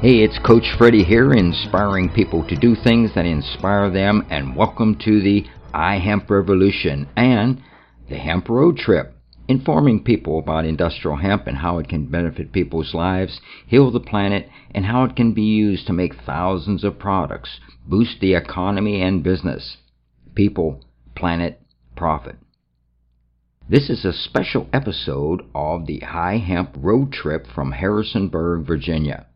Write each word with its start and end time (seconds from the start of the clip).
Hey, 0.00 0.22
it's 0.22 0.38
Coach 0.44 0.66
Freddie 0.76 1.04
here, 1.04 1.32
inspiring 1.32 2.10
people 2.10 2.46
to 2.48 2.56
do 2.56 2.74
things 2.74 3.14
that 3.14 3.24
inspire 3.24 3.88
them, 3.90 4.26
and 4.28 4.54
welcome 4.54 4.98
to 5.04 5.22
the 5.22 5.46
iHemp 5.72 6.28
Revolution 6.28 7.08
and 7.16 7.62
the 8.10 8.18
Hemp 8.18 8.50
Road 8.50 8.76
Trip, 8.76 9.16
informing 9.48 10.04
people 10.04 10.38
about 10.38 10.66
industrial 10.66 11.16
hemp 11.16 11.46
and 11.46 11.56
how 11.56 11.78
it 11.78 11.88
can 11.88 12.10
benefit 12.10 12.52
people's 12.52 12.92
lives, 12.92 13.40
heal 13.66 13.90
the 13.90 14.00
planet, 14.00 14.46
and 14.74 14.84
how 14.84 15.04
it 15.04 15.16
can 15.16 15.32
be 15.32 15.42
used 15.42 15.86
to 15.86 15.94
make 15.94 16.14
thousands 16.26 16.84
of 16.84 16.98
products, 16.98 17.58
boost 17.86 18.20
the 18.20 18.34
economy 18.34 19.00
and 19.00 19.22
business. 19.22 19.78
People, 20.34 20.84
planet, 21.14 21.62
profit. 21.96 22.36
This 23.70 23.88
is 23.88 24.04
a 24.04 24.12
special 24.12 24.68
episode 24.70 25.42
of 25.54 25.86
the 25.86 26.00
High 26.00 26.38
Hemp 26.38 26.76
Road 26.76 27.10
Trip 27.10 27.46
from 27.54 27.72
Harrisonburg, 27.72 28.66
Virginia. 28.66 29.28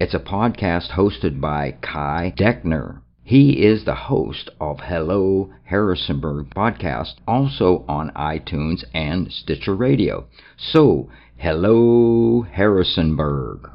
It's 0.00 0.14
a 0.14 0.18
podcast 0.18 0.92
hosted 0.92 1.40
by 1.40 1.76
Kai 1.82 2.32
Degner. 2.36 3.02
He 3.22 3.62
is 3.64 3.84
the 3.84 3.94
host 3.94 4.50
of 4.60 4.80
Hello 4.80 5.50
Harrisonburg 5.64 6.50
podcast, 6.54 7.14
also 7.28 7.84
on 7.88 8.10
iTunes 8.10 8.84
and 8.94 9.30
Stitcher 9.30 9.76
Radio. 9.76 10.26
So, 10.56 11.08
hello 11.36 12.42
Harrisonburg. 12.42 13.68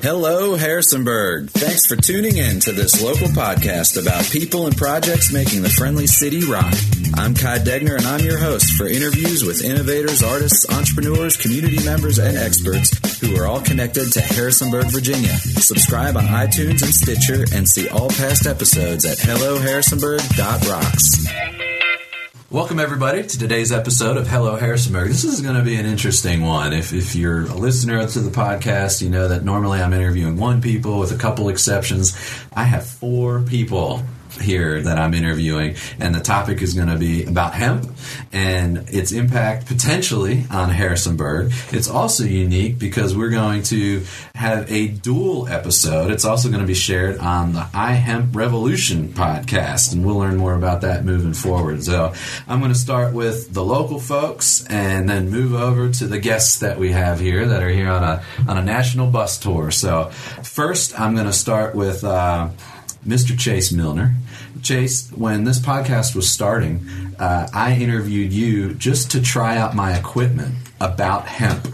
Hello, 0.00 0.54
Harrisonburg. 0.54 1.50
Thanks 1.50 1.84
for 1.86 1.96
tuning 1.96 2.36
in 2.36 2.60
to 2.60 2.70
this 2.70 3.02
local 3.02 3.26
podcast 3.28 4.00
about 4.00 4.24
people 4.30 4.66
and 4.66 4.76
projects 4.76 5.32
making 5.32 5.62
the 5.62 5.68
friendly 5.68 6.06
city 6.06 6.44
rock. 6.44 6.72
I'm 7.14 7.34
Kai 7.34 7.58
Degner, 7.58 7.96
and 7.96 8.06
I'm 8.06 8.24
your 8.24 8.38
host 8.38 8.74
for 8.74 8.86
interviews 8.86 9.42
with 9.44 9.64
innovators, 9.64 10.22
artists, 10.22 10.70
entrepreneurs, 10.70 11.36
community 11.36 11.84
members, 11.84 12.20
and 12.20 12.38
experts 12.38 13.18
who 13.18 13.34
are 13.36 13.48
all 13.48 13.60
connected 13.60 14.12
to 14.12 14.20
Harrisonburg, 14.20 14.86
Virginia. 14.86 15.34
Subscribe 15.36 16.16
on 16.16 16.26
iTunes 16.26 16.82
and 16.82 16.94
Stitcher 16.94 17.44
and 17.52 17.68
see 17.68 17.88
all 17.88 18.10
past 18.10 18.46
episodes 18.46 19.04
at 19.04 19.18
HelloHarrisonburg.rocks. 19.18 21.77
Welcome, 22.50 22.80
everybody, 22.80 23.22
to 23.24 23.38
today's 23.38 23.72
episode 23.72 24.16
of 24.16 24.26
Hello 24.26 24.56
Harrisonburg. 24.56 25.08
This 25.08 25.22
is 25.22 25.42
going 25.42 25.56
to 25.56 25.62
be 25.62 25.76
an 25.76 25.84
interesting 25.84 26.40
one. 26.40 26.72
If, 26.72 26.94
if 26.94 27.14
you're 27.14 27.42
a 27.42 27.52
listener 27.52 28.06
to 28.06 28.20
the 28.20 28.30
podcast, 28.30 29.02
you 29.02 29.10
know 29.10 29.28
that 29.28 29.44
normally 29.44 29.82
I'm 29.82 29.92
interviewing 29.92 30.38
one 30.38 30.62
people 30.62 30.98
with 30.98 31.12
a 31.12 31.18
couple 31.18 31.50
exceptions. 31.50 32.16
I 32.56 32.64
have 32.64 32.86
four 32.86 33.42
people 33.42 34.02
here 34.32 34.80
that 34.82 34.98
I'm 34.98 35.14
interviewing, 35.14 35.76
and 35.98 36.14
the 36.14 36.20
topic 36.20 36.62
is 36.62 36.74
going 36.74 36.88
to 36.88 36.96
be 36.96 37.24
about 37.24 37.54
hemp 37.54 37.90
and 38.32 38.88
its 38.88 39.12
impact 39.12 39.66
potentially 39.66 40.44
on 40.50 40.70
Harrisonburg. 40.70 41.52
It's 41.70 41.88
also 41.88 42.24
unique 42.24 42.78
because 42.78 43.16
we're 43.16 43.30
going 43.30 43.62
to 43.64 44.04
have 44.34 44.70
a 44.70 44.88
dual 44.88 45.48
episode. 45.48 46.10
It's 46.10 46.24
also 46.24 46.48
going 46.48 46.60
to 46.60 46.66
be 46.66 46.74
shared 46.74 47.18
on 47.18 47.52
the 47.52 47.60
iHemp 47.60 48.34
Revolution 48.34 49.08
podcast, 49.08 49.92
and 49.92 50.04
we'll 50.04 50.18
learn 50.18 50.36
more 50.36 50.54
about 50.54 50.82
that 50.82 51.04
moving 51.04 51.34
forward. 51.34 51.82
So 51.82 52.12
I'm 52.46 52.60
going 52.60 52.72
to 52.72 52.78
start 52.78 53.14
with 53.14 53.52
the 53.52 53.64
local 53.64 53.98
folks 53.98 54.64
and 54.66 55.08
then 55.08 55.30
move 55.30 55.54
over 55.54 55.90
to 55.90 56.06
the 56.06 56.18
guests 56.18 56.60
that 56.60 56.78
we 56.78 56.92
have 56.92 57.20
here 57.20 57.46
that 57.46 57.62
are 57.62 57.68
here 57.68 57.90
on 57.90 58.04
a 58.04 58.22
on 58.46 58.58
a 58.58 58.62
national 58.62 59.10
bus 59.10 59.38
tour. 59.38 59.70
So 59.70 60.10
first, 60.42 60.98
I'm 60.98 61.14
going 61.14 61.26
to 61.26 61.32
start 61.32 61.74
with. 61.74 62.04
Uh, 62.04 62.50
Mr. 63.06 63.38
Chase 63.38 63.72
Milner. 63.72 64.14
Chase, 64.62 65.10
when 65.10 65.44
this 65.44 65.58
podcast 65.58 66.14
was 66.14 66.30
starting, 66.30 66.86
uh, 67.18 67.48
I 67.52 67.74
interviewed 67.74 68.32
you 68.32 68.74
just 68.74 69.12
to 69.12 69.22
try 69.22 69.56
out 69.56 69.74
my 69.74 69.96
equipment 69.96 70.54
about 70.80 71.26
hemp. 71.26 71.66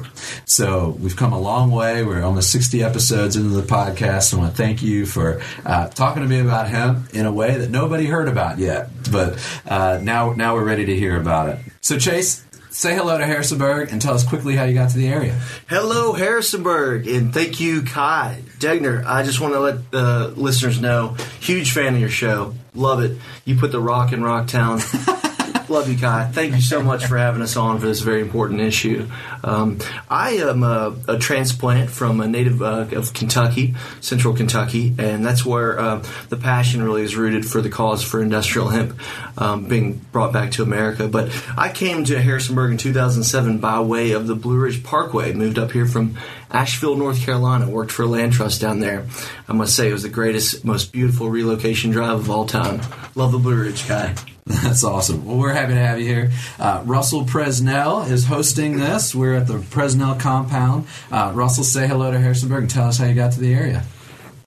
So 0.44 0.96
we've 1.00 1.16
come 1.16 1.32
a 1.32 1.40
long 1.40 1.70
way. 1.70 2.04
We're 2.04 2.22
almost 2.22 2.50
60 2.52 2.82
episodes 2.82 3.36
into 3.36 3.50
the 3.50 3.62
podcast. 3.62 4.34
I 4.34 4.38
want 4.38 4.52
to 4.52 4.56
thank 4.56 4.82
you 4.82 5.06
for 5.06 5.42
uh, 5.64 5.88
talking 5.88 6.22
to 6.22 6.28
me 6.28 6.40
about 6.40 6.68
hemp 6.68 7.14
in 7.14 7.26
a 7.26 7.32
way 7.32 7.56
that 7.58 7.70
nobody 7.70 8.06
heard 8.06 8.28
about 8.28 8.58
yet. 8.58 8.88
But 9.10 9.38
uh, 9.66 10.00
now, 10.02 10.32
now 10.32 10.54
we're 10.54 10.64
ready 10.64 10.86
to 10.86 10.96
hear 10.96 11.20
about 11.20 11.50
it. 11.50 11.58
So 11.80 11.98
Chase, 11.98 12.44
say 12.70 12.94
hello 12.94 13.18
to 13.18 13.26
Harrisonburg 13.26 13.90
and 13.92 14.00
tell 14.00 14.14
us 14.14 14.26
quickly 14.26 14.56
how 14.56 14.64
you 14.64 14.74
got 14.74 14.90
to 14.90 14.98
the 14.98 15.08
area. 15.08 15.38
Hello, 15.68 16.12
Harrisonburg, 16.12 17.06
and 17.06 17.32
thank 17.32 17.60
you, 17.60 17.82
Kai 17.82 18.42
Degner. 18.58 19.04
I 19.04 19.22
just 19.22 19.40
want 19.40 19.54
to 19.54 19.60
let 19.60 19.90
the 19.90 20.32
listeners 20.36 20.80
know, 20.80 21.16
huge 21.40 21.72
fan 21.72 21.94
of 21.94 22.00
your 22.00 22.08
show. 22.08 22.54
Love 22.74 23.02
it. 23.02 23.18
You 23.44 23.56
put 23.56 23.72
the 23.72 23.80
rock 23.80 24.12
in 24.12 24.20
Rocktown. 24.20 25.20
Love 25.68 25.88
you, 25.88 25.96
Kai. 25.96 26.30
Thank 26.30 26.54
you 26.54 26.60
so 26.60 26.82
much 26.82 27.06
for 27.06 27.16
having 27.16 27.40
us 27.40 27.56
on 27.56 27.78
for 27.78 27.86
this 27.86 28.00
very 28.00 28.20
important 28.20 28.60
issue. 28.60 29.08
Um, 29.42 29.78
I 30.10 30.32
am 30.32 30.62
a, 30.62 30.94
a, 31.08 31.18
transplant 31.18 31.88
from 31.88 32.20
a 32.20 32.28
native 32.28 32.60
uh, 32.60 32.86
of 32.92 33.14
Kentucky, 33.14 33.74
central 34.02 34.34
Kentucky, 34.36 34.94
and 34.98 35.24
that's 35.24 35.44
where 35.44 35.80
uh, 35.80 36.04
the 36.28 36.36
passion 36.36 36.82
really 36.82 37.02
is 37.02 37.16
rooted 37.16 37.46
for 37.46 37.62
the 37.62 37.70
cause 37.70 38.02
for 38.02 38.20
industrial 38.20 38.68
hemp 38.68 38.98
um, 39.38 39.66
being 39.66 39.94
brought 40.12 40.34
back 40.34 40.50
to 40.52 40.62
America. 40.62 41.08
But 41.08 41.32
I 41.56 41.72
came 41.72 42.04
to 42.04 42.20
Harrisonburg 42.20 42.72
in 42.72 42.78
2007 42.78 43.58
by 43.58 43.80
way 43.80 44.12
of 44.12 44.26
the 44.26 44.34
Blue 44.34 44.58
Ridge 44.58 44.84
Parkway, 44.84 45.32
moved 45.32 45.58
up 45.58 45.72
here 45.72 45.86
from 45.86 46.18
Asheville, 46.50 46.96
North 46.96 47.22
Carolina, 47.22 47.70
worked 47.70 47.90
for 47.90 48.02
a 48.02 48.06
land 48.06 48.34
trust 48.34 48.60
down 48.60 48.80
there. 48.80 49.06
I 49.48 49.54
must 49.54 49.74
say 49.74 49.88
it 49.88 49.94
was 49.94 50.02
the 50.02 50.10
greatest, 50.10 50.62
most 50.62 50.92
beautiful 50.92 51.30
relocation 51.30 51.90
drive 51.90 52.20
of 52.20 52.30
all 52.30 52.44
time. 52.44 52.82
Love 53.14 53.32
the 53.32 53.38
Blue 53.38 53.62
Ridge 53.62 53.88
guy. 53.88 54.14
That's 54.46 54.84
awesome. 54.84 55.24
Well, 55.24 55.38
we're 55.38 55.54
happy 55.54 55.72
to 55.72 55.80
have 55.80 55.98
you 55.98 56.06
here. 56.06 56.30
Uh, 56.58 56.82
Russell 56.84 57.24
Presnell 57.24 58.10
is 58.10 58.26
hosting 58.26 58.78
this. 58.78 59.14
We're 59.14 59.36
at 59.36 59.46
the 59.46 59.54
Presnell 59.54 60.20
compound. 60.20 60.86
Uh, 61.10 61.32
Russell, 61.34 61.64
say 61.64 61.86
hello 61.86 62.10
to 62.10 62.20
Harrisonburg 62.20 62.64
and 62.64 62.70
tell 62.70 62.88
us 62.88 62.98
how 62.98 63.06
you 63.06 63.14
got 63.14 63.32
to 63.32 63.40
the 63.40 63.54
area. 63.54 63.84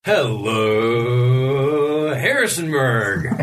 Hello, 0.06 2.14
Harrisonburg. 2.14 3.26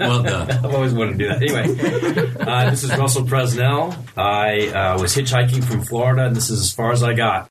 well 0.00 0.22
done. 0.22 0.50
I've 0.64 0.74
always 0.74 0.92
wanted 0.92 1.18
to 1.18 1.18
do 1.18 1.28
that. 1.28 1.42
Anyway, 1.42 2.34
uh, 2.40 2.70
this 2.70 2.84
is 2.84 2.90
Russell 2.96 3.22
Presnell. 3.22 3.96
I 4.14 4.66
uh, 4.68 5.00
was 5.00 5.16
hitchhiking 5.16 5.64
from 5.64 5.80
Florida, 5.82 6.26
and 6.26 6.36
this 6.36 6.50
is 6.50 6.60
as 6.60 6.72
far 6.72 6.92
as 6.92 7.02
I 7.02 7.14
got. 7.14 7.50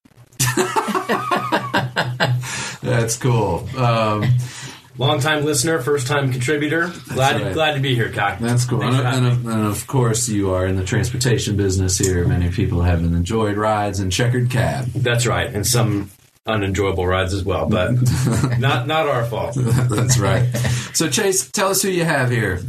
That's 2.83 3.17
cool. 3.17 3.67
Um, 3.77 4.25
Long 4.97 5.19
time 5.19 5.43
listener, 5.43 5.79
first 5.79 6.05
time 6.05 6.31
contributor. 6.31 6.91
Glad 7.09 7.41
right. 7.41 7.53
glad 7.53 7.73
to 7.73 7.79
be 7.79 7.95
here, 7.95 8.11
Kai. 8.11 8.35
That's 8.39 8.65
cool. 8.65 8.83
And, 8.83 8.95
and, 8.95 9.25
of, 9.25 9.45
and, 9.47 9.65
of, 9.65 9.87
course, 9.87 10.29
you 10.29 10.51
are 10.51 10.67
in 10.67 10.75
the 10.75 10.83
transportation 10.83 11.57
business 11.57 11.97
here. 11.97 12.27
Many 12.27 12.51
people 12.51 12.83
have 12.83 13.03
enjoyed 13.03 13.57
rides 13.57 13.99
in 13.99 14.11
checkered 14.11 14.51
cab. 14.51 14.85
That's 14.93 15.25
right, 15.25 15.51
and 15.51 15.65
some 15.65 16.11
unenjoyable 16.45 17.07
rides 17.07 17.33
as 17.33 17.43
well, 17.43 17.67
but 17.67 17.91
not 18.59 18.87
not 18.87 19.07
our 19.07 19.25
fault. 19.25 19.55
That's 19.55 20.17
right. 20.17 20.45
So, 20.93 21.09
Chase, 21.09 21.49
tell 21.49 21.69
us 21.69 21.81
who 21.81 21.89
you 21.89 22.05
have 22.05 22.29
here. 22.29 22.59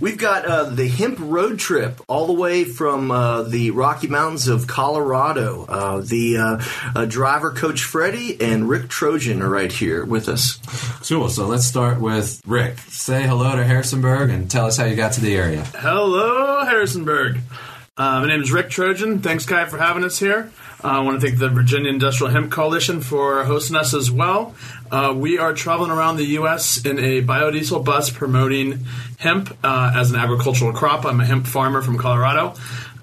We've 0.00 0.18
got 0.18 0.44
uh, 0.44 0.64
the 0.64 0.88
hemp 0.88 1.18
road 1.20 1.58
trip 1.58 2.00
all 2.08 2.26
the 2.26 2.32
way 2.32 2.64
from 2.64 3.10
uh, 3.10 3.42
the 3.42 3.70
Rocky 3.72 4.06
Mountains 4.06 4.48
of 4.48 4.66
Colorado. 4.66 5.66
Uh, 5.66 6.00
the 6.00 6.36
uh, 6.36 6.62
uh, 6.94 7.04
driver, 7.06 7.50
Coach 7.52 7.82
Freddie, 7.82 8.40
and 8.40 8.68
Rick 8.68 8.88
Trojan 8.88 9.42
are 9.42 9.48
right 9.48 9.72
here 9.72 10.04
with 10.04 10.28
us. 10.28 10.58
Cool. 11.08 11.28
So 11.28 11.46
let's 11.46 11.64
start 11.64 12.00
with 12.00 12.40
Rick. 12.46 12.78
Say 12.78 13.26
hello 13.26 13.56
to 13.56 13.64
Harrisonburg 13.64 14.30
and 14.30 14.50
tell 14.50 14.66
us 14.66 14.76
how 14.76 14.84
you 14.84 14.96
got 14.96 15.12
to 15.14 15.20
the 15.20 15.36
area. 15.36 15.64
Hello, 15.74 16.64
Harrisonburg. 16.64 17.40
Uh, 17.96 18.20
my 18.20 18.28
name 18.28 18.42
is 18.42 18.52
Rick 18.52 18.70
Trojan. 18.70 19.18
Thanks, 19.20 19.44
Kai, 19.44 19.66
for 19.66 19.76
having 19.76 20.04
us 20.04 20.18
here. 20.18 20.50
Uh, 20.82 20.88
I 20.88 21.00
want 21.00 21.20
to 21.20 21.26
thank 21.26 21.38
the 21.38 21.50
Virginia 21.50 21.90
Industrial 21.90 22.32
Hemp 22.32 22.50
Coalition 22.50 23.02
for 23.02 23.44
hosting 23.44 23.76
us 23.76 23.92
as 23.92 24.10
well. 24.10 24.54
Uh, 24.90 25.12
we 25.14 25.38
are 25.38 25.52
traveling 25.52 25.90
around 25.90 26.16
the 26.16 26.24
U.S. 26.24 26.82
in 26.86 26.98
a 26.98 27.20
biodiesel 27.20 27.84
bus 27.84 28.08
promoting 28.08 28.86
hemp 29.18 29.54
uh, 29.62 29.92
as 29.94 30.10
an 30.10 30.16
agricultural 30.16 30.72
crop. 30.72 31.04
I'm 31.04 31.20
a 31.20 31.26
hemp 31.26 31.46
farmer 31.46 31.82
from 31.82 31.98
Colorado. 31.98 32.54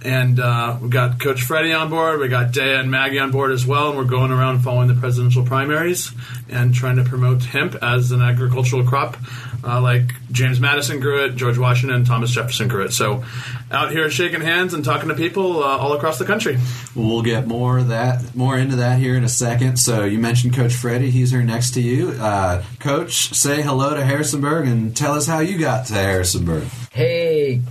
And 0.04 0.40
uh, 0.40 0.78
we've 0.82 0.92
got 0.92 1.20
Coach 1.20 1.44
Freddie 1.44 1.74
on 1.74 1.90
board. 1.90 2.20
We 2.20 2.28
got 2.28 2.52
Dea 2.52 2.76
and 2.76 2.92
Maggie 2.92 3.20
on 3.20 3.32
board 3.32 3.52
as 3.52 3.66
well. 3.66 3.90
And 3.90 3.98
we're 3.98 4.06
going 4.06 4.32
around 4.32 4.60
following 4.60 4.88
the 4.88 4.94
presidential 4.94 5.44
primaries 5.44 6.12
and 6.50 6.74
trying 6.74 6.98
to 6.98 7.04
promote 7.04 7.44
hemp 7.44 7.76
as 7.82 8.12
an 8.12 8.22
agricultural 8.22 8.86
crop, 8.86 9.18
uh, 9.64 9.82
like 9.82 10.14
James 10.32 10.60
Madison 10.60 11.00
grew 11.00 11.26
it, 11.26 11.36
George 11.36 11.58
Washington, 11.58 12.06
Thomas 12.06 12.32
Jefferson 12.32 12.68
grew 12.68 12.86
it. 12.86 12.94
So, 12.94 13.24
out 13.72 13.92
here 13.92 14.10
shaking 14.10 14.42
hands 14.42 14.74
and 14.74 14.86
talking 14.86 15.10
to 15.10 15.16
people 15.16 15.64
uh, 15.64 15.78
all 15.78 15.94
across 15.94 16.20
the 16.20 16.26
country. 16.26 16.58
We'll 16.96 17.22
get 17.22 17.48
more 17.48 17.78
of 17.78 17.90
that, 17.90 18.36
more 18.36 18.58
into 18.58 18.78
that 18.78 19.00
here 19.00 19.16
in 19.16 19.24
a 19.24 19.30
second. 19.30 19.78
So, 19.78 20.06
you 20.06 20.20
mentioned 20.20 20.54
Coach 20.54 20.74
Freddie. 20.74 21.10
He's 21.10 21.32
here 21.32 21.44
next 21.44 21.72
to 21.72 21.82
you. 21.82 22.12
Uh, 22.12 22.64
Coach, 22.80 23.34
say 23.34 23.62
hello 23.62 23.94
to 23.96 24.04
Harrisonburg 24.04 24.68
and 24.68 24.96
tell 24.96 25.14
us 25.14 25.28
how 25.28 25.40
you 25.40 25.58
got 25.58 25.88
to 25.88 25.94
Harrisonburg. 25.96 26.64
Hey, 26.92 27.62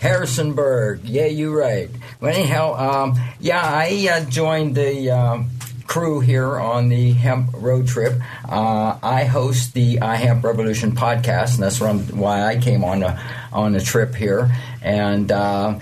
Harrisonburg. 0.00 1.04
Yeah, 1.04 1.26
you're 1.26 1.56
right. 1.56 1.90
Well, 2.20 2.34
anyhow, 2.34 2.74
um, 2.74 3.20
yeah, 3.38 3.60
I 3.62 4.08
uh, 4.10 4.24
joined 4.30 4.74
the 4.74 5.10
uh, 5.10 5.42
crew 5.86 6.20
here 6.20 6.58
on 6.58 6.88
the 6.88 7.12
hemp 7.12 7.50
road 7.54 7.86
trip. 7.86 8.20
Uh, 8.48 8.98
I 9.02 9.24
host 9.24 9.74
the 9.74 9.96
iHemp 9.96 10.42
Revolution 10.42 10.92
podcast, 10.92 11.54
and 11.54 11.62
that's 11.62 11.80
why 12.12 12.44
I 12.44 12.58
came 12.58 12.84
on 12.84 13.02
a, 13.02 13.20
on 13.52 13.72
the 13.72 13.80
trip 13.80 14.14
here. 14.14 14.50
And 14.82 15.30
uh, 15.30 15.78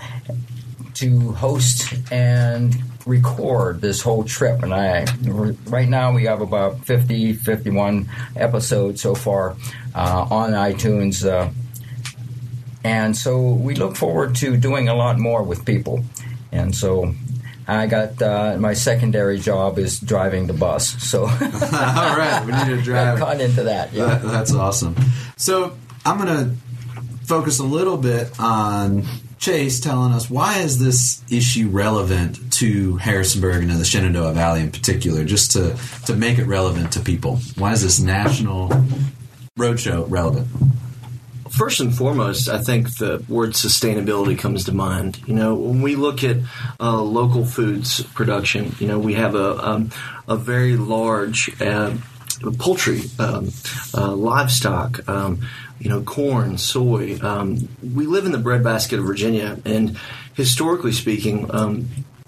to 0.95 1.33
host 1.33 1.95
and 2.11 2.75
record 3.07 3.81
this 3.81 4.03
whole 4.03 4.25
trip. 4.25 4.63
And 4.63 4.75
I, 4.75 5.07
right 5.67 5.89
now, 5.89 6.13
we 6.13 6.25
have 6.25 6.41
about 6.41 6.85
50, 6.85 7.35
51 7.35 8.09
episodes 8.37 9.01
so 9.01 9.15
far 9.15 9.57
uh, 9.95 10.27
on 10.31 10.53
iTunes. 10.53 11.25
And 12.85 13.17
so 13.17 13.51
we 13.51 13.75
look 13.75 13.97
forward 13.97 14.37
to 14.37 14.57
doing 14.57 14.89
a 14.89 14.95
lot 14.95 15.19
more 15.19 15.43
with 15.43 15.65
people. 15.65 16.05
And 16.53 16.75
so 16.75 17.15
I 17.67 17.87
got 17.87 18.21
uh, 18.23 18.57
my 18.59 18.73
secondary 18.73 19.39
job 19.39 19.79
is 19.79 20.01
driving 20.01 20.47
the 20.47 20.55
bus. 20.55 20.89
So 21.03 21.23
all 21.25 21.29
right, 21.31 22.43
we 22.47 22.53
need 22.53 22.77
to 22.77 22.83
drive. 22.83 23.19
Got 23.19 23.41
into 23.41 23.65
that. 23.65 23.93
Yeah, 23.93 24.07
that, 24.07 24.23
that's 24.23 24.55
awesome. 24.55 24.97
So 25.37 25.77
I'm 26.07 26.17
going 26.17 26.29
to 26.29 26.55
focus 27.27 27.59
a 27.59 27.65
little 27.65 27.99
bit 27.99 28.31
on 28.41 29.05
Chase 29.39 29.81
telling 29.81 30.13
us 30.13 30.31
why 30.31 30.59
is 30.59 30.79
this 30.79 31.23
issue 31.31 31.69
relevant 31.69 32.53
to 32.55 32.97
Harrisonburg 32.97 33.63
and 33.63 33.71
the 33.73 33.85
Shenandoah 33.85 34.33
Valley 34.33 34.63
in 34.63 34.71
particular, 34.71 35.25
just 35.25 35.53
to 35.53 35.79
to 36.07 36.15
make 36.15 36.39
it 36.39 36.45
relevant 36.45 36.93
to 36.93 37.01
people. 37.01 37.37
Why 37.57 37.73
is 37.73 37.83
this 37.83 38.01
national 38.01 38.71
roadshow 39.59 40.07
relevant? 40.11 40.49
First 41.59 41.81
and 41.81 41.93
foremost, 41.93 42.49
I 42.49 42.59
think 42.59 42.99
the 42.99 43.25
word 43.29 43.51
sustainability 43.51 44.39
comes 44.39 44.67
to 44.67 44.73
mind. 44.73 45.21
You 45.27 45.35
know, 45.35 45.57
when 45.57 45.83
we 45.83 45.97
look 45.97 46.23
at 46.23 46.37
uh, 46.79 47.03
local 47.03 47.45
foods 47.45 48.01
production, 48.15 48.77
you 48.79 48.87
know, 48.87 49.01
we 49.01 49.15
have 49.15 49.35
a 49.35 49.69
um, 49.69 49.91
a 50.29 50.37
very 50.37 50.77
large 50.77 51.61
uh, 51.61 51.97
poultry, 52.59 53.01
um, 53.19 53.51
uh, 53.93 54.15
livestock. 54.15 55.09
Um, 55.09 55.41
you 55.81 55.91
know, 55.91 56.03
corn, 56.03 56.59
soy. 56.59 57.19
Um, 57.21 57.69
we 57.83 58.07
live 58.07 58.25
in 58.25 58.31
the 58.31 58.39
breadbasket 58.39 59.01
of 59.01 59.05
Virginia, 59.05 59.59
and 59.65 59.99
historically 60.35 60.93
speaking, 60.93 61.51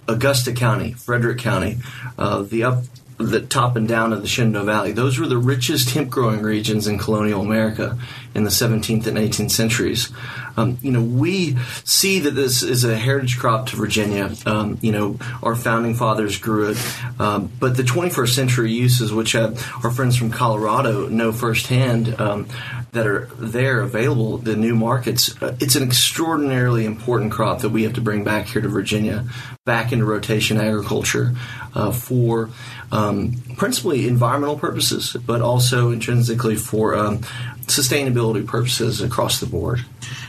Augusta 0.08 0.52
County, 0.52 0.92
Frederick 0.92 1.38
County, 1.38 1.78
uh, 2.18 2.42
the 2.42 2.64
up 2.64 2.84
the 3.22 3.40
top 3.40 3.76
and 3.76 3.86
down 3.86 4.12
of 4.12 4.22
the 4.22 4.28
Shenandoah 4.28 4.64
Valley. 4.64 4.92
Those 4.92 5.18
were 5.18 5.26
the 5.26 5.38
richest 5.38 5.90
hemp 5.90 6.10
growing 6.10 6.42
regions 6.42 6.86
in 6.86 6.98
colonial 6.98 7.42
America 7.42 7.98
in 8.34 8.44
the 8.44 8.50
17th 8.50 9.06
and 9.06 9.18
18th 9.18 9.50
centuries. 9.50 10.10
Um, 10.56 10.78
you 10.82 10.90
know, 10.90 11.02
we 11.02 11.56
see 11.84 12.20
that 12.20 12.32
this 12.32 12.62
is 12.62 12.84
a 12.84 12.96
heritage 12.96 13.38
crop 13.38 13.66
to 13.66 13.76
Virginia. 13.76 14.32
Um, 14.46 14.78
you 14.80 14.92
know, 14.92 15.18
our 15.42 15.56
founding 15.56 15.94
fathers 15.94 16.38
grew 16.38 16.70
it, 16.70 16.78
um, 17.18 17.50
but 17.58 17.76
the 17.76 17.82
21st 17.82 18.34
century 18.34 18.72
uses, 18.72 19.12
which 19.12 19.34
uh, 19.34 19.54
our 19.82 19.90
friends 19.90 20.16
from 20.16 20.30
Colorado 20.30 21.08
know 21.08 21.32
firsthand, 21.32 22.20
um, 22.20 22.46
that 22.92 23.06
are 23.06 23.26
there 23.38 23.80
available, 23.80 24.38
the 24.38 24.56
new 24.56 24.74
markets, 24.74 25.40
uh, 25.42 25.56
it's 25.60 25.76
an 25.76 25.82
extraordinarily 25.82 26.84
important 26.84 27.30
crop 27.30 27.60
that 27.60 27.68
we 27.68 27.84
have 27.84 27.92
to 27.94 28.00
bring 28.00 28.24
back 28.24 28.46
here 28.46 28.60
to 28.60 28.68
Virginia, 28.68 29.24
back 29.64 29.92
into 29.92 30.04
rotation 30.04 30.56
agriculture 30.56 31.34
uh, 31.74 31.92
for 31.92 32.50
um, 32.92 33.40
principally 33.56 34.08
environmental 34.08 34.58
purposes, 34.58 35.16
but 35.26 35.40
also 35.40 35.90
intrinsically 35.90 36.56
for 36.56 36.94
um, 36.94 37.18
sustainability 37.66 38.46
purposes 38.46 39.00
across 39.00 39.40
the 39.40 39.46
board. 39.46 39.84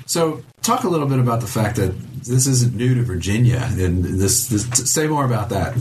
So, 0.06 0.44
talk 0.62 0.84
a 0.84 0.90
little 0.90 1.08
bit 1.08 1.20
about 1.20 1.42
the 1.42 1.48
fact 1.48 1.78
that 1.78 1.94
this 2.24 2.46
isn't 2.46 2.76
new 2.76 2.94
to 2.96 3.02
Virginia, 3.02 3.68
and 3.72 4.04
this, 4.04 4.48
this 4.48 4.66
say 4.92 5.08
more 5.08 5.26
about 5.26 5.50
that. 5.50 5.76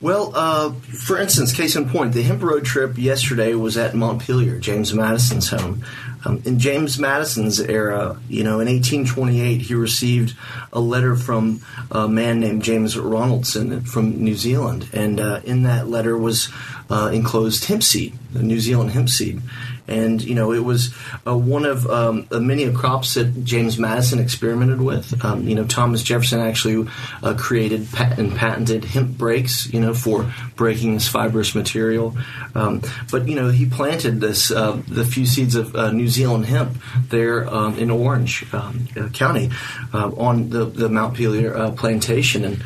Well, 0.00 0.32
uh, 0.34 0.72
for 0.72 1.18
instance, 1.18 1.52
case 1.52 1.76
in 1.76 1.88
point, 1.90 2.14
the 2.14 2.22
hemp 2.22 2.42
road 2.42 2.64
trip 2.64 2.96
yesterday 2.96 3.54
was 3.54 3.76
at 3.76 3.94
Montpelier, 3.94 4.58
James 4.58 4.94
Madison's 4.94 5.50
home. 5.50 5.84
Um, 6.24 6.42
in 6.44 6.58
James 6.58 6.98
Madison's 6.98 7.60
era, 7.60 8.20
you 8.28 8.44
know, 8.44 8.60
in 8.60 8.68
1828, 8.68 9.62
he 9.62 9.74
received 9.74 10.36
a 10.72 10.80
letter 10.80 11.16
from 11.16 11.60
a 11.90 12.08
man 12.08 12.40
named 12.40 12.62
James 12.62 12.96
Ronaldson 12.96 13.86
from 13.86 14.22
New 14.22 14.34
Zealand, 14.34 14.88
and 14.92 15.20
uh, 15.20 15.40
in 15.44 15.64
that 15.64 15.88
letter 15.88 16.16
was 16.16 16.48
uh, 16.90 17.10
enclosed 17.12 17.64
hemp 17.64 17.82
seed, 17.82 18.16
New 18.34 18.60
Zealand 18.60 18.90
hemp 18.90 19.08
seed. 19.08 19.42
And 19.88 20.22
you 20.22 20.34
know, 20.34 20.52
it 20.52 20.64
was 20.64 20.94
uh, 21.26 21.36
one 21.36 21.64
of 21.64 21.86
um, 21.86 22.26
many 22.30 22.70
crops 22.72 23.14
that 23.14 23.44
James 23.44 23.78
Madison 23.78 24.18
experimented 24.18 24.80
with. 24.80 25.24
Um, 25.24 25.46
you 25.46 25.54
know, 25.54 25.64
Thomas 25.64 26.02
Jefferson 26.02 26.40
actually 26.40 26.88
uh, 27.22 27.34
created 27.34 27.88
and 27.98 28.34
patented 28.34 28.84
hemp 28.84 29.18
brakes. 29.18 29.72
You 29.72 29.80
know, 29.80 29.94
for 29.94 30.32
breaking 30.56 30.94
this 30.94 31.08
fibrous 31.08 31.54
material. 31.54 32.16
Um, 32.54 32.82
but 33.10 33.28
you 33.28 33.34
know, 33.34 33.50
he 33.50 33.66
planted 33.66 34.20
this 34.20 34.50
uh, 34.50 34.80
the 34.86 35.04
few 35.04 35.26
seeds 35.26 35.54
of 35.54 35.74
uh, 35.74 35.90
New 35.90 36.08
Zealand 36.08 36.46
hemp 36.46 36.76
there 37.08 37.48
um, 37.52 37.78
in 37.78 37.90
Orange 37.90 38.46
um, 38.54 38.86
County 39.12 39.50
uh, 39.92 40.10
on 40.16 40.50
the 40.50 40.64
the 40.64 40.88
Montpelier 40.88 41.72
plantation 41.76 42.44
and. 42.44 42.62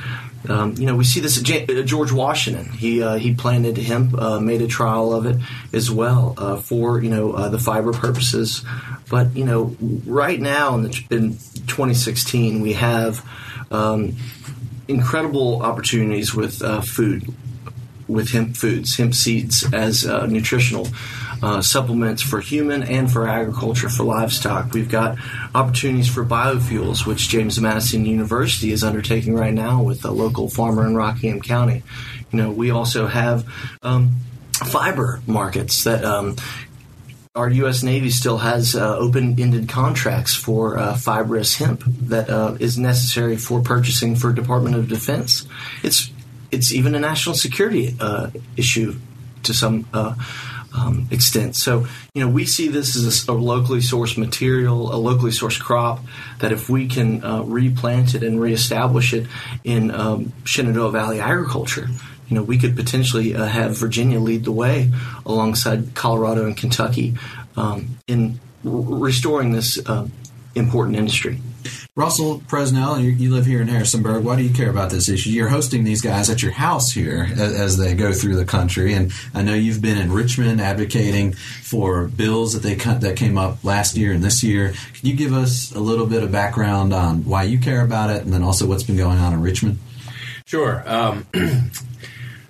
Um, 0.49 0.75
you 0.77 0.87
know, 0.87 0.95
we 0.95 1.05
see 1.05 1.21
this 1.21 1.39
uh, 1.39 1.83
George 1.83 2.13
Washington. 2.13 2.67
He 2.73 3.03
uh, 3.03 3.17
he 3.17 3.35
planted 3.35 3.77
hemp, 3.79 4.15
uh, 4.15 4.41
made 4.41 4.63
a 4.63 4.67
trial 4.67 5.13
of 5.13 5.27
it 5.27 5.37
as 5.73 5.91
well 5.91 6.35
uh, 6.39 6.57
for 6.57 7.03
you 7.03 7.11
know 7.11 7.33
uh, 7.33 7.49
the 7.49 7.59
fiber 7.59 7.93
purposes. 7.93 8.65
But 9.11 9.37
you 9.37 9.45
know, 9.45 9.77
right 10.07 10.41
now 10.41 10.75
in, 10.75 10.83
the, 10.83 11.05
in 11.11 11.31
2016, 11.67 12.61
we 12.61 12.75
have 12.75 13.25
um, 13.71 14.17
incredible 14.89 15.63
opportunities 15.63 16.35
with 16.35 16.63
uh, 16.63 16.81
food, 16.81 17.33
with 18.09 18.31
hemp 18.31 18.57
foods, 18.57 18.97
hemp 18.97 19.15
seeds 19.15 19.65
as 19.73 20.05
nutritional 20.05 20.87
uh, 21.43 21.63
supplements 21.63 22.23
for 22.23 22.41
human 22.41 22.83
and 22.83 23.11
for 23.11 23.29
agriculture 23.29 23.89
for 23.89 24.05
livestock. 24.05 24.73
We've 24.73 24.89
got 24.89 25.19
opportunities 25.55 26.09
for 26.09 26.25
biofuels, 26.25 27.07
which 27.07 27.29
James 27.29 27.61
Madison 27.61 28.07
University 28.07 28.73
is 28.73 28.83
undertaking 28.83 29.35
right 29.35 29.55
now 29.55 29.83
with 29.83 30.05
a 30.05 30.11
local 30.11 30.49
farmer 30.49 30.87
in 30.87 30.95
Rockingham 30.95 31.41
County. 31.41 31.83
You 32.33 32.39
know, 32.39 32.51
we 32.51 32.71
also 32.71 33.07
have 33.07 33.47
um, 33.83 34.17
fiber 34.53 35.21
markets 35.27 35.85
that 35.85 36.05
um, 36.05 36.37
our 37.37 37.51
U.S. 37.51 37.83
Navy 37.83 38.11
still 38.11 38.39
has 38.39 38.75
uh, 38.75 38.97
open-ended 38.97 39.69
contracts 39.69 40.35
for 40.35 40.79
uh, 40.79 40.97
fibrous 40.97 41.55
hemp 41.57 41.83
that 41.87 42.31
uh, 42.31 42.57
is 42.59 42.79
necessary 42.79 43.37
for 43.37 43.61
purchasing 43.61 44.17
for 44.17 44.33
Department 44.33 44.75
of 44.75 44.89
Defense. 44.89 45.47
It's 45.83 46.11
it's 46.51 46.73
even 46.73 46.95
a 46.95 47.01
national 47.01 47.35
security 47.35 47.95
uh, 48.01 48.31
issue 48.57 48.97
to 49.43 49.53
some 49.53 49.87
uh, 49.93 50.15
um, 50.77 51.09
extent. 51.11 51.57
So, 51.57 51.87
you 52.15 52.25
know, 52.25 52.29
we 52.29 52.45
see 52.45 52.69
this 52.69 52.97
as 52.97 53.29
a, 53.29 53.33
a, 53.33 53.35
locally 53.35 53.81
sourced 53.81 54.19
material, 54.19 54.95
a 54.95 54.99
locally 54.99 55.31
sourced 55.31 55.61
crop 55.61 56.01
that 56.41 56.53
if 56.53 56.69
we 56.69 56.87
can 56.87 57.25
uh, 57.25 57.43
replant 57.43 58.15
it 58.15 58.23
and 58.23 58.41
reestablish 58.41 59.13
it 59.15 59.27
in 59.65 59.91
um, 59.91 60.33
Shenandoah 60.45 60.91
Valley 60.91 61.21
agriculture, 61.21 61.89
you 62.29 62.35
know, 62.35 62.43
we 62.43 62.59
could 62.59 62.77
potentially 62.77 63.35
uh, 63.35 63.45
have 63.45 63.77
Virginia 63.79 64.19
lead 64.19 64.45
the 64.45 64.53
way 64.53 64.93
alongside 65.25 65.95
Colorado 65.95 66.45
and 66.47 66.57
Kentucky 66.57 67.15
um, 67.57 67.99
in 68.07 68.41
r- 68.65 68.73
restoring 68.73 69.53
this 69.53 69.79
uh, 69.87 70.07
important 70.55 70.97
industry. 70.97 71.41
Russell 71.95 72.41
Presnell, 72.41 73.03
you, 73.03 73.11
you, 73.11 73.35
live 73.35 73.47
here 73.47 73.61
in 73.61 73.69
Harrisonburg. 73.69 74.25
Why 74.25 74.37
do 74.37 74.43
you 74.43 74.53
care 74.53 74.71
about 74.71 74.91
this 74.91 75.09
issue? 75.09 75.31
You're 75.31 75.49
hosting 75.49 75.85
these 75.85 76.03
guys 76.03 76.29
at 76.29 76.43
your 76.43 76.53
house 76.53 76.93
here 76.93 77.29
as, 77.33 77.41
as, 77.41 77.77
they 77.79 77.95
go 77.95 78.13
through 78.13 78.37
the 78.37 78.45
country, 78.45 78.93
and 78.93 79.13
I 79.35 79.43
know 79.43 79.55
you've 79.55 79.83
been 79.83 79.99
in 79.99 80.13
Richmond 80.13 80.61
advocating 80.61 81.33
for 81.33 82.07
bills 82.09 82.53
that 82.55 82.63
they 82.63 82.75
that 82.75 83.17
came 83.17 83.39
up 83.39 83.65
last 83.65 83.97
year 83.97 84.13
and 84.13 84.23
this 84.23 84.43
year. 84.43 84.75
Can 84.95 85.09
you 85.09 85.15
give 85.15 85.33
us 85.33 85.73
a 85.75 85.81
little 85.81 86.07
bit 86.07 86.23
of 86.23 86.31
background 86.31 86.93
on 86.93 87.25
why 87.25 87.45
you 87.45 87.59
care 87.59 87.83
about 87.83 88.11
it, 88.11 88.23
and 88.23 88.33
then 88.33 88.43
also 88.43 88.67
what's 88.67 88.83
been 88.83 88.97
going 88.97 89.19
on 89.19 89.33
in 89.33 89.41
Richmond? 89.41 89.79
Sure. 90.47 90.83
Um, 90.87 91.27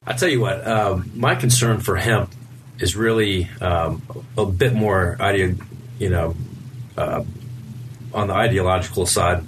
I 0.06 0.12
tell 0.12 0.28
you 0.28 0.40
what, 0.40 0.66
um, 0.66 1.10
my 1.14 1.34
concern 1.34 1.80
for 1.80 1.96
hemp 1.96 2.30
is 2.78 2.94
really 2.94 3.48
um, 3.60 4.02
a 4.36 4.46
bit 4.46 4.74
more 4.74 5.16
idea, 5.20 5.54
you 5.98 6.10
know. 6.10 6.34
Uh, 6.96 7.24
on 8.16 8.28
the 8.28 8.34
ideological 8.34 9.06
side. 9.06 9.44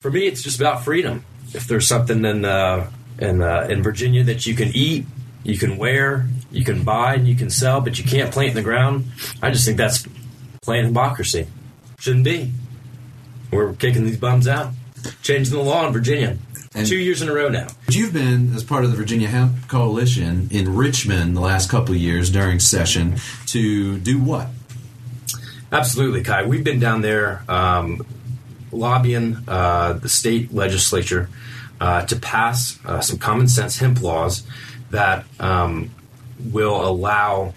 For 0.00 0.10
me, 0.10 0.26
it's 0.26 0.42
just 0.42 0.60
about 0.60 0.84
freedom. 0.84 1.24
If 1.54 1.66
there's 1.68 1.86
something 1.86 2.24
in 2.24 2.44
uh, 2.44 2.90
in 3.18 3.40
uh, 3.40 3.68
in 3.70 3.82
Virginia 3.82 4.24
that 4.24 4.44
you 4.44 4.54
can 4.54 4.68
eat, 4.74 5.06
you 5.44 5.56
can 5.56 5.78
wear, 5.78 6.26
you 6.50 6.64
can 6.64 6.82
buy, 6.82 7.14
and 7.14 7.26
you 7.26 7.36
can 7.36 7.48
sell, 7.48 7.80
but 7.80 7.98
you 7.98 8.04
can't 8.04 8.32
plant 8.32 8.50
in 8.50 8.56
the 8.56 8.62
ground, 8.62 9.06
I 9.40 9.50
just 9.50 9.64
think 9.64 9.78
that's 9.78 10.06
plain 10.62 10.84
hypocrisy. 10.84 11.46
Shouldn't 11.98 12.24
be. 12.24 12.52
We're 13.50 13.72
kicking 13.74 14.04
these 14.04 14.18
bums 14.18 14.48
out, 14.48 14.72
changing 15.22 15.56
the 15.56 15.62
law 15.62 15.86
in 15.86 15.92
Virginia. 15.92 16.36
And 16.74 16.86
Two 16.86 16.98
years 16.98 17.22
in 17.22 17.28
a 17.30 17.32
row 17.32 17.48
now. 17.48 17.68
You've 17.88 18.12
been, 18.12 18.54
as 18.54 18.62
part 18.62 18.84
of 18.84 18.90
the 18.90 18.96
Virginia 18.98 19.28
Hemp 19.28 19.66
Coalition, 19.66 20.48
in 20.50 20.76
Richmond 20.76 21.34
the 21.34 21.40
last 21.40 21.70
couple 21.70 21.94
of 21.94 22.00
years 22.00 22.30
during 22.30 22.60
session 22.60 23.16
to 23.46 23.98
do 23.98 24.20
what? 24.20 24.48
Absolutely, 25.72 26.22
Kai. 26.22 26.44
We've 26.44 26.64
been 26.64 26.78
down 26.78 27.00
there 27.02 27.42
um, 27.48 28.06
lobbying 28.70 29.38
uh, 29.48 29.94
the 29.94 30.08
state 30.08 30.52
legislature 30.52 31.28
uh, 31.80 32.06
to 32.06 32.16
pass 32.16 32.78
uh, 32.84 33.00
some 33.00 33.18
common 33.18 33.48
sense 33.48 33.78
hemp 33.78 34.00
laws 34.00 34.46
that 34.90 35.24
um, 35.40 35.90
will 36.52 36.86
allow 36.86 37.54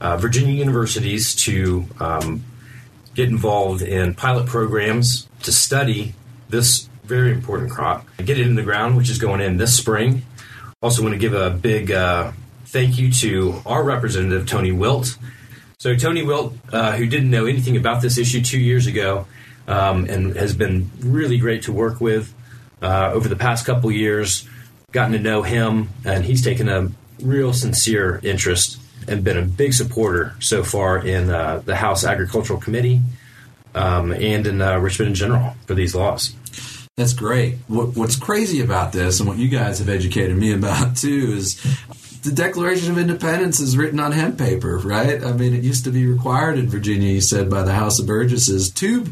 uh, 0.00 0.16
Virginia 0.16 0.54
universities 0.54 1.34
to 1.34 1.84
um, 2.00 2.44
get 3.14 3.28
involved 3.28 3.82
in 3.82 4.14
pilot 4.14 4.46
programs 4.46 5.28
to 5.42 5.52
study 5.52 6.14
this 6.48 6.88
very 7.04 7.32
important 7.32 7.70
crop. 7.70 8.06
Get 8.18 8.38
it 8.38 8.46
in 8.46 8.56
the 8.56 8.62
ground, 8.62 8.96
which 8.96 9.10
is 9.10 9.18
going 9.18 9.40
in 9.40 9.56
this 9.56 9.76
spring. 9.76 10.22
Also, 10.82 11.02
want 11.02 11.14
to 11.14 11.18
give 11.18 11.34
a 11.34 11.50
big 11.50 11.90
uh, 11.90 12.32
thank 12.66 12.98
you 12.98 13.10
to 13.10 13.62
our 13.64 13.82
representative, 13.82 14.46
Tony 14.46 14.72
Wilt. 14.72 15.16
So, 15.78 15.94
Tony 15.94 16.22
Wilt, 16.22 16.54
uh, 16.72 16.92
who 16.92 17.06
didn't 17.06 17.30
know 17.30 17.44
anything 17.44 17.76
about 17.76 18.00
this 18.00 18.16
issue 18.16 18.40
two 18.40 18.58
years 18.58 18.86
ago 18.86 19.26
um, 19.68 20.06
and 20.06 20.34
has 20.34 20.54
been 20.54 20.90
really 21.00 21.36
great 21.36 21.64
to 21.64 21.72
work 21.72 22.00
with 22.00 22.32
uh, 22.80 23.10
over 23.12 23.28
the 23.28 23.36
past 23.36 23.66
couple 23.66 23.92
years, 23.92 24.48
gotten 24.92 25.12
to 25.12 25.18
know 25.18 25.42
him, 25.42 25.90
and 26.02 26.24
he's 26.24 26.42
taken 26.42 26.70
a 26.70 26.88
real 27.20 27.52
sincere 27.52 28.20
interest 28.22 28.78
and 29.06 29.22
been 29.22 29.36
a 29.36 29.42
big 29.42 29.74
supporter 29.74 30.34
so 30.40 30.64
far 30.64 30.98
in 30.98 31.28
uh, 31.28 31.60
the 31.66 31.76
House 31.76 32.04
Agricultural 32.04 32.58
Committee 32.58 33.02
um, 33.74 34.12
and 34.12 34.46
in 34.46 34.62
uh, 34.62 34.78
Richmond 34.78 35.10
in 35.10 35.14
general 35.14 35.54
for 35.66 35.74
these 35.74 35.94
laws. 35.94 36.34
That's 36.96 37.12
great. 37.12 37.56
What, 37.68 37.94
what's 37.94 38.16
crazy 38.16 38.62
about 38.62 38.92
this, 38.92 39.20
and 39.20 39.28
what 39.28 39.36
you 39.36 39.48
guys 39.48 39.80
have 39.80 39.90
educated 39.90 40.38
me 40.38 40.52
about 40.54 40.96
too, 40.96 41.34
is 41.36 41.60
the 42.26 42.34
Declaration 42.34 42.90
of 42.90 42.98
Independence 42.98 43.60
is 43.60 43.78
written 43.78 44.00
on 44.00 44.10
hemp 44.10 44.36
paper, 44.36 44.78
right? 44.78 45.22
I 45.22 45.32
mean, 45.32 45.54
it 45.54 45.62
used 45.62 45.84
to 45.84 45.92
be 45.92 46.06
required 46.06 46.58
in 46.58 46.68
Virginia, 46.68 47.12
you 47.12 47.20
said, 47.20 47.48
by 47.48 47.62
the 47.62 47.72
House 47.72 48.00
of 48.00 48.06
Burgesses 48.06 48.70
to 48.72 49.06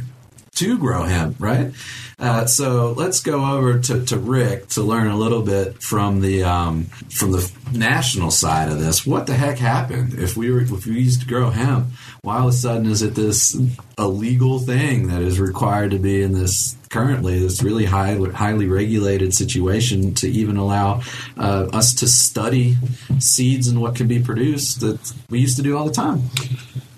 to 0.56 0.78
grow 0.78 1.02
hemp, 1.02 1.36
right? 1.40 1.72
Uh, 2.18 2.46
so 2.46 2.92
let's 2.92 3.20
go 3.20 3.56
over 3.56 3.80
to, 3.80 4.04
to 4.06 4.16
Rick 4.16 4.68
to 4.68 4.82
learn 4.82 5.08
a 5.08 5.16
little 5.16 5.42
bit 5.42 5.82
from 5.82 6.20
the 6.20 6.44
um, 6.44 6.84
from 7.10 7.32
the 7.32 7.50
national 7.72 8.30
side 8.30 8.68
of 8.68 8.80
this. 8.80 9.06
What 9.06 9.26
the 9.26 9.34
heck 9.34 9.58
happened 9.58 10.14
if 10.14 10.36
we 10.36 10.50
were 10.50 10.60
if 10.60 10.86
we 10.86 11.00
used 11.00 11.20
to 11.20 11.26
grow 11.26 11.50
hemp? 11.50 11.86
Why 12.22 12.38
all 12.38 12.48
of 12.48 12.54
a 12.54 12.56
sudden 12.56 12.86
is 12.86 13.02
it 13.02 13.14
this 13.14 13.56
illegal 13.96 14.58
thing 14.58 15.08
that 15.08 15.22
is 15.22 15.38
required 15.38 15.92
to 15.92 15.98
be 15.98 16.22
in 16.22 16.32
this 16.32 16.76
currently 16.94 17.40
this 17.40 17.60
really 17.60 17.84
high, 17.84 18.14
highly 18.32 18.68
regulated 18.68 19.34
situation 19.34 20.14
to 20.14 20.28
even 20.28 20.56
allow 20.56 21.02
uh, 21.36 21.66
us 21.72 21.92
to 21.92 22.06
study 22.06 22.76
seeds 23.18 23.66
and 23.66 23.80
what 23.80 23.96
can 23.96 24.06
be 24.06 24.22
produced 24.22 24.80
that 24.80 25.12
we 25.28 25.40
used 25.40 25.56
to 25.56 25.62
do 25.62 25.76
all 25.76 25.86
the 25.86 25.92
time? 25.92 26.22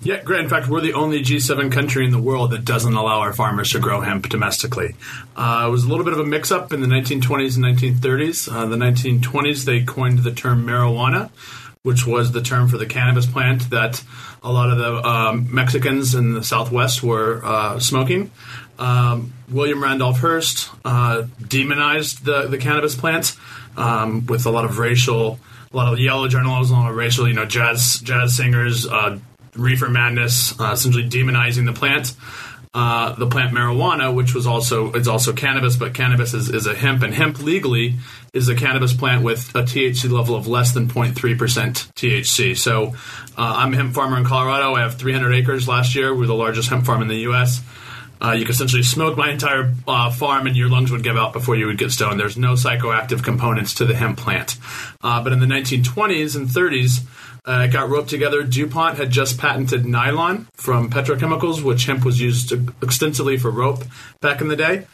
Yeah, 0.07 0.23
great. 0.23 0.39
In 0.39 0.47
fact, 0.47 0.69
we're 0.69 0.79
the 0.79 0.93
only 0.93 1.19
G7 1.19 1.69
country 1.69 2.05
in 2.05 2.11
the 2.11 2.21
world 2.21 2.51
that 2.51 2.63
doesn't 2.63 2.93
allow 2.93 3.19
our 3.19 3.33
farmers 3.33 3.71
to 3.71 3.79
grow 3.79 3.99
hemp 3.99 4.29
domestically. 4.29 4.95
Uh, 5.35 5.65
it 5.67 5.69
was 5.69 5.83
a 5.83 5.89
little 5.89 6.05
bit 6.05 6.13
of 6.13 6.19
a 6.19 6.23
mix 6.23 6.49
up 6.49 6.71
in 6.71 6.79
the 6.79 6.87
1920s 6.87 7.57
and 7.57 7.65
1930s. 7.65 8.49
Uh, 8.49 8.67
the 8.67 8.77
1920s, 8.77 9.65
they 9.65 9.83
coined 9.83 10.19
the 10.19 10.31
term 10.31 10.65
marijuana, 10.65 11.29
which 11.83 12.07
was 12.07 12.31
the 12.31 12.41
term 12.41 12.69
for 12.69 12.77
the 12.77 12.85
cannabis 12.85 13.25
plant 13.25 13.69
that 13.71 14.01
a 14.41 14.49
lot 14.49 14.69
of 14.69 14.77
the 14.77 15.05
um, 15.05 15.53
Mexicans 15.53 16.15
in 16.15 16.31
the 16.31 16.41
Southwest 16.41 17.03
were 17.03 17.41
uh, 17.43 17.77
smoking. 17.77 18.31
Um, 18.79 19.33
William 19.49 19.83
Randolph 19.83 20.21
Hearst 20.21 20.69
uh, 20.85 21.23
demonized 21.45 22.23
the, 22.23 22.47
the 22.47 22.57
cannabis 22.57 22.95
plant 22.95 23.35
um, 23.75 24.25
with 24.27 24.45
a 24.45 24.51
lot 24.51 24.63
of 24.63 24.79
racial, 24.79 25.37
a 25.73 25.75
lot 25.75 25.91
of 25.91 25.99
yellow 25.99 26.29
journalism, 26.29 26.77
a 26.77 26.79
lot 26.79 26.91
of 26.91 26.95
racial, 26.95 27.27
you 27.27 27.33
know, 27.33 27.45
jazz 27.45 27.99
jazz 27.99 28.37
singers 28.37 28.87
uh, 28.87 29.19
reefer 29.57 29.89
madness, 29.89 30.59
uh, 30.59 30.71
essentially 30.73 31.07
demonizing 31.07 31.65
the 31.65 31.73
plant. 31.73 32.13
Uh, 32.73 33.15
the 33.15 33.25
plant 33.25 33.55
marijuana, 33.55 34.13
which 34.13 34.35
was 34.35 34.45
also 34.45 34.91
it's 34.91 35.07
also 35.07 35.33
cannabis, 35.33 35.77
but 35.77 35.93
cannabis 35.95 36.33
is, 36.33 36.49
is 36.49 36.67
a 36.67 36.75
hemp, 36.75 37.01
and 37.01 37.13
hemp 37.13 37.41
legally 37.41 37.95
is 38.33 38.49
a 38.49 38.55
cannabis 38.55 38.93
plant 38.93 39.23
with 39.23 39.49
a 39.55 39.63
THC 39.63 40.11
level 40.11 40.35
of 40.35 40.47
less 40.47 40.73
than 40.73 40.87
0.3 40.87 41.37
percent 41.37 41.89
THC. 41.95 42.55
So, 42.55 42.93
uh, 43.35 43.55
I'm 43.57 43.73
a 43.73 43.77
hemp 43.77 43.95
farmer 43.95 44.17
in 44.17 44.25
Colorado. 44.25 44.75
I 44.75 44.81
have 44.81 44.95
300 44.95 45.33
acres 45.33 45.67
last 45.67 45.95
year. 45.95 46.15
We're 46.15 46.27
the 46.27 46.35
largest 46.35 46.69
hemp 46.69 46.85
farm 46.85 47.01
in 47.01 47.07
the 47.07 47.19
U.S. 47.19 47.63
Uh, 48.21 48.31
you 48.31 48.45
could 48.45 48.55
essentially 48.55 48.83
smoke 48.83 49.17
my 49.17 49.29
entire 49.29 49.73
uh, 49.87 50.11
farm 50.11 50.47
and 50.47 50.55
your 50.55 50.69
lungs 50.69 50.91
would 50.91 51.03
give 51.03 51.17
out 51.17 51.33
before 51.33 51.55
you 51.55 51.67
would 51.67 51.77
get 51.77 51.91
stoned. 51.91 52.19
There's 52.19 52.37
no 52.37 52.53
psychoactive 52.53 53.23
components 53.23 53.75
to 53.75 53.85
the 53.85 53.95
hemp 53.95 54.17
plant. 54.17 54.57
Uh, 55.03 55.23
but 55.23 55.33
in 55.33 55.39
the 55.39 55.45
1920s 55.45 56.35
and 56.35 56.47
30s, 56.47 57.05
uh, 57.45 57.65
it 57.65 57.71
got 57.71 57.89
roped 57.89 58.09
together. 58.09 58.43
DuPont 58.43 58.97
had 58.97 59.09
just 59.09 59.37
patented 59.37 59.85
nylon 59.85 60.47
from 60.53 60.89
petrochemicals, 60.89 61.63
which 61.63 61.85
hemp 61.85 62.03
was 62.03 62.19
used 62.19 62.51
extensively 62.83 63.37
for 63.37 63.51
rope 63.51 63.83
back 64.19 64.41
in 64.41 64.47
the 64.47 64.55
day. 64.55 64.85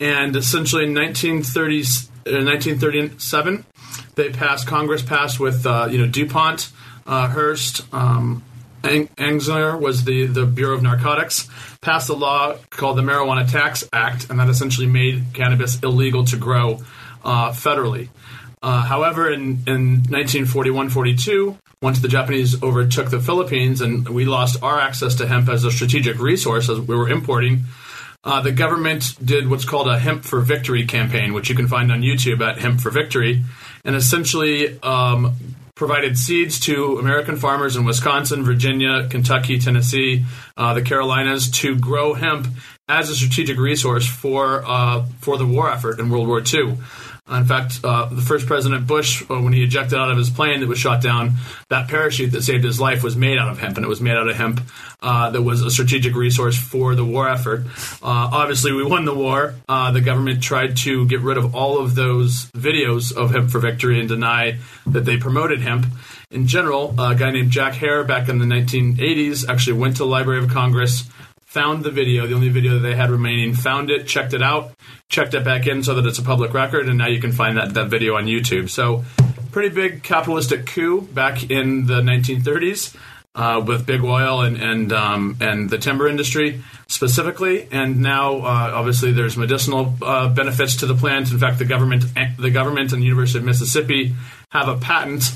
And 0.00 0.36
essentially 0.36 0.84
in 0.84 0.94
1930, 0.94 1.76
1937, 2.44 3.58
uh, 3.58 3.62
they 4.14 4.30
passed, 4.30 4.66
Congress 4.66 5.02
passed 5.02 5.40
with, 5.40 5.66
uh, 5.66 5.88
you 5.90 5.98
know, 5.98 6.06
DuPont, 6.06 6.70
Hearst, 7.06 7.82
um, 7.92 8.42
Anslinger 8.82 9.80
was 9.80 10.04
the, 10.04 10.26
the 10.26 10.46
Bureau 10.46 10.74
of 10.74 10.82
Narcotics, 10.82 11.48
passed 11.80 12.08
a 12.08 12.14
law 12.14 12.56
called 12.70 12.96
the 12.96 13.02
Marijuana 13.02 13.50
Tax 13.50 13.88
Act, 13.92 14.30
and 14.30 14.38
that 14.38 14.48
essentially 14.48 14.86
made 14.86 15.24
cannabis 15.34 15.80
illegal 15.82 16.24
to 16.26 16.36
grow 16.36 16.80
uh, 17.24 17.50
federally. 17.50 18.08
Uh, 18.62 18.82
however, 18.82 19.30
in, 19.30 19.62
in 19.66 20.02
1941 20.08 20.90
42, 20.90 21.56
once 21.80 22.00
the 22.00 22.08
Japanese 22.08 22.60
overtook 22.62 23.08
the 23.10 23.20
Philippines 23.20 23.80
and 23.80 24.08
we 24.08 24.24
lost 24.24 24.62
our 24.62 24.80
access 24.80 25.16
to 25.16 25.28
hemp 25.28 25.48
as 25.48 25.64
a 25.64 25.70
strategic 25.70 26.18
resource 26.18 26.68
as 26.68 26.80
we 26.80 26.96
were 26.96 27.08
importing, 27.08 27.64
uh, 28.24 28.40
the 28.40 28.50
government 28.50 29.14
did 29.24 29.48
what's 29.48 29.64
called 29.64 29.86
a 29.86 29.98
Hemp 29.98 30.24
for 30.24 30.40
Victory 30.40 30.86
campaign, 30.86 31.32
which 31.32 31.48
you 31.48 31.54
can 31.54 31.68
find 31.68 31.92
on 31.92 32.02
YouTube 32.02 32.40
at 32.46 32.58
Hemp 32.58 32.80
for 32.80 32.90
Victory, 32.90 33.44
and 33.84 33.94
essentially 33.94 34.78
um, 34.82 35.36
provided 35.78 36.18
seeds 36.18 36.60
to 36.60 36.98
American 36.98 37.36
farmers 37.36 37.76
in 37.76 37.84
Wisconsin, 37.84 38.44
Virginia, 38.44 39.08
Kentucky, 39.08 39.58
Tennessee, 39.58 40.24
uh, 40.56 40.74
the 40.74 40.82
Carolinas 40.82 41.50
to 41.50 41.76
grow 41.76 42.12
hemp 42.12 42.48
as 42.88 43.08
a 43.08 43.14
strategic 43.14 43.58
resource 43.58 44.06
for 44.06 44.64
uh, 44.66 45.06
for 45.20 45.38
the 45.38 45.46
war 45.46 45.70
effort 45.70 46.00
in 46.00 46.10
World 46.10 46.28
War 46.28 46.42
II. 46.42 46.76
In 47.30 47.44
fact, 47.44 47.80
uh, 47.84 48.06
the 48.06 48.22
first 48.22 48.46
President 48.46 48.86
Bush, 48.86 49.22
uh, 49.28 49.38
when 49.40 49.52
he 49.52 49.62
ejected 49.62 49.98
out 49.98 50.10
of 50.10 50.16
his 50.16 50.30
plane 50.30 50.60
that 50.60 50.68
was 50.68 50.78
shot 50.78 51.02
down, 51.02 51.34
that 51.68 51.88
parachute 51.88 52.32
that 52.32 52.42
saved 52.42 52.64
his 52.64 52.80
life 52.80 53.02
was 53.02 53.16
made 53.16 53.38
out 53.38 53.48
of 53.48 53.58
hemp, 53.58 53.76
and 53.76 53.84
it 53.84 53.88
was 53.88 54.00
made 54.00 54.16
out 54.16 54.28
of 54.28 54.36
hemp 54.36 54.60
uh, 55.02 55.30
that 55.30 55.42
was 55.42 55.62
a 55.62 55.70
strategic 55.70 56.14
resource 56.14 56.56
for 56.56 56.94
the 56.94 57.04
war 57.04 57.28
effort. 57.28 57.66
Uh, 58.02 58.30
obviously, 58.32 58.72
we 58.72 58.84
won 58.84 59.04
the 59.04 59.14
war. 59.14 59.54
Uh, 59.68 59.90
the 59.90 60.00
government 60.00 60.42
tried 60.42 60.76
to 60.78 61.06
get 61.06 61.20
rid 61.20 61.36
of 61.36 61.54
all 61.54 61.78
of 61.78 61.94
those 61.94 62.46
videos 62.52 63.14
of 63.14 63.30
Hemp 63.30 63.50
for 63.50 63.58
Victory 63.58 64.00
and 64.00 64.08
deny 64.08 64.58
that 64.86 65.04
they 65.04 65.16
promoted 65.18 65.60
hemp. 65.60 65.86
In 66.30 66.46
general, 66.46 66.94
a 67.00 67.14
guy 67.14 67.30
named 67.30 67.50
Jack 67.50 67.74
Herer 67.74 68.04
back 68.04 68.28
in 68.28 68.38
the 68.38 68.44
1980s 68.44 69.48
actually 69.48 69.78
went 69.78 69.96
to 69.96 70.02
the 70.02 70.06
Library 70.06 70.42
of 70.42 70.50
Congress 70.50 71.04
found 71.48 71.82
the 71.82 71.90
video, 71.90 72.26
the 72.26 72.34
only 72.34 72.50
video 72.50 72.74
that 72.74 72.80
they 72.80 72.94
had 72.94 73.10
remaining, 73.10 73.54
found 73.54 73.90
it, 73.90 74.06
checked 74.06 74.34
it 74.34 74.42
out, 74.42 74.70
checked 75.08 75.32
it 75.32 75.44
back 75.44 75.66
in 75.66 75.82
so 75.82 75.94
that 75.94 76.04
it's 76.04 76.18
a 76.18 76.22
public 76.22 76.52
record, 76.52 76.90
and 76.90 76.98
now 76.98 77.06
you 77.06 77.20
can 77.22 77.32
find 77.32 77.56
that, 77.56 77.72
that 77.72 77.88
video 77.88 78.16
on 78.16 78.26
YouTube. 78.26 78.68
So, 78.68 79.02
pretty 79.50 79.74
big 79.74 80.02
capitalistic 80.02 80.66
coup 80.66 81.00
back 81.00 81.50
in 81.50 81.86
the 81.86 82.02
1930s. 82.02 82.94
Uh, 83.34 83.62
with 83.64 83.86
big 83.86 84.02
oil 84.02 84.40
and 84.40 84.56
and 84.56 84.92
um, 84.92 85.36
and 85.40 85.70
the 85.70 85.78
timber 85.78 86.08
industry 86.08 86.60
specifically, 86.88 87.68
and 87.70 88.00
now 88.00 88.38
uh, 88.38 88.72
obviously 88.74 89.12
there's 89.12 89.36
medicinal 89.36 89.94
uh, 90.02 90.28
benefits 90.28 90.76
to 90.76 90.86
the 90.86 90.94
plant. 90.94 91.30
In 91.30 91.38
fact, 91.38 91.60
the 91.60 91.64
government 91.64 92.04
the 92.36 92.50
government 92.50 92.92
and 92.92 93.00
the 93.00 93.06
University 93.06 93.38
of 93.38 93.44
Mississippi 93.44 94.12
have 94.50 94.66
a 94.66 94.76
patent 94.76 95.30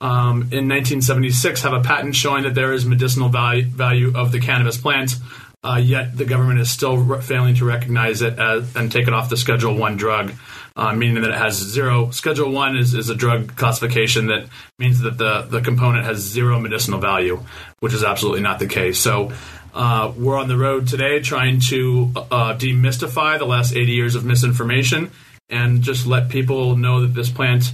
um, 0.00 0.42
in 0.52 0.68
1976 0.68 1.62
have 1.62 1.72
a 1.72 1.80
patent 1.80 2.14
showing 2.14 2.44
that 2.44 2.54
there 2.54 2.72
is 2.72 2.86
medicinal 2.86 3.30
value 3.30 3.64
value 3.64 4.12
of 4.14 4.30
the 4.30 4.38
cannabis 4.38 4.78
plant 4.78 5.16
uh, 5.62 5.80
yet 5.82 6.16
the 6.16 6.24
government 6.24 6.58
is 6.60 6.70
still 6.70 6.96
re- 6.96 7.20
failing 7.20 7.54
to 7.56 7.64
recognize 7.64 8.22
it 8.22 8.38
as, 8.38 8.74
and 8.76 8.90
take 8.90 9.06
it 9.06 9.12
off 9.12 9.28
the 9.28 9.36
Schedule 9.36 9.76
One 9.76 9.96
drug, 9.96 10.32
uh, 10.74 10.94
meaning 10.94 11.22
that 11.22 11.30
it 11.30 11.36
has 11.36 11.54
zero. 11.54 12.10
Schedule 12.10 12.50
One 12.50 12.76
is, 12.76 12.94
is 12.94 13.10
a 13.10 13.14
drug 13.14 13.56
classification 13.56 14.28
that 14.28 14.46
means 14.78 15.00
that 15.00 15.18
the 15.18 15.42
the 15.42 15.60
component 15.60 16.06
has 16.06 16.18
zero 16.18 16.58
medicinal 16.58 16.98
value, 16.98 17.42
which 17.80 17.92
is 17.92 18.02
absolutely 18.02 18.40
not 18.40 18.58
the 18.58 18.66
case. 18.66 18.98
So. 18.98 19.32
Uh, 19.72 20.12
we're 20.16 20.36
on 20.36 20.48
the 20.48 20.56
road 20.56 20.88
today 20.88 21.20
trying 21.20 21.60
to 21.60 22.10
uh, 22.16 22.56
demystify 22.58 23.38
the 23.38 23.44
last 23.44 23.72
80 23.72 23.92
years 23.92 24.16
of 24.16 24.24
misinformation 24.24 25.12
and 25.48 25.82
just 25.82 26.08
let 26.08 26.28
people 26.28 26.76
know 26.76 27.02
that 27.02 27.14
this 27.14 27.30
plant 27.30 27.72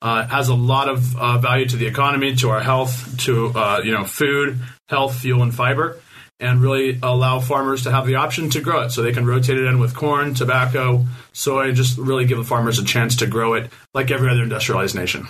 uh, 0.00 0.24
has 0.28 0.50
a 0.50 0.54
lot 0.54 0.88
of 0.88 1.16
uh, 1.16 1.38
value 1.38 1.66
to 1.66 1.76
the 1.76 1.86
economy, 1.88 2.36
to 2.36 2.50
our 2.50 2.60
health, 2.60 3.18
to 3.22 3.52
you 3.82 3.90
know 3.90 4.04
food, 4.04 4.60
health, 4.88 5.18
fuel, 5.18 5.42
and 5.42 5.52
fiber 5.52 5.98
and 6.42 6.60
really 6.60 6.98
allow 7.02 7.40
farmers 7.40 7.84
to 7.84 7.90
have 7.90 8.06
the 8.06 8.16
option 8.16 8.50
to 8.50 8.60
grow 8.60 8.82
it. 8.82 8.90
So 8.90 9.02
they 9.02 9.12
can 9.12 9.24
rotate 9.24 9.56
it 9.56 9.64
in 9.64 9.78
with 9.78 9.94
corn, 9.94 10.34
tobacco, 10.34 11.06
soy, 11.32 11.68
and 11.68 11.76
just 11.76 11.96
really 11.96 12.24
give 12.24 12.38
the 12.38 12.44
farmers 12.44 12.78
a 12.78 12.84
chance 12.84 13.16
to 13.16 13.26
grow 13.26 13.54
it 13.54 13.70
like 13.94 14.10
every 14.10 14.30
other 14.30 14.42
industrialized 14.42 14.94
nation. 14.94 15.28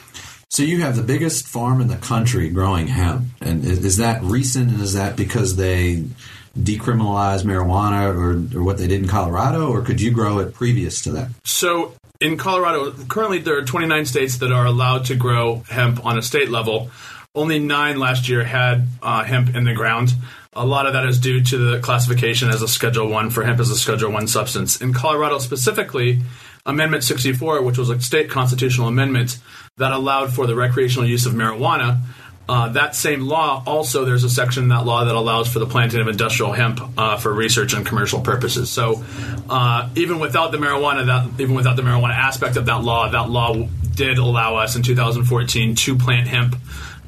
So 0.48 0.62
you 0.62 0.80
have 0.80 0.96
the 0.96 1.02
biggest 1.02 1.48
farm 1.48 1.80
in 1.80 1.88
the 1.88 1.96
country 1.96 2.50
growing 2.50 2.86
hemp, 2.86 3.24
and 3.40 3.64
is 3.64 3.96
that 3.96 4.22
recent? 4.22 4.70
And 4.70 4.82
is 4.82 4.94
that 4.94 5.16
because 5.16 5.56
they 5.56 6.04
decriminalized 6.58 7.44
marijuana, 7.44 8.14
or, 8.14 8.58
or 8.58 8.62
what 8.62 8.76
they 8.76 8.86
did 8.86 9.00
in 9.00 9.08
Colorado, 9.08 9.70
or 9.70 9.80
could 9.80 10.00
you 10.00 10.10
grow 10.10 10.40
it 10.40 10.52
previous 10.52 11.00
to 11.02 11.12
that? 11.12 11.30
So 11.44 11.94
in 12.20 12.36
Colorado, 12.36 12.92
currently 13.08 13.38
there 13.38 13.56
are 13.56 13.64
29 13.64 14.04
states 14.06 14.38
that 14.38 14.52
are 14.52 14.66
allowed 14.66 15.06
to 15.06 15.16
grow 15.16 15.62
hemp 15.68 16.04
on 16.04 16.18
a 16.18 16.22
state 16.22 16.50
level. 16.50 16.90
only 17.34 17.58
nine 17.58 17.98
last 17.98 18.28
year 18.28 18.44
had 18.44 18.86
uh, 19.02 19.24
hemp 19.24 19.56
in 19.56 19.64
the 19.64 19.72
ground. 19.72 20.12
A 20.54 20.66
lot 20.66 20.86
of 20.86 20.92
that 20.92 21.06
is 21.06 21.18
due 21.18 21.42
to 21.42 21.56
the 21.56 21.80
classification 21.80 22.50
as 22.50 22.60
a 22.60 22.68
Schedule 22.68 23.08
One 23.08 23.30
for 23.30 23.42
hemp 23.42 23.58
as 23.58 23.70
a 23.70 23.76
Schedule 23.76 24.12
One 24.12 24.26
substance. 24.26 24.82
In 24.82 24.92
Colorado 24.92 25.38
specifically, 25.38 26.20
Amendment 26.66 27.04
64, 27.04 27.62
which 27.62 27.78
was 27.78 27.88
a 27.88 27.98
state 28.02 28.28
constitutional 28.28 28.86
amendment 28.86 29.38
that 29.78 29.92
allowed 29.92 30.30
for 30.30 30.46
the 30.46 30.54
recreational 30.54 31.08
use 31.08 31.24
of 31.24 31.32
marijuana, 31.32 32.02
uh, 32.50 32.68
that 32.68 32.94
same 32.94 33.22
law 33.22 33.62
also 33.66 34.04
there's 34.04 34.24
a 34.24 34.28
section 34.28 34.64
in 34.64 34.68
that 34.68 34.84
law 34.84 35.04
that 35.06 35.14
allows 35.14 35.50
for 35.50 35.58
the 35.58 35.66
planting 35.66 36.02
of 36.02 36.08
industrial 36.08 36.52
hemp 36.52 36.80
uh, 36.98 37.16
for 37.16 37.32
research 37.32 37.72
and 37.72 37.86
commercial 37.86 38.20
purposes. 38.20 38.68
So 38.68 39.02
uh, 39.48 39.88
even 39.96 40.18
without 40.18 40.52
the 40.52 40.58
marijuana, 40.58 41.06
that 41.06 41.40
even 41.40 41.54
without 41.54 41.76
the 41.76 41.82
marijuana 41.82 42.14
aspect 42.14 42.58
of 42.58 42.66
that 42.66 42.82
law, 42.82 43.08
that 43.08 43.30
law 43.30 43.54
did 43.94 44.18
allow 44.18 44.56
us 44.56 44.76
in 44.76 44.82
2014 44.82 45.76
to 45.76 45.96
plant 45.96 46.28
hemp 46.28 46.56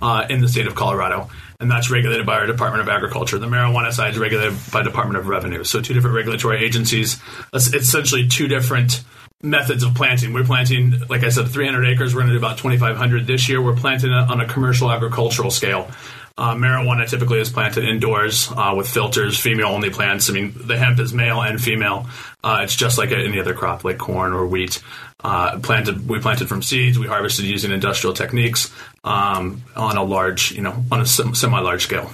uh, 0.01 0.25
in 0.31 0.41
the 0.41 0.49
state 0.49 0.67
of 0.67 0.75
Colorado. 0.75 1.29
And 1.65 1.71
that's 1.71 1.89
regulated 1.89 2.27
by 2.27 2.35
our 2.35 2.47
Department 2.47 2.83
of 2.83 2.91
Agriculture. 2.91 3.39
The 3.39 3.47
marijuana 3.47 3.91
side 3.91 4.13
is 4.13 4.19
regulated 4.19 4.53
by 4.71 4.83
Department 4.83 5.17
of 5.17 5.29
Revenue. 5.29 5.65
So 5.65 5.81
two 5.81 5.95
different 5.95 6.15
regulatory 6.15 6.63
agencies. 6.63 7.19
It's 7.55 7.73
essentially 7.73 8.29
two 8.29 8.49
different 8.49 9.03
methods 9.45 9.83
of 9.85 9.95
planting. 9.95 10.33
We're 10.33 10.45
planting, 10.45 10.99
like 11.09 11.23
I 11.23 11.29
said, 11.29 11.49
300 11.49 11.87
acres. 11.87 12.15
We're 12.15 12.23
going 12.23 12.33
to 12.33 12.39
do 12.39 12.45
about 12.45 12.59
2,500 12.59 13.27
this 13.27 13.49
year. 13.49 13.63
We're 13.63 13.77
planting 13.77 14.13
on 14.13 14.41
a 14.41 14.47
commercial 14.47 14.91
agricultural 14.91 15.51
scale. 15.51 15.91
Uh, 16.37 16.55
marijuana 16.57 17.09
typically 17.09 17.39
is 17.39 17.49
planted 17.49 17.85
indoors 17.85 18.51
uh, 18.57 18.75
with 18.77 18.89
filters, 18.89 19.39
female 19.39 19.69
only 19.69 19.91
plants. 19.91 20.29
I 20.29 20.33
mean, 20.33 20.53
the 20.57 20.77
hemp 20.77 20.99
is 20.99 21.15
male 21.15 21.41
and 21.41 21.61
female. 21.63 22.09
Uh, 22.43 22.61
it's 22.65 22.75
just 22.75 22.99
like 22.99 23.13
any 23.13 23.39
other 23.39 23.55
crop, 23.55 23.85
like 23.85 23.99
corn 23.99 24.33
or 24.33 24.45
wheat. 24.45 24.83
Uh, 25.23 25.61
planted, 25.61 26.09
we 26.09 26.19
planted 26.19 26.49
from 26.49 26.61
seeds. 26.61 26.99
We 26.99 27.07
harvested 27.07 27.45
using 27.45 27.71
industrial 27.71 28.15
techniques 28.15 28.75
um, 29.05 29.63
on 29.77 29.97
a 29.97 30.03
large, 30.03 30.51
you 30.53 30.63
know, 30.63 30.85
on 30.91 31.01
a 31.01 31.07
semi-large 31.07 31.85
scale. 31.85 32.11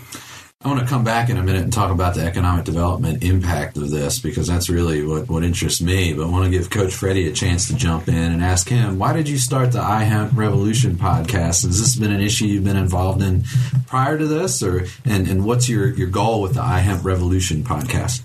I 0.62 0.68
want 0.68 0.80
to 0.80 0.86
come 0.86 1.04
back 1.04 1.30
in 1.30 1.38
a 1.38 1.42
minute 1.42 1.62
and 1.62 1.72
talk 1.72 1.90
about 1.90 2.14
the 2.14 2.22
economic 2.22 2.66
development 2.66 3.24
impact 3.24 3.78
of 3.78 3.90
this 3.90 4.18
because 4.18 4.46
that's 4.46 4.68
really 4.68 5.02
what, 5.02 5.26
what 5.26 5.42
interests 5.42 5.80
me. 5.80 6.12
But 6.12 6.26
I 6.26 6.28
want 6.28 6.44
to 6.44 6.50
give 6.50 6.68
Coach 6.68 6.92
Freddie 6.92 7.28
a 7.28 7.32
chance 7.32 7.66
to 7.68 7.74
jump 7.74 8.08
in 8.08 8.14
and 8.14 8.42
ask 8.42 8.68
him, 8.68 8.98
why 8.98 9.14
did 9.14 9.26
you 9.26 9.38
start 9.38 9.72
the 9.72 9.78
iHemp 9.78 10.36
Revolution 10.36 10.96
podcast? 10.96 11.64
Has 11.64 11.80
this 11.80 11.96
been 11.96 12.12
an 12.12 12.20
issue 12.20 12.44
you've 12.44 12.64
been 12.64 12.76
involved 12.76 13.22
in 13.22 13.44
prior 13.86 14.18
to 14.18 14.26
this? 14.26 14.62
or 14.62 14.84
And, 15.06 15.26
and 15.28 15.46
what's 15.46 15.66
your, 15.66 15.94
your 15.94 16.08
goal 16.08 16.42
with 16.42 16.52
the 16.52 16.60
iHemp 16.60 17.04
Revolution 17.04 17.64
podcast? 17.64 18.22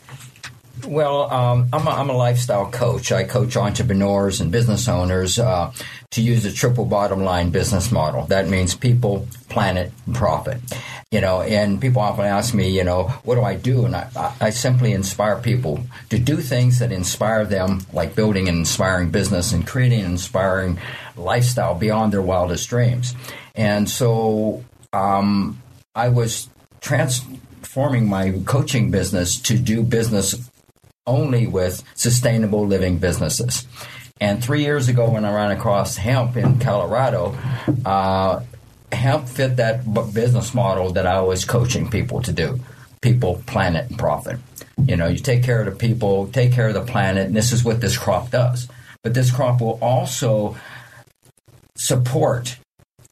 Well, 0.85 1.31
um, 1.31 1.69
I'm, 1.71 1.87
a, 1.87 1.89
I'm, 1.89 2.09
a 2.09 2.17
lifestyle 2.17 2.69
coach. 2.69 3.13
I 3.13 3.23
coach 3.23 3.55
entrepreneurs 3.55 4.41
and 4.41 4.51
business 4.51 4.87
owners 4.89 5.39
uh, 5.39 5.71
to 6.11 6.21
use 6.21 6.45
a 6.45 6.51
triple 6.51 6.85
bottom 6.85 7.23
line 7.23 7.49
business 7.49 7.93
model. 7.93 8.25
That 8.25 8.49
means 8.49 8.75
people, 8.75 9.25
planet, 9.49 9.91
and 10.05 10.13
profit. 10.13 10.59
You 11.15 11.21
know, 11.21 11.41
and 11.41 11.79
people 11.79 12.01
often 12.01 12.25
ask 12.25 12.53
me, 12.53 12.67
you 12.67 12.83
know, 12.83 13.03
what 13.23 13.35
do 13.35 13.41
I 13.41 13.55
do? 13.55 13.85
And 13.85 13.95
I, 13.95 14.33
I 14.41 14.49
simply 14.49 14.91
inspire 14.91 15.37
people 15.37 15.79
to 16.09 16.19
do 16.19 16.35
things 16.41 16.79
that 16.79 16.91
inspire 16.91 17.45
them, 17.45 17.85
like 17.93 18.15
building 18.15 18.49
an 18.49 18.57
inspiring 18.57 19.11
business 19.11 19.53
and 19.53 19.65
creating 19.65 20.01
an 20.01 20.11
inspiring 20.11 20.77
lifestyle 21.15 21.73
beyond 21.73 22.11
their 22.11 22.21
wildest 22.21 22.67
dreams. 22.67 23.15
And 23.55 23.89
so 23.89 24.65
um, 24.91 25.61
I 25.95 26.09
was 26.09 26.49
transforming 26.81 28.09
my 28.09 28.33
coaching 28.43 28.91
business 28.91 29.39
to 29.43 29.57
do 29.57 29.83
business 29.83 30.35
only 31.07 31.47
with 31.47 31.81
sustainable 31.93 32.67
living 32.67 32.97
businesses. 32.97 33.65
And 34.19 34.43
three 34.43 34.63
years 34.63 34.89
ago, 34.89 35.09
when 35.09 35.23
I 35.23 35.33
ran 35.33 35.51
across 35.51 35.95
hemp 35.95 36.35
in 36.35 36.59
Colorado, 36.59 37.37
uh, 37.85 38.41
hemp 38.95 39.27
fit 39.27 39.57
that 39.57 39.83
business 40.13 40.53
model 40.53 40.93
that 40.93 41.05
I 41.05 41.21
was 41.21 41.45
coaching 41.45 41.89
people 41.89 42.21
to 42.23 42.31
do 42.31 42.59
people, 43.01 43.43
planet, 43.45 43.89
and 43.89 43.99
profit. 43.99 44.39
You 44.83 44.97
know, 44.97 45.07
you 45.07 45.19
take 45.19 45.43
care 45.43 45.61
of 45.61 45.65
the 45.65 45.77
people, 45.77 46.27
take 46.27 46.51
care 46.51 46.69
of 46.69 46.73
the 46.73 46.81
planet, 46.81 47.27
and 47.27 47.35
this 47.35 47.51
is 47.51 47.63
what 47.63 47.79
this 47.79 47.97
crop 47.97 48.31
does. 48.31 48.67
But 49.03 49.13
this 49.13 49.31
crop 49.31 49.61
will 49.61 49.77
also 49.81 50.57
support 51.75 52.57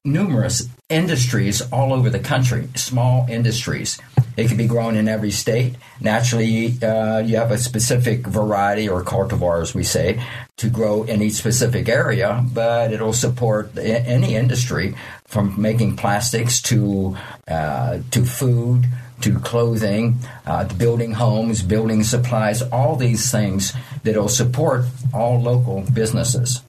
numerous 0.05 0.67
industries 0.89 1.61
all 1.71 1.93
over 1.93 2.09
the 2.09 2.19
country, 2.19 2.67
small 2.75 3.25
industries. 3.29 3.97
It 4.35 4.49
can 4.49 4.57
be 4.57 4.67
grown 4.67 4.95
in 4.97 5.07
every 5.07 5.31
state. 5.31 5.75
Naturally, 6.01 6.77
uh, 6.83 7.19
you 7.19 7.37
have 7.37 7.51
a 7.51 7.57
specific 7.57 8.27
variety 8.27 8.89
or 8.89 9.01
cultivar, 9.03 9.61
as 9.61 9.73
we 9.73 9.83
say, 9.83 10.21
to 10.57 10.69
grow 10.69 11.03
in 11.03 11.21
each 11.21 11.33
specific 11.33 11.87
area, 11.87 12.43
but 12.53 12.91
it'll 12.91 13.13
support 13.13 13.77
any 13.77 14.35
industry 14.35 14.93
from 15.25 15.59
making 15.59 15.95
plastics 15.95 16.61
to 16.63 17.15
uh, 17.47 17.99
to 18.11 18.25
food 18.25 18.85
to 19.21 19.39
clothing, 19.39 20.17
uh, 20.45 20.65
to 20.65 20.75
building 20.75 21.13
homes, 21.13 21.61
building 21.61 22.03
supplies, 22.03 22.61
all 22.61 22.97
these 22.97 23.31
things 23.31 23.71
that 24.03 24.17
will 24.17 24.27
support 24.27 24.83
all 25.13 25.41
local 25.41 25.85
businesses. 25.93 26.61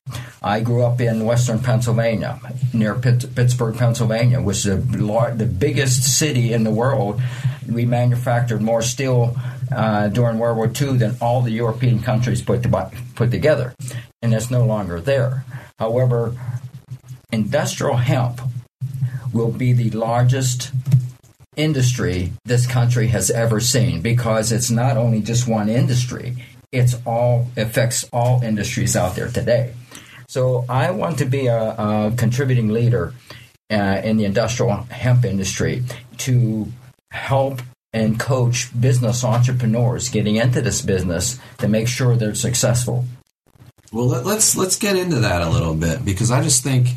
I 0.44 0.60
grew 0.60 0.82
up 0.84 1.00
in 1.00 1.24
western 1.24 1.58
Pennsylvania, 1.58 2.38
near 2.74 2.94
Pitt- 2.94 3.34
Pittsburgh, 3.34 3.78
Pennsylvania, 3.78 4.42
which 4.42 4.58
is 4.58 4.64
the, 4.64 5.34
the 5.34 5.46
biggest 5.46 6.18
city 6.18 6.52
in 6.52 6.64
the 6.64 6.70
world. 6.70 7.22
We 7.66 7.86
manufactured 7.86 8.60
more 8.60 8.82
steel 8.82 9.34
uh, 9.74 10.08
during 10.08 10.38
World 10.38 10.58
War 10.58 10.66
II 10.66 10.98
than 10.98 11.16
all 11.22 11.40
the 11.40 11.50
European 11.50 12.02
countries 12.02 12.42
put, 12.42 12.62
to- 12.62 12.90
put 13.14 13.30
together, 13.30 13.74
and 14.20 14.34
it's 14.34 14.50
no 14.50 14.66
longer 14.66 15.00
there. 15.00 15.46
However, 15.78 16.36
industrial 17.32 17.96
hemp 17.96 18.42
will 19.32 19.50
be 19.50 19.72
the 19.72 19.90
largest 19.92 20.72
industry 21.56 22.32
this 22.44 22.66
country 22.66 23.06
has 23.06 23.30
ever 23.30 23.60
seen 23.60 24.02
because 24.02 24.52
it's 24.52 24.70
not 24.70 24.98
only 24.98 25.20
just 25.20 25.48
one 25.48 25.68
industry 25.68 26.36
it's 26.72 26.96
all 27.06 27.46
affects 27.56 28.04
all 28.12 28.42
industries 28.42 28.96
out 28.96 29.14
there 29.14 29.28
today 29.28 29.72
so 30.34 30.64
i 30.68 30.90
want 30.90 31.18
to 31.18 31.24
be 31.24 31.46
a, 31.46 31.62
a 31.86 32.12
contributing 32.16 32.68
leader 32.78 33.14
uh, 33.70 34.00
in 34.04 34.16
the 34.16 34.24
industrial 34.24 34.74
hemp 34.90 35.24
industry 35.24 35.82
to 36.18 36.66
help 37.10 37.62
and 37.94 38.18
coach 38.18 38.68
business 38.78 39.24
entrepreneurs 39.24 40.08
getting 40.08 40.36
into 40.36 40.60
this 40.60 40.82
business 40.82 41.38
to 41.58 41.68
make 41.68 41.86
sure 41.86 42.16
they're 42.16 42.34
successful. 42.34 43.04
Well 43.92 44.06
let's 44.06 44.56
let's 44.56 44.76
get 44.76 44.96
into 44.96 45.20
that 45.20 45.40
a 45.40 45.48
little 45.48 45.74
bit 45.74 46.04
because 46.04 46.32
i 46.32 46.42
just 46.42 46.64
think 46.64 46.88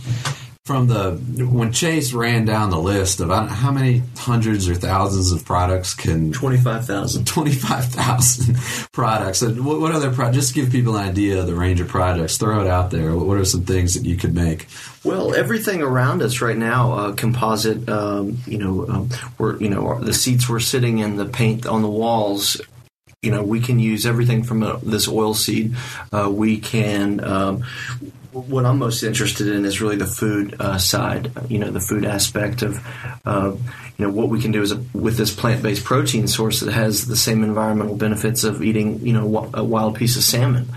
from 0.68 0.88
the 0.88 1.14
when 1.50 1.72
Chase 1.72 2.12
ran 2.12 2.44
down 2.44 2.72
the 2.72 2.78
list 2.78 3.22
of 3.22 3.30
how 3.30 3.72
many 3.72 4.04
hundreds 4.18 4.68
or 4.68 4.76
thousands 4.76 5.32
of 5.32 5.46
products 5.46 5.94
can 5.94 6.34
twenty 6.34 6.58
five 6.58 6.86
thousand. 6.86 7.26
Twenty 7.26 7.54
five 7.54 7.86
thousand 7.86 8.58
products. 8.92 9.42
And 9.42 9.66
what, 9.66 9.80
what 9.80 9.94
other 9.94 10.12
pro- 10.12 10.34
just 10.34 10.54
give 10.54 10.70
people 10.70 10.98
an 10.98 11.08
idea 11.08 11.40
of 11.40 11.48
the 11.48 11.56
range 11.56 11.80
of 11.80 11.88
products 11.88 12.38
throw 12.38 12.60
it 12.60 12.68
out 12.68 12.92
there. 12.92 13.16
What 13.16 13.38
are 13.38 13.46
some 13.46 13.64
things 13.64 13.94
that 13.94 14.06
you 14.06 14.18
could 14.18 14.36
make? 14.36 14.68
Well 15.06 15.34
everything 15.34 15.82
around 15.82 16.22
us 16.22 16.42
right 16.42 16.58
now 16.58 16.92
uh, 16.92 17.12
composite 17.14 17.88
um, 17.88 18.40
you 18.46 18.58
know 18.58 18.86
um, 18.90 19.10
we're 19.38 19.56
you 19.60 19.70
know 19.70 20.02
the 20.02 20.14
seats 20.14 20.50
we're 20.50 20.60
sitting 20.60 20.98
in 20.98 21.16
the 21.16 21.26
paint 21.26 21.66
on 21.66 21.82
the 21.82 21.90
walls 21.90 22.60
you 23.22 23.32
know 23.32 23.42
we 23.42 23.62
can 23.62 23.80
use 23.80 24.06
everything 24.06 24.44
from 24.44 24.64
uh, 24.64 24.80
this 24.84 25.08
oil 25.08 25.34
seed. 25.34 25.78
Uh, 26.12 26.30
we 26.30 26.60
can 26.60 27.24
um, 27.24 27.64
what 28.42 28.66
I'm 28.66 28.80
most 28.80 29.04
interested 29.04 29.48
in 29.48 29.66
is 29.66 29.82
really 29.82 29.96
the 29.96 30.06
food 30.06 30.56
uh, 30.60 30.78
side. 30.78 31.32
You 31.50 31.60
know, 31.60 31.72
the 31.72 31.80
food 31.80 32.06
aspect 32.06 32.62
of, 32.62 32.80
uh, 33.26 33.54
you 33.98 34.06
know, 34.06 34.12
what 34.12 34.30
we 34.30 34.42
can 34.42 34.52
do 34.52 34.62
is 34.62 34.74
with 34.94 35.18
this 35.18 35.34
plant-based 35.34 35.84
protein 35.84 36.28
source 36.28 36.60
that 36.62 36.72
has 36.72 37.08
the 37.08 37.16
same 37.16 37.44
environmental 37.44 37.96
benefits 37.96 38.44
of 38.44 38.62
eating, 38.62 39.06
you 39.06 39.14
know, 39.14 39.50
a 39.54 39.64
wild 39.64 39.96
piece 39.96 40.18
of 40.18 40.24
salmon, 40.24 40.68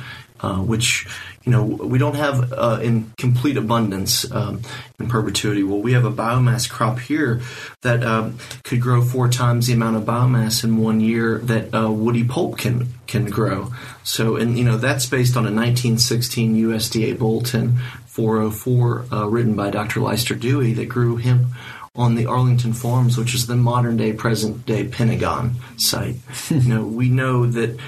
uh, 0.40 0.56
which 0.56 1.06
you 1.44 1.52
know 1.52 1.64
we 1.64 1.98
don't 1.98 2.16
have 2.16 2.52
uh, 2.52 2.80
in 2.82 3.12
complete 3.16 3.56
abundance 3.56 4.30
um, 4.30 4.60
in 4.98 5.08
perpetuity. 5.08 5.62
Well, 5.62 5.80
we 5.80 5.94
have 5.94 6.04
a 6.04 6.10
biomass 6.10 6.68
crop 6.68 6.98
here 6.98 7.40
that 7.80 8.04
um, 8.04 8.38
could 8.62 8.80
grow 8.80 9.02
four 9.02 9.28
times 9.28 9.66
the 9.66 9.72
amount 9.72 9.96
of 9.96 10.02
biomass 10.02 10.64
in 10.64 10.76
one 10.76 11.00
year 11.00 11.38
that 11.38 11.74
uh, 11.74 11.90
woody 11.90 12.24
pulp 12.24 12.58
can 12.58 12.88
can 13.06 13.24
grow. 13.26 13.72
So, 14.04 14.36
and 14.36 14.58
you 14.58 14.64
know 14.64 14.76
that's 14.76 15.06
based 15.06 15.36
on 15.36 15.44
a 15.44 15.52
1916 15.52 16.56
USDA 16.56 17.18
bulletin 17.18 17.78
404 18.06 19.06
uh, 19.10 19.26
written 19.26 19.54
by 19.54 19.70
Dr. 19.70 20.00
Lyster 20.00 20.34
Dewey 20.34 20.74
that 20.74 20.90
grew 20.90 21.16
hemp 21.16 21.46
on 21.94 22.16
the 22.16 22.26
Arlington 22.26 22.72
Farms, 22.72 23.16
which 23.16 23.34
is 23.34 23.46
the 23.46 23.56
modern 23.56 23.96
day, 23.96 24.12
present 24.12 24.66
day 24.66 24.86
Pentagon 24.86 25.56
site. 25.76 26.16
you 26.50 26.60
know, 26.68 26.84
we 26.84 27.08
know 27.08 27.46
that 27.46 27.78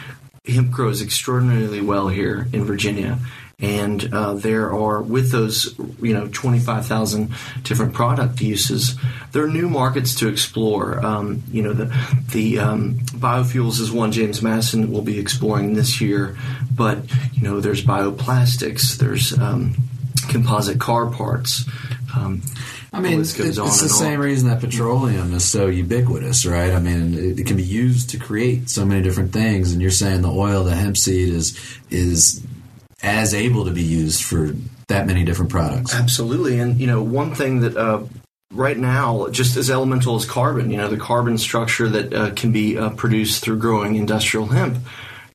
hemp 0.46 0.70
grows 0.70 1.02
extraordinarily 1.02 1.80
well 1.80 2.08
here 2.08 2.48
in 2.52 2.64
Virginia 2.64 3.18
and 3.62 4.12
uh, 4.12 4.34
there 4.34 4.72
are 4.72 5.00
with 5.00 5.30
those 5.30 5.74
you 6.02 6.12
know 6.12 6.28
25,000 6.32 7.30
different 7.62 7.94
product 7.94 8.40
uses 8.40 8.96
there 9.30 9.44
are 9.44 9.48
new 9.48 9.70
markets 9.70 10.14
to 10.16 10.28
explore 10.28 11.04
um, 11.06 11.42
you 11.50 11.62
know 11.62 11.72
the 11.72 11.86
the 12.32 12.58
um, 12.58 12.98
biofuels 13.14 13.80
is 13.80 13.90
one 13.90 14.12
James 14.12 14.42
Madison 14.42 14.90
will 14.92 15.02
be 15.02 15.18
exploring 15.18 15.74
this 15.74 16.00
year 16.00 16.36
but 16.74 16.98
you 17.32 17.42
know 17.42 17.60
there's 17.60 17.84
bioplastics 17.84 18.96
there's 18.98 19.32
um, 19.38 19.74
composite 20.28 20.78
car 20.80 21.06
parts 21.10 21.64
Um, 22.14 22.42
I 22.94 23.00
mean, 23.00 23.20
it's, 23.20 23.32
goes 23.32 23.58
on 23.58 23.68
the 23.68 23.72
and 23.72 23.82
on. 23.82 23.88
same 23.88 24.20
reason 24.20 24.48
that 24.50 24.60
petroleum 24.60 25.32
is 25.32 25.44
so 25.46 25.66
ubiquitous, 25.68 26.44
right? 26.44 26.72
I 26.74 26.78
mean, 26.78 27.14
it, 27.14 27.40
it 27.40 27.46
can 27.46 27.56
be 27.56 27.62
used 27.62 28.10
to 28.10 28.18
create 28.18 28.68
so 28.68 28.84
many 28.84 29.00
different 29.00 29.32
things, 29.32 29.72
and 29.72 29.80
you're 29.80 29.90
saying 29.90 30.20
the 30.20 30.30
oil, 30.30 30.62
the 30.64 30.74
hemp 30.74 30.98
seed, 30.98 31.32
is 31.32 31.58
is 31.88 32.44
as 33.02 33.34
able 33.34 33.64
to 33.64 33.70
be 33.70 33.82
used 33.82 34.22
for 34.22 34.52
that 34.88 35.06
many 35.06 35.24
different 35.24 35.50
products. 35.50 35.94
Absolutely, 35.94 36.58
and 36.58 36.80
you 36.80 36.86
know 36.86 37.02
one 37.02 37.34
thing 37.34 37.60
that 37.60 37.76
uh, 37.76 38.02
right 38.52 38.78
now, 38.78 39.28
just 39.28 39.56
as 39.56 39.70
elemental 39.70 40.16
as 40.16 40.24
carbon, 40.24 40.70
you 40.70 40.76
know 40.76 40.88
the 40.88 40.96
carbon 40.96 41.38
structure 41.38 41.88
that 41.88 42.12
uh, 42.12 42.30
can 42.34 42.52
be 42.52 42.78
uh, 42.78 42.90
produced 42.90 43.42
through 43.42 43.58
growing 43.58 43.96
industrial 43.96 44.46
hemp 44.46 44.78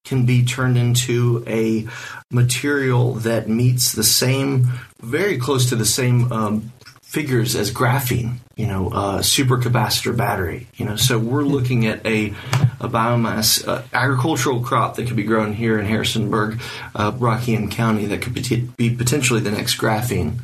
can 0.08 0.26
be 0.26 0.46
turned 0.46 0.78
into 0.78 1.44
a 1.48 1.86
material 2.32 3.14
that 3.16 3.50
meets 3.50 3.92
the 3.92 4.04
same, 4.04 4.72
very 5.02 5.38
close 5.38 5.70
to 5.70 5.76
the 5.76 5.86
same 5.86 6.32
um, 6.32 6.72
figures 7.08 7.56
as 7.56 7.72
graphene. 7.72 8.36
You 8.56 8.68
know, 8.68 8.90
uh, 8.90 9.20
supercapacitor 9.20 10.18
battery. 10.18 10.68
You 10.76 10.86
know, 10.86 10.96
so 10.96 11.18
we're 11.18 11.44
looking 11.44 11.86
at 11.88 12.06
a 12.06 12.34
a 12.80 12.90
biomass 12.90 13.68
uh, 13.68 13.84
agricultural 13.94 14.62
crop 14.62 14.96
that 14.96 15.08
could 15.08 15.16
be 15.16 15.24
grown 15.24 15.54
here 15.54 15.80
in 15.80 15.86
Harrisonburg, 15.86 16.60
uh, 16.96 17.12
Rockingham 17.18 17.70
County, 17.70 18.06
that 18.06 18.22
could 18.22 18.34
be, 18.34 18.70
be 18.78 18.96
potentially 18.96 19.40
the 19.40 19.52
next 19.52 19.78
graphene. 19.78 20.40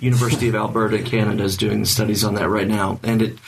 University 0.00 0.48
of 0.48 0.54
Alberta, 0.56 1.00
Canada, 1.02 1.44
is 1.44 1.56
doing 1.56 1.80
the 1.80 1.86
studies 1.86 2.24
on 2.24 2.34
that 2.34 2.48
right 2.48 2.66
now, 2.68 2.98
and 3.04 3.22
it, 3.22 3.38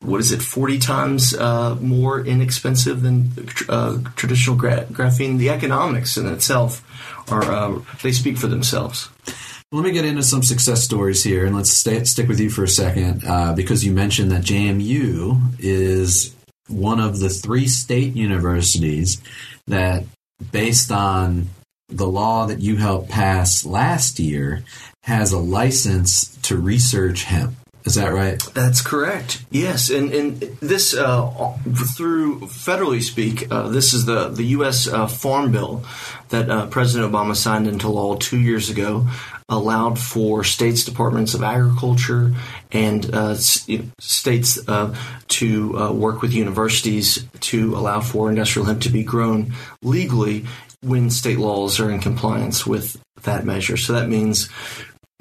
what 0.00 0.20
is 0.20 0.32
it, 0.32 0.42
forty 0.42 0.78
times 0.78 1.34
uh, 1.34 1.74
more 1.76 2.20
inexpensive 2.20 3.00
than 3.02 3.48
uh, 3.68 3.98
traditional 4.16 4.56
gra- 4.56 4.84
graphene. 4.84 5.38
The 5.38 5.48
economics 5.50 6.18
in 6.18 6.26
itself 6.26 6.84
are 7.32 7.42
uh, 7.42 7.80
they 8.02 8.12
speak 8.12 8.36
for 8.36 8.46
themselves. 8.46 9.08
Let 9.72 9.84
me 9.84 9.92
get 9.92 10.04
into 10.04 10.22
some 10.22 10.42
success 10.42 10.84
stories 10.84 11.24
here, 11.24 11.46
and 11.46 11.56
let's 11.56 11.70
stay, 11.70 12.04
stick 12.04 12.28
with 12.28 12.38
you 12.38 12.50
for 12.50 12.62
a 12.62 12.68
second 12.68 13.24
uh, 13.26 13.54
because 13.54 13.82
you 13.82 13.90
mentioned 13.90 14.30
that 14.30 14.42
JMU 14.42 15.54
is 15.58 16.36
one 16.68 17.00
of 17.00 17.20
the 17.20 17.30
three 17.30 17.66
state 17.66 18.14
universities 18.14 19.22
that, 19.68 20.04
based 20.50 20.92
on 20.92 21.48
the 21.88 22.06
law 22.06 22.44
that 22.48 22.60
you 22.60 22.76
helped 22.76 23.08
pass 23.08 23.64
last 23.64 24.18
year, 24.18 24.62
has 25.04 25.32
a 25.32 25.38
license 25.38 26.36
to 26.42 26.58
research 26.58 27.24
hemp. 27.24 27.54
Is 27.84 27.96
that 27.96 28.12
right? 28.12 28.40
That's 28.54 28.80
correct. 28.80 29.44
Yes, 29.50 29.90
and 29.90 30.12
and 30.12 30.40
this 30.60 30.94
uh, 30.94 31.56
through 31.96 32.40
federally 32.42 33.02
speak, 33.02 33.50
uh, 33.50 33.68
this 33.68 33.92
is 33.92 34.06
the 34.06 34.28
the 34.28 34.44
U.S. 34.58 34.86
Uh, 34.86 35.08
Farm 35.08 35.50
Bill 35.50 35.84
that 36.28 36.48
uh, 36.48 36.66
President 36.68 37.12
Obama 37.12 37.34
signed 37.34 37.66
into 37.66 37.88
law 37.88 38.14
two 38.14 38.38
years 38.38 38.70
ago, 38.70 39.08
allowed 39.48 39.98
for 39.98 40.44
states 40.44 40.84
departments 40.84 41.34
of 41.34 41.42
agriculture 41.42 42.32
and 42.70 43.12
uh, 43.12 43.34
states 43.34 44.58
uh, 44.68 44.94
to 45.28 45.92
work 45.92 46.22
with 46.22 46.32
universities 46.32 47.26
to 47.40 47.76
allow 47.76 48.00
for 48.00 48.30
industrial 48.30 48.66
hemp 48.66 48.80
to 48.82 48.90
be 48.90 49.02
grown 49.02 49.52
legally 49.82 50.44
when 50.82 51.10
state 51.10 51.38
laws 51.38 51.80
are 51.80 51.90
in 51.90 52.00
compliance 52.00 52.66
with 52.66 53.00
that 53.22 53.44
measure. 53.44 53.76
So 53.76 53.92
that 53.94 54.08
means 54.08 54.48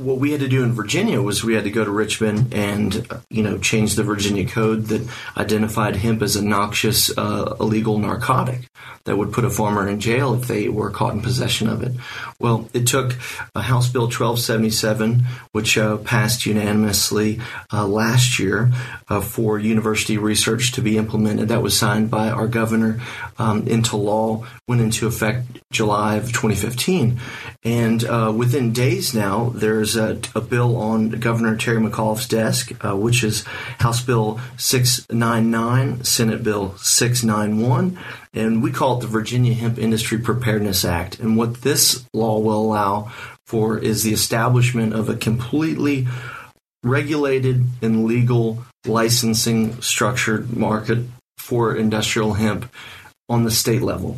what 0.01 0.17
we 0.17 0.31
had 0.31 0.41
to 0.41 0.47
do 0.47 0.63
in 0.63 0.73
Virginia 0.73 1.21
was 1.21 1.43
we 1.43 1.53
had 1.53 1.63
to 1.63 1.71
go 1.71 1.85
to 1.85 1.91
Richmond 1.91 2.53
and 2.53 3.07
uh, 3.09 3.19
you 3.29 3.43
know 3.43 3.57
change 3.57 3.95
the 3.95 4.03
Virginia 4.03 4.47
code 4.47 4.85
that 4.85 5.07
identified 5.37 5.95
hemp 5.95 6.21
as 6.21 6.35
a 6.35 6.43
noxious 6.43 7.15
uh, 7.17 7.55
illegal 7.59 7.97
narcotic 7.99 8.69
that 9.05 9.17
would 9.17 9.31
put 9.31 9.45
a 9.45 9.49
farmer 9.49 9.87
in 9.87 9.99
jail 9.99 10.33
if 10.33 10.47
they 10.47 10.69
were 10.69 10.89
caught 10.89 11.13
in 11.13 11.21
possession 11.21 11.67
of 11.69 11.83
it. 11.83 11.93
Well, 12.39 12.69
it 12.73 12.87
took 12.87 13.15
uh, 13.55 13.61
House 13.61 13.89
Bill 13.89 14.03
1277, 14.03 15.23
which 15.51 15.77
uh, 15.77 15.97
passed 15.97 16.45
unanimously 16.45 17.39
uh, 17.71 17.87
last 17.87 18.39
year, 18.39 18.71
uh, 19.09 19.21
for 19.21 19.59
university 19.59 20.17
research 20.17 20.71
to 20.73 20.81
be 20.81 20.97
implemented. 20.97 21.49
That 21.49 21.61
was 21.61 21.77
signed 21.77 22.09
by 22.09 22.29
our 22.29 22.47
governor 22.47 23.01
um, 23.37 23.67
into 23.67 23.97
law, 23.97 24.45
went 24.67 24.81
into 24.81 25.07
effect 25.07 25.59
July 25.71 26.15
of 26.15 26.27
2015. 26.27 27.19
And 27.63 28.03
uh, 28.03 28.33
within 28.35 28.73
days 28.73 29.13
now, 29.13 29.51
there's 29.53 29.95
a, 29.95 30.19
a 30.33 30.41
bill 30.41 30.77
on 30.77 31.09
Governor 31.09 31.57
Terry 31.57 31.79
McAuliffe's 31.81 32.27
desk, 32.27 32.71
uh, 32.83 32.95
which 32.95 33.23
is 33.23 33.43
House 33.79 34.01
Bill 34.01 34.39
699, 34.57 36.03
Senate 36.03 36.43
Bill 36.43 36.75
691, 36.77 37.99
and 38.33 38.63
we 38.63 38.71
call 38.71 38.97
it 38.97 39.01
the 39.01 39.07
Virginia 39.07 39.53
Hemp 39.53 39.77
Industry 39.77 40.17
Preparedness 40.17 40.85
Act. 40.85 41.19
And 41.19 41.37
what 41.37 41.61
this 41.61 42.05
law 42.13 42.39
will 42.39 42.61
allow 42.61 43.11
for 43.45 43.77
is 43.77 44.03
the 44.03 44.13
establishment 44.13 44.93
of 44.93 45.09
a 45.09 45.15
completely 45.15 46.07
regulated 46.83 47.65
and 47.81 48.05
legal 48.05 48.63
licensing 48.85 49.81
structured 49.81 50.55
market 50.55 51.05
for 51.37 51.75
industrial 51.75 52.33
hemp 52.33 52.71
on 53.27 53.43
the 53.43 53.51
state 53.51 53.81
level. 53.81 54.17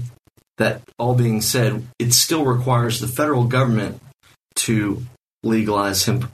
That 0.57 0.81
all 0.99 1.15
being 1.15 1.41
said, 1.41 1.87
it 1.97 2.13
still 2.13 2.45
requires 2.45 2.99
the 2.99 3.07
federal 3.07 3.45
government 3.45 3.99
to 4.55 5.03
legalize 5.41 6.05
hemp 6.05 6.31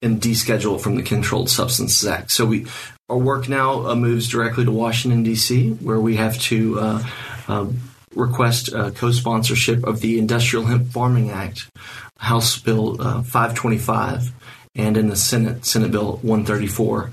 and 0.00 0.20
deschedule 0.20 0.76
it 0.76 0.82
from 0.82 0.96
the 0.96 1.02
Controlled 1.02 1.50
Substances 1.50 2.08
Act. 2.08 2.30
So 2.30 2.46
we 2.46 2.66
our 3.12 3.18
work 3.18 3.46
now 3.46 3.86
uh, 3.86 3.94
moves 3.94 4.26
directly 4.26 4.64
to 4.64 4.72
Washington 4.72 5.22
D.C., 5.22 5.72
where 5.72 6.00
we 6.00 6.16
have 6.16 6.38
to 6.40 6.80
uh, 6.80 7.02
uh, 7.46 7.66
request 8.14 8.72
uh, 8.72 8.90
co-sponsorship 8.90 9.84
of 9.84 10.00
the 10.00 10.18
Industrial 10.18 10.64
Hemp 10.64 10.88
Farming 10.88 11.30
Act, 11.30 11.70
House 12.16 12.58
Bill 12.58 13.00
uh, 13.02 13.22
525, 13.22 14.32
and 14.76 14.96
in 14.96 15.08
the 15.08 15.16
Senate 15.16 15.66
Senate 15.66 15.90
Bill 15.90 16.16
134. 16.22 17.12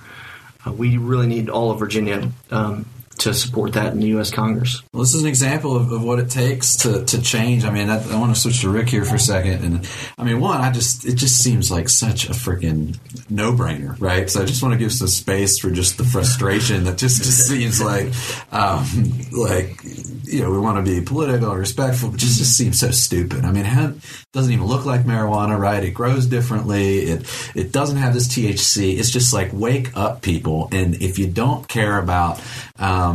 Uh, 0.65 0.71
we 0.71 0.95
really 0.95 1.27
need 1.27 1.49
all 1.49 1.71
of 1.71 1.79
Virginia 1.79 2.31
um, 2.49 2.85
to 3.19 3.33
support 3.33 3.73
that 3.73 3.93
in 3.93 3.99
the 3.99 4.07
U.S. 4.07 4.31
Congress. 4.31 4.81
Well, 4.93 5.03
this 5.03 5.13
is 5.13 5.23
an 5.23 5.27
example 5.27 5.75
of, 5.75 5.91
of 5.91 6.03
what 6.03 6.19
it 6.19 6.29
takes 6.29 6.77
to, 6.77 7.03
to 7.05 7.21
change. 7.21 7.65
I 7.65 7.69
mean, 7.69 7.89
I, 7.89 8.01
I 8.11 8.19
want 8.19 8.33
to 8.33 8.39
switch 8.39 8.61
to 8.61 8.69
Rick 8.69 8.89
here 8.89 9.03
for 9.03 9.15
a 9.15 9.19
second. 9.19 9.63
And 9.63 9.89
I 10.17 10.23
mean, 10.23 10.39
one, 10.39 10.61
I 10.61 10.71
just, 10.71 11.05
it 11.05 11.15
just 11.15 11.41
seems 11.43 11.69
like 11.69 11.89
such 11.89 12.29
a 12.29 12.31
freaking 12.31 12.97
no 13.29 13.51
brainer, 13.53 13.99
right? 13.99 14.29
So 14.29 14.41
I 14.41 14.45
just 14.45 14.63
want 14.63 14.73
to 14.73 14.79
give 14.79 14.93
some 14.93 15.07
space 15.07 15.59
for 15.59 15.69
just 15.69 15.97
the 15.97 16.05
frustration 16.05 16.85
that 16.85 16.97
just, 16.97 17.23
just 17.23 17.47
seems 17.47 17.81
like, 17.81 18.07
um, 18.51 18.85
like, 19.31 19.81
you 20.23 20.41
know, 20.41 20.51
we 20.51 20.59
want 20.59 20.83
to 20.83 20.91
be 20.91 21.05
political 21.05 21.49
and 21.49 21.59
respectful, 21.59 22.11
but 22.11 22.19
just, 22.19 22.37
just 22.37 22.55
seems 22.55 22.79
so 22.79 22.91
stupid. 22.91 23.43
I 23.43 23.51
mean, 23.51 23.65
hemp 23.65 24.01
doesn't 24.31 24.53
even 24.53 24.65
look 24.65 24.85
like 24.85 25.01
marijuana, 25.01 25.59
right? 25.59 25.83
It 25.83 25.91
grows 25.91 26.25
differently. 26.25 26.99
It, 26.99 27.51
it 27.55 27.71
doesn't 27.71 27.97
have 27.97 28.13
this 28.13 28.27
THC. 28.27 28.97
It's 28.97 29.09
just 29.09 29.33
like, 29.33 29.49
wake 29.51 29.95
up 29.97 30.21
people. 30.21 30.69
And 30.71 30.95
if 31.01 31.19
you 31.19 31.27
don't 31.27 31.67
care 31.67 31.97
about, 31.97 32.41
um, 32.77 33.08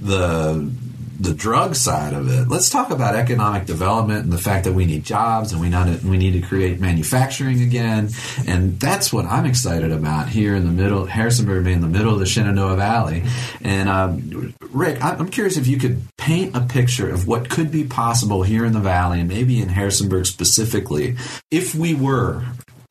the 0.00 0.70
the 1.18 1.32
drug 1.32 1.74
side 1.76 2.12
of 2.12 2.28
it. 2.28 2.48
Let's 2.48 2.70
talk 2.70 2.90
about 2.90 3.14
economic 3.14 3.66
development 3.66 4.24
and 4.24 4.32
the 4.32 4.38
fact 4.38 4.64
that 4.64 4.72
we 4.72 4.84
need 4.84 5.04
jobs 5.04 5.52
and 5.52 5.60
we 5.60 5.68
not 5.68 6.02
we 6.02 6.18
need 6.18 6.32
to 6.32 6.40
create 6.40 6.80
manufacturing 6.80 7.62
again. 7.62 8.10
And 8.46 8.78
that's 8.80 9.12
what 9.12 9.24
I'm 9.24 9.46
excited 9.46 9.92
about 9.92 10.28
here 10.28 10.56
in 10.56 10.64
the 10.64 10.72
middle, 10.72 11.06
Harrisonburg 11.06 11.64
being 11.64 11.76
in 11.76 11.82
the 11.82 11.88
middle 11.88 12.12
of 12.12 12.18
the 12.18 12.26
Shenandoah 12.26 12.76
Valley. 12.76 13.22
And 13.62 13.88
um, 13.88 14.54
Rick, 14.70 15.02
I'm 15.02 15.28
curious 15.28 15.56
if 15.56 15.66
you 15.66 15.78
could 15.78 16.02
paint 16.18 16.56
a 16.56 16.60
picture 16.60 17.08
of 17.08 17.26
what 17.28 17.48
could 17.48 17.70
be 17.70 17.84
possible 17.84 18.42
here 18.42 18.64
in 18.64 18.72
the 18.72 18.80
valley 18.80 19.20
and 19.20 19.28
maybe 19.28 19.60
in 19.60 19.68
Harrisonburg 19.68 20.26
specifically 20.26 21.16
if 21.50 21.74
we 21.74 21.94
were 21.94 22.44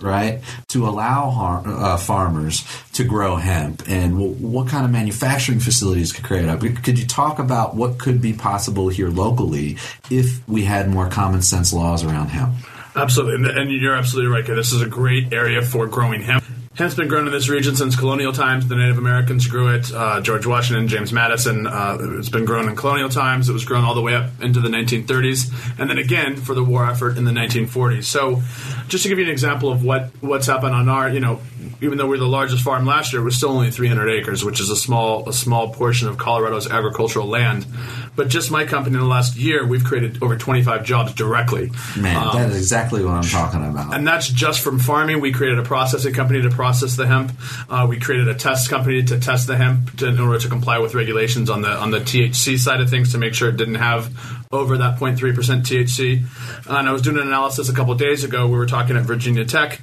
right, 0.03 0.41
to 0.69 0.87
allow 0.87 1.29
har- 1.29 1.63
uh, 1.65 1.97
farmers 1.97 2.63
to 2.93 3.03
grow 3.03 3.35
hemp 3.37 3.83
and 3.87 4.13
w- 4.13 4.33
what 4.33 4.67
kind 4.67 4.85
of 4.85 4.91
manufacturing 4.91 5.59
facilities 5.59 6.11
could 6.11 6.23
create 6.23 6.47
up. 6.47 6.59
Could 6.59 6.99
you 6.99 7.05
talk 7.07 7.39
about 7.39 7.75
what 7.75 7.97
could 7.97 8.21
be 8.21 8.33
possible 8.33 8.89
here 8.89 9.09
locally 9.09 9.77
if 10.09 10.47
we 10.47 10.63
had 10.65 10.89
more 10.89 11.09
common 11.09 11.41
sense 11.41 11.73
laws 11.73 12.03
around 12.03 12.27
hemp? 12.27 12.53
Absolutely, 12.95 13.49
and, 13.49 13.57
and 13.57 13.71
you're 13.71 13.95
absolutely 13.95 14.31
right. 14.31 14.45
This 14.45 14.71
is 14.71 14.81
a 14.81 14.87
great 14.87 15.33
area 15.33 15.61
for 15.63 15.87
growing 15.87 16.21
hemp. 16.21 16.43
Hemp's 16.75 16.95
been 16.95 17.07
grown 17.07 17.27
in 17.27 17.31
this 17.31 17.49
region 17.49 17.75
since 17.75 17.95
colonial 17.95 18.33
times. 18.33 18.67
The 18.67 18.75
Native 18.75 18.97
Americans 18.97 19.45
grew 19.45 19.75
it. 19.75 19.93
Uh, 19.93 20.21
George 20.21 20.47
Washington, 20.47 20.87
James 20.87 21.13
Madison. 21.13 21.67
Uh, 21.67 21.97
it's 22.17 22.29
been 22.29 22.45
grown 22.45 22.67
in 22.67 22.75
colonial 22.75 23.09
times. 23.09 23.47
It 23.47 23.53
was 23.53 23.63
grown 23.63 23.83
all 23.83 23.93
the 23.93 24.01
way 24.01 24.15
up 24.15 24.31
into 24.41 24.59
the 24.59 24.69
1930s, 24.69 25.79
and 25.79 25.87
then 25.87 25.99
again 25.99 26.35
for 26.35 26.55
the 26.55 26.63
war 26.63 26.89
effort 26.89 27.15
in 27.17 27.25
the 27.25 27.31
1940s. 27.31 28.05
So, 28.05 28.41
just 28.87 29.03
to 29.03 29.09
give 29.09 29.19
you 29.19 29.25
an 29.25 29.29
example 29.31 29.71
of 29.71 29.83
what 29.83 30.09
what's 30.21 30.47
happened 30.47 30.73
on 30.73 30.89
our, 30.89 31.09
you 31.09 31.19
know, 31.19 31.41
even 31.81 31.99
though 31.99 32.07
we're 32.07 32.17
the 32.17 32.25
largest 32.27 32.63
farm 32.63 32.87
last 32.87 33.13
year, 33.13 33.23
we're 33.23 33.29
still 33.29 33.49
only 33.51 33.69
300 33.69 34.09
acres, 34.09 34.43
which 34.43 34.59
is 34.59 34.71
a 34.71 34.75
small 34.75 35.29
a 35.29 35.33
small 35.33 35.71
portion 35.71 36.07
of 36.07 36.17
Colorado's 36.17 36.67
agricultural 36.67 37.27
land. 37.27 37.67
But 38.15 38.29
just 38.29 38.49
my 38.51 38.65
company 38.65 38.95
in 38.95 39.01
the 39.01 39.07
last 39.07 39.35
year, 39.37 39.65
we've 39.65 39.83
created 39.83 40.21
over 40.23 40.37
25 40.37 40.83
jobs 40.85 41.13
directly. 41.13 41.71
Man, 41.97 42.15
Um, 42.15 42.35
that 42.35 42.49
is 42.49 42.57
exactly 42.57 43.03
what 43.03 43.13
I'm 43.13 43.23
talking 43.23 43.63
about. 43.65 43.93
and 43.93 44.07
that's 44.07 44.27
just 44.27 44.61
from 44.61 44.79
farming. 44.79 45.19
We 45.21 45.31
created 45.31 45.57
a 45.59 45.63
processing 45.63 46.13
company 46.13 46.41
to 46.41 46.49
process 46.63 46.95
the 46.95 47.05
hemp. 47.05 47.33
Uh, 47.69 47.85
we 47.89 47.99
created 47.99 48.29
a 48.29 48.33
test 48.33 48.69
company 48.69 49.03
to 49.03 49.19
test 49.19 49.47
the 49.47 49.57
hemp 49.57 49.97
to, 49.97 50.07
in 50.07 50.17
order 50.17 50.39
to 50.39 50.47
comply 50.47 50.79
with 50.79 50.95
regulations 50.95 51.49
on 51.49 51.61
the 51.61 51.67
on 51.67 51.91
the 51.91 51.99
THC 51.99 52.57
side 52.57 52.79
of 52.79 52.89
things 52.89 53.11
to 53.11 53.17
make 53.17 53.33
sure 53.33 53.49
it 53.49 53.57
didn't 53.57 53.75
have 53.75 54.09
over 54.53 54.77
that 54.77 54.99
0.3% 54.99 55.17
THC. 55.17 56.23
and 56.69 56.87
I 56.87 56.91
was 56.91 57.01
doing 57.01 57.17
an 57.17 57.27
analysis 57.27 57.69
a 57.69 57.73
couple 57.73 57.93
days 57.95 58.23
ago. 58.23 58.47
We 58.47 58.57
were 58.57 58.67
talking 58.67 58.95
at 58.95 59.03
Virginia 59.03 59.45
Tech. 59.45 59.81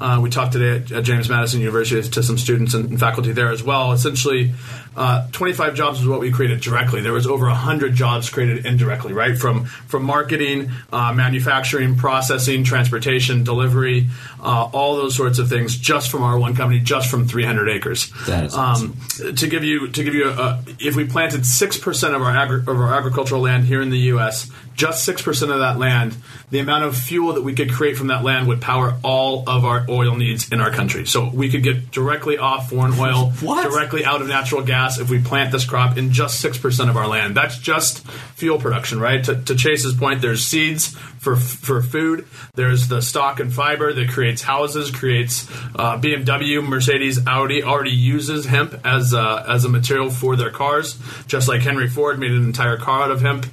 Uh, 0.00 0.20
we 0.22 0.30
talked 0.30 0.52
today 0.52 0.76
at, 0.82 0.92
at, 0.92 1.04
James 1.04 1.28
Madison 1.28 1.60
University 1.60 2.08
to 2.08 2.22
some 2.22 2.38
students 2.38 2.74
and, 2.74 2.90
and 2.90 2.98
faculty 2.98 3.32
there 3.32 3.50
as 3.50 3.62
well. 3.62 3.92
Essentially, 3.92 4.52
uh, 4.96 5.26
25 5.32 5.74
jobs 5.74 6.00
was 6.00 6.08
what 6.08 6.20
we 6.20 6.30
created 6.30 6.60
directly. 6.60 7.00
There 7.00 7.12
was 7.12 7.26
over 7.26 7.46
100 7.46 7.94
jobs 7.94 8.28
created 8.28 8.66
indirectly, 8.66 9.12
right? 9.12 9.36
From 9.36 9.64
from 9.64 10.04
marketing, 10.04 10.70
uh, 10.92 11.12
manufacturing, 11.12 11.96
processing, 11.96 12.64
transportation, 12.64 13.44
delivery, 13.44 14.08
uh, 14.40 14.68
all 14.72 14.96
those 14.96 15.14
sorts 15.14 15.38
of 15.38 15.48
things, 15.48 15.76
just 15.76 16.10
from 16.10 16.22
our 16.22 16.38
one 16.38 16.54
company, 16.54 16.80
just 16.80 17.08
from 17.08 17.26
300 17.26 17.68
acres. 17.68 18.10
That 18.26 18.44
is 18.44 18.54
awesome. 18.54 18.98
um, 19.24 19.34
to 19.34 19.46
give 19.46 19.64
you 19.64 19.88
to 19.88 20.04
give 20.04 20.14
you 20.14 20.28
a, 20.28 20.62
if 20.78 20.96
we 20.96 21.06
planted 21.06 21.46
six 21.46 21.78
percent 21.78 22.14
of 22.14 22.22
our 22.22 22.36
agri- 22.36 22.60
of 22.60 22.68
our 22.68 22.94
agricultural 22.94 23.40
land 23.40 23.64
here 23.64 23.80
in 23.80 23.90
the 23.90 23.98
U.S., 24.14 24.50
just 24.74 25.04
six 25.04 25.20
percent 25.20 25.52
of 25.52 25.58
that 25.58 25.78
land, 25.78 26.16
the 26.50 26.58
amount 26.58 26.84
of 26.84 26.96
fuel 26.96 27.34
that 27.34 27.42
we 27.42 27.54
could 27.54 27.70
create 27.70 27.96
from 27.96 28.06
that 28.08 28.24
land 28.24 28.48
would 28.48 28.60
power 28.60 28.96
all 29.02 29.44
of 29.46 29.64
our 29.64 29.84
oil 29.88 30.16
needs 30.16 30.50
in 30.50 30.60
our 30.60 30.70
country. 30.70 31.06
So 31.06 31.28
we 31.28 31.50
could 31.50 31.62
get 31.62 31.90
directly 31.90 32.38
off 32.38 32.70
foreign 32.70 32.98
oil, 32.98 33.30
What? 33.40 33.70
directly 33.70 34.04
out 34.04 34.22
of 34.22 34.28
natural 34.28 34.62
gas 34.62 34.98
if 34.98 35.10
we 35.10 35.20
plant 35.20 35.52
this 35.52 35.64
crop 35.64 35.98
in 35.98 36.12
just 36.12 36.40
six 36.40 36.56
percent 36.58 36.88
of 36.88 36.96
our 36.96 37.06
land. 37.06 37.34
That's 37.36 37.58
just 37.58 38.06
fuel 38.06 38.58
production, 38.58 38.98
right? 38.98 39.22
To, 39.24 39.36
to 39.42 39.54
Chase's 39.54 39.94
point, 39.94 40.22
there's 40.22 40.42
seeds 40.42 40.96
for 41.18 41.36
for 41.36 41.82
food. 41.82 42.26
There's 42.54 42.88
the 42.88 43.02
stock 43.02 43.40
and 43.40 43.52
fiber 43.52 43.92
that 43.92 44.08
creates 44.08 44.42
houses, 44.42 44.90
creates 44.90 45.48
uh, 45.76 45.98
BMW, 45.98 46.66
Mercedes, 46.66 47.24
Audi 47.26 47.62
already 47.62 47.90
uses 47.90 48.46
hemp 48.46 48.74
as 48.84 49.12
a, 49.12 49.44
as 49.48 49.64
a 49.64 49.68
material 49.68 50.10
for 50.10 50.36
their 50.36 50.50
cars, 50.50 50.98
just 51.26 51.48
like 51.48 51.60
Henry 51.60 51.88
Ford 51.88 52.18
made 52.18 52.30
an 52.32 52.44
entire 52.44 52.76
car 52.76 53.02
out 53.04 53.10
of 53.10 53.20
hemp. 53.20 53.46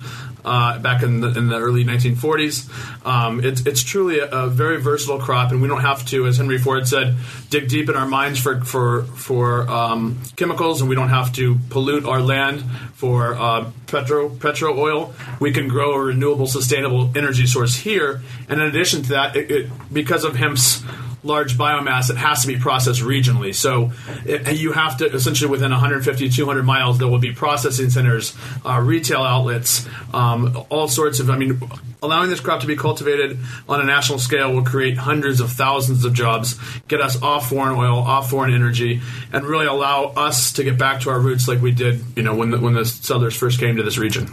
Uh, 0.46 0.80
back 0.80 1.04
in 1.04 1.20
the, 1.20 1.38
in 1.38 1.50
the 1.50 1.58
early 1.58 1.84
1940s, 1.84 3.06
um, 3.06 3.44
it's 3.44 3.66
it's 3.66 3.84
truly 3.84 4.20
a, 4.20 4.26
a 4.30 4.48
very 4.48 4.82
versatile 4.82 5.20
crop, 5.20 5.52
and 5.52 5.62
we 5.62 5.68
don't 5.68 5.82
have 5.82 6.06
to, 6.06 6.28
as 6.28 6.38
Henry 6.38 6.58
Ford 6.58 6.88
said, 6.88 7.16
dig 7.50 7.68
deep 7.68 7.90
in 7.90 7.96
our 7.96 8.08
mines 8.08 8.40
for 8.40 8.62
for 8.62 9.04
for 9.04 9.70
um, 9.70 10.18
chemicals, 10.38 10.80
and 10.80 10.90
we 10.90 10.96
don't 10.96 11.10
have 11.10 11.34
to 11.34 11.58
pollute 11.70 12.06
our 12.06 12.22
land 12.22 12.64
for 12.94 13.36
uh, 13.36 13.70
petro 13.88 14.30
petro 14.30 14.80
oil. 14.80 15.14
We 15.40 15.52
can 15.52 15.68
grow 15.68 15.94
a 15.94 16.00
renewable, 16.00 16.48
sustainable 16.48 17.12
energy 17.18 17.46
source 17.46 17.76
here, 17.76 18.22
and 18.48 18.62
in 18.62 18.68
addition 18.68 19.04
to 19.04 19.10
that, 19.10 19.36
it, 19.36 19.52
it, 19.52 19.72
because 19.92 20.24
of 20.24 20.36
hemp's 20.36 20.84
large 21.24 21.58
biomass, 21.58 22.10
it 22.10 22.18
has 22.18 22.42
to 22.42 22.48
be 22.48 22.58
processed 22.58 23.02
regionally. 23.02 23.54
So 23.54 23.92
it, 24.26 24.58
you 24.58 24.72
have 24.72 24.98
to 24.98 25.06
essentially 25.06 25.50
within 25.50 25.72
150, 25.72 26.30
200 26.30 26.64
miles, 26.64 26.98
there 26.98 27.08
will 27.08 27.20
be 27.20 27.32
processing 27.32 27.90
centers, 27.90 28.36
uh, 28.66 28.80
retail 28.80 29.22
outlets, 29.22 29.88
um, 30.14 30.66
all 30.70 30.88
sorts 30.88 31.20
of. 31.20 31.30
I 31.30 31.38
mean, 31.38 31.60
allowing 32.02 32.30
this 32.30 32.40
crop 32.40 32.62
to 32.62 32.68
be 32.68 32.76
cultivated 32.76 33.38
on 33.68 33.82
a 33.82 33.84
national 33.84 34.20
scale 34.20 34.54
will 34.54 34.64
create 34.64 34.98
hundreds 34.98 35.42
of 35.42 35.52
thousands 35.52 36.06
of 36.06 36.14
jobs, 36.14 36.58
get 36.88 37.02
us 37.02 37.22
off 37.22 37.50
foreign 37.50 37.78
oil, 37.78 37.98
off 37.98 38.30
foreign 38.30 38.54
energy, 38.54 39.02
and 39.34 39.46
really 39.46 39.66
allow 39.66 40.06
us 40.16 40.54
to 40.54 40.64
get 40.64 40.78
back 40.78 41.02
to 41.02 41.10
our 41.10 41.20
roots 41.20 41.48
like 41.48 41.62
we 41.62 41.72
did, 41.72 42.04
you 42.16 42.24
know, 42.24 42.36
when 42.36 42.52
the, 42.52 42.60
when 42.60 42.74
the 42.74 42.86
settlers 42.86 43.36
first 43.36 43.60
came 43.60 43.76
to 43.76 43.84
this 43.84 43.98
region. 43.98 44.28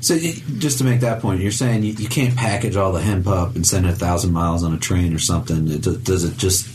So 0.00 0.16
just 0.16 0.78
to 0.78 0.84
make 0.84 1.00
that 1.00 1.20
point, 1.20 1.40
you're 1.40 1.50
saying 1.50 1.82
you, 1.82 1.92
you 1.92 2.08
can't 2.08 2.36
package 2.36 2.76
all 2.76 2.92
the 2.92 3.00
hemp 3.00 3.26
up 3.26 3.56
and 3.56 3.66
send 3.66 3.86
it 3.86 3.92
a 3.92 3.96
thousand 3.96 4.32
miles 4.32 4.62
on 4.62 4.72
a 4.74 4.78
train 4.78 5.14
or 5.14 5.18
something. 5.18 5.66
Does 5.78 6.24
it 6.26 6.36
just 6.36 6.68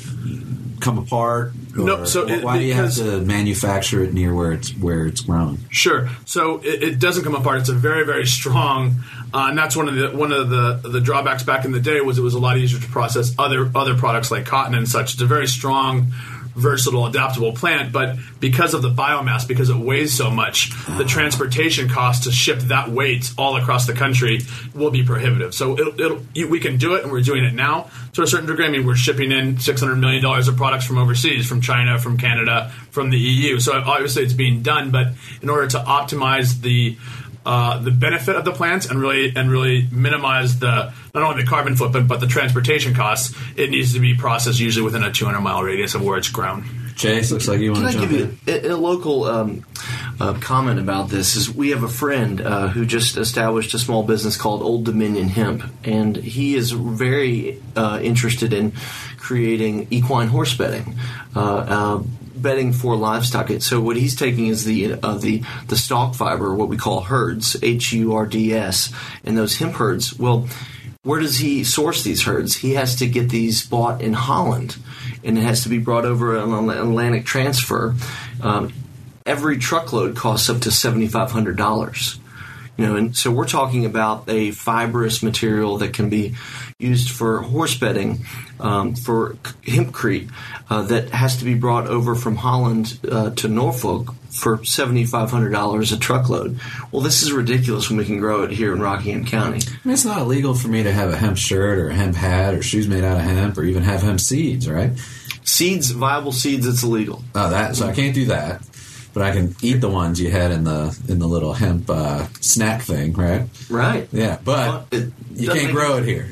come 0.80 0.98
apart? 0.98 1.54
No, 1.76 2.04
so 2.06 2.28
it- 2.28 2.44
why 2.44 2.58
do 2.58 2.66
you 2.66 2.74
have 2.74 2.94
to 2.96 3.22
manufacture 3.22 4.04
it 4.04 4.14
near 4.14 4.34
where 4.34 4.52
it's 4.52 4.72
where 4.72 5.06
it's 5.06 5.22
grown? 5.22 5.60
Sure. 5.70 6.10
So 6.26 6.58
it, 6.64 6.84
it 6.84 7.00
doesn't 7.00 7.24
come 7.24 7.36
apart. 7.36 7.60
It's 7.60 7.70
a 7.70 7.74
very, 7.74 8.06
very 8.06 8.26
strong, 8.26 8.96
uh, 9.34 9.48
and 9.50 9.58
that's 9.58 9.76
one 9.76 9.88
of 9.88 9.96
the 9.96 10.10
one 10.10 10.32
of 10.34 10.50
the 10.50 10.82
the 10.84 11.00
drawbacks 11.00 11.44
back 11.44 11.64
in 11.66 11.72
the 11.72 11.80
day 11.80 12.02
was 12.02 12.18
it 12.18 12.22
was 12.24 12.34
a 12.34 12.40
lot 12.40 12.58
easier 12.58 12.80
to 12.80 12.88
process 12.88 13.34
other 13.40 13.72
other 13.76 13.96
products 13.96 14.32
like 14.32 14.46
cotton 14.46 14.76
and 14.76 14.88
such. 14.88 15.14
It's 15.14 15.22
a 15.22 15.26
very 15.26 15.48
strong, 15.48 16.12
versatile, 16.56 17.06
adaptable 17.06 17.54
plant, 17.54 17.92
but 17.92 18.18
because 18.40 18.74
of 18.74 18.82
the 18.82 18.90
biomass, 18.90 19.48
because 19.48 19.70
it 19.70 19.78
weighs 19.78 20.14
so 20.14 20.30
much, 20.30 20.72
the 20.98 21.04
transportation 21.04 21.90
cost 21.90 22.24
to 22.24 22.32
ship 22.32 22.60
that 22.60 22.90
weight 22.90 23.32
all 23.38 23.56
across 23.56 23.88
the 23.88 23.94
country 23.94 24.42
will 24.74 24.92
be 24.92 25.04
prohibitive. 25.04 25.54
So 25.54 25.78
it'll, 25.78 26.00
it'll, 26.00 26.50
we 26.50 26.60
can 26.60 26.78
do 26.78 26.96
it, 26.96 27.04
and 27.04 27.12
we're 27.12 27.22
doing 27.22 27.44
it 27.44 27.54
now 27.54 27.90
to 28.14 28.22
a 28.22 28.28
certain 28.28 28.48
degree. 28.48 28.66
I 28.66 28.70
mean, 28.70 28.86
we're 28.86 28.96
shipping 28.96 29.32
in 29.32 29.60
six 29.60 29.80
hundred 29.80 29.96
million 29.98 30.22
dollars 30.22 30.48
of 30.48 30.58
products 30.58 30.86
from 30.86 30.98
overseas, 30.98 31.48
from 31.48 31.62
China, 31.62 32.00
from 32.00 32.18
Canada, 32.18 32.72
from 32.92 33.10
the 33.10 33.20
EU. 33.20 33.60
So 33.60 33.74
obviously, 33.74 34.24
it's 34.24 34.34
being 34.34 34.62
done, 34.62 34.92
but 34.92 35.08
in 35.42 35.50
order 35.50 35.68
to 35.68 35.78
optimize 35.80 36.62
the 36.62 36.98
uh, 37.45 37.80
the 37.80 37.91
benefit 37.91 38.36
of 38.36 38.45
the 38.45 38.51
plants 38.51 38.86
and 38.86 38.99
really 39.01 39.34
and 39.36 39.49
really 39.49 39.88
minimize 39.91 40.60
the 40.60 40.93
not 41.13 41.23
only 41.23 41.43
the 41.43 41.49
carbon 41.49 41.75
footprint 41.75 42.08
but 42.08 42.19
the 42.19 42.27
transportation 42.27 42.93
costs. 42.93 43.36
It 43.56 43.69
needs 43.69 43.93
to 43.93 43.99
be 43.99 44.15
processed 44.15 44.60
usually 44.60 44.86
within 44.86 45.04
a 45.04 45.12
200 45.12 45.39
mile 45.41 45.63
radius 45.63 45.95
of 45.95 46.04
where 46.04 46.17
it's 46.17 46.30
grown. 46.30 46.65
Chase, 46.95 47.32
looks 47.32 47.47
like 47.47 47.60
you 47.60 47.73
Can 47.73 47.84
want 47.84 47.95
I 47.95 47.99
to 47.99 48.08
give 48.08 48.19
jump 48.19 48.47
you 48.47 48.54
in. 48.54 48.65
a, 48.71 48.75
a 48.75 48.77
local 48.77 49.23
um, 49.23 49.65
uh, 50.19 50.34
comment 50.34 50.80
about 50.80 51.10
this? 51.10 51.36
Is 51.36 51.49
we 51.49 51.69
have 51.69 51.84
a 51.84 51.88
friend 51.88 52.41
uh, 52.41 52.67
who 52.67 52.86
just 52.86 53.17
established 53.17 53.73
a 53.73 53.80
small 53.80 54.04
business 54.04 54.38
called 54.38 54.62
Old 54.62 54.84
Dominion 54.86 55.30
Hemp, 55.30 55.63
and 55.84 56.15
he 56.15 56.54
is 56.56 56.71
very 56.71 57.60
uh, 57.75 57.99
interested 58.04 58.54
in 58.54 58.73
creating 59.17 59.88
equine 59.89 60.27
horse 60.27 60.54
bedding. 60.56 60.95
Bedding 62.41 62.73
for 62.73 62.95
livestock. 62.95 63.51
So 63.62 63.80
what 63.80 63.97
he's 63.97 64.15
taking 64.15 64.47
is 64.47 64.65
the 64.65 64.93
uh, 64.93 65.17
the 65.17 65.43
the 65.67 65.75
stalk 65.75 66.15
fiber, 66.15 66.54
what 66.54 66.69
we 66.69 66.77
call 66.77 67.01
hurds, 67.01 67.56
H 67.62 67.93
U 67.93 68.13
R 68.13 68.25
D 68.25 68.54
S, 68.54 68.91
and 69.23 69.38
those 69.38 69.58
hemp 69.58 69.75
hurds. 69.75 70.17
Well, 70.17 70.47
where 71.04 71.19
does 71.19 71.38
he 71.38 71.63
source 71.63 72.04
these 72.04 72.23
hurds? 72.23 72.56
He 72.56 72.73
has 72.73 72.95
to 72.97 73.08
get 73.08 73.30
these 73.30 73.65
bought 73.65 74.01
in 74.01 74.13
Holland, 74.13 74.77
and 75.23 75.38
it 75.38 75.41
has 75.41 75.63
to 75.63 75.69
be 75.69 75.77
brought 75.77 76.06
over 76.06 76.38
on 76.38 76.69
an 76.69 76.77
Atlantic 76.77 77.25
transfer. 77.25 77.95
Um, 78.41 78.73
every 79.25 79.58
truckload 79.58 80.15
costs 80.15 80.49
up 80.49 80.62
to 80.62 80.71
seventy 80.71 81.08
five 81.08 81.32
hundred 81.32 81.58
dollars. 81.58 82.19
You 82.77 82.88
know, 82.88 82.95
and 82.95 83.15
so 83.15 83.30
we're 83.30 83.47
talking 83.47 83.86
about 83.86 84.30
a 84.30 84.51
fibrous 84.51 85.21
material 85.21 85.77
that 85.80 85.93
can 85.93 86.10
be 86.10 86.36
used 86.82 87.10
for 87.12 87.41
horse 87.41 87.78
bedding, 87.78 88.26
um, 88.60 88.96
for 88.96 89.34
hempcrete, 89.63 90.30
uh, 90.70 90.84
that 90.84 91.10
has 91.10 91.38
to 91.38 91.46
be 91.46 91.54
brought 91.54 91.88
over 91.88 92.15
from 92.15 92.36
Holland 92.38 93.00
uh, 93.10 93.32
to 93.32 93.48
Norfolk 93.48 94.13
for 94.30 94.63
seventy 94.63 95.06
five 95.06 95.30
hundred 95.30 95.50
dollars 95.52 95.91
a 95.91 95.98
truckload. 96.00 96.60
Well, 96.91 97.02
this 97.02 97.22
is 97.22 97.32
ridiculous 97.34 97.89
when 97.89 97.98
we 97.98 98.06
can 98.06 98.20
grow 98.20 98.44
it 98.44 98.52
here 98.52 98.74
in 98.74 98.80
Rockingham 98.82 99.26
County. 99.26 99.60
I 99.65 99.72
mean, 99.84 99.94
it's 99.94 100.06
not 100.06 100.20
illegal 100.22 100.54
for 100.54 100.67
me 100.70 100.84
to 100.84 100.91
have 100.91 101.12
a 101.12 101.17
hemp 101.17 101.38
shirt 101.38 101.80
or 101.80 101.89
a 101.89 101.94
hemp 101.94 102.15
hat 102.15 102.54
or 102.54 102.62
shoes 102.63 102.88
made 102.88 103.04
out 103.04 103.17
of 103.17 103.24
hemp 103.24 103.58
or 103.58 103.63
even 103.63 103.84
have 103.84 104.02
hemp 104.02 104.20
seeds, 104.20 104.70
right? 104.70 104.91
Seeds, 105.44 105.91
viable 105.91 106.32
seeds, 106.32 106.67
it's 106.67 106.84
illegal. 106.84 107.24
Oh, 107.36 107.50
that 107.50 107.76
so 107.76 107.88
I 107.88 107.94
can't 107.94 108.13
do 108.15 108.26
that, 108.26 108.62
but 109.13 109.24
I 109.24 109.32
can 109.32 109.56
eat 109.62 109.82
the 109.82 109.89
ones 109.89 110.22
you 110.22 110.30
had 110.32 110.52
in 110.52 110.63
the 110.63 110.98
in 111.10 111.20
the 111.20 111.28
little 111.28 111.52
hemp 111.54 111.89
uh, 111.89 112.28
snack 112.39 112.84
thing, 112.84 113.13
right? 113.13 113.48
Right. 113.70 114.08
Yeah, 114.13 114.38
but 114.44 114.86
It 114.91 115.12
you 115.34 115.50
can't 115.50 115.74
grow 115.74 115.98
it 115.98 116.06
here. 116.06 116.28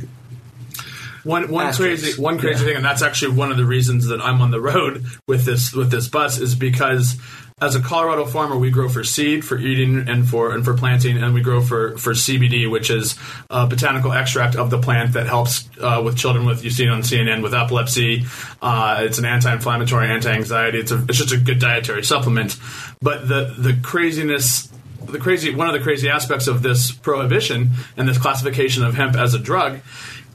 One 1.30 1.52
one 1.52 1.68
Asterisks. 1.68 2.04
crazy 2.04 2.22
one 2.22 2.40
crazy 2.40 2.66
thing, 2.66 2.76
and 2.76 2.84
that's 2.84 3.04
actually 3.04 3.36
one 3.36 3.52
of 3.52 3.58
the 3.58 3.66
reasons 3.66 4.08
that 4.08 4.20
I'm 4.20 4.42
on 4.42 4.50
the 4.50 4.60
road 4.60 5.06
with 5.28 5.46
this 5.46 5.74
with 5.74 5.92
this 5.92 6.08
bus 6.08 6.40
is 6.40 6.56
because 6.56 7.18
as 7.62 7.76
a 7.76 7.82
Colorado 7.82 8.26
farmer, 8.26 8.58
we 8.58 8.72
grow 8.72 8.90
for 8.90 9.04
seed, 9.04 9.46
for 9.46 9.56
eating, 9.56 10.10
and 10.10 10.28
for 10.28 10.56
and 10.56 10.66
for 10.66 10.74
planting, 10.74 11.22
and 11.22 11.36
we 11.36 11.42
grow 11.42 11.62
for 11.62 11.96
for 12.00 12.14
CBD, 12.14 12.68
which 12.72 12.90
is 12.90 13.16
a 13.52 13.68
botanical 13.68 14.12
extract 14.12 14.56
of 14.56 14.72
the 14.72 14.80
plant 14.80 15.14
that 15.14 15.28
helps 15.28 15.70
uh, 15.80 16.02
with 16.04 16.18
children 16.18 16.48
with 16.48 16.64
you 16.64 16.72
see 16.72 16.86
it 16.86 16.90
on 16.90 17.02
CNN 17.04 17.44
with 17.44 17.54
epilepsy. 17.54 18.26
Uh, 18.60 19.02
it's 19.02 19.20
an 19.20 19.26
anti-inflammatory, 19.26 20.08
anti-anxiety. 20.08 20.80
It's 20.80 20.92
a 20.92 21.06
it's 21.08 21.20
just 21.20 21.32
a 21.32 21.38
good 21.38 21.60
dietary 21.60 22.04
supplement. 22.04 22.58
But 23.02 23.28
the 23.28 23.54
the 23.56 23.78
craziness 23.84 24.68
the 25.06 25.20
crazy 25.20 25.54
one 25.54 25.68
of 25.68 25.74
the 25.74 25.82
crazy 25.82 26.10
aspects 26.10 26.48
of 26.48 26.62
this 26.62 26.92
prohibition 26.92 27.70
and 27.98 28.08
this 28.08 28.18
classification 28.18 28.84
of 28.84 28.96
hemp 28.96 29.16
as 29.16 29.34
a 29.34 29.40
drug 29.40 29.82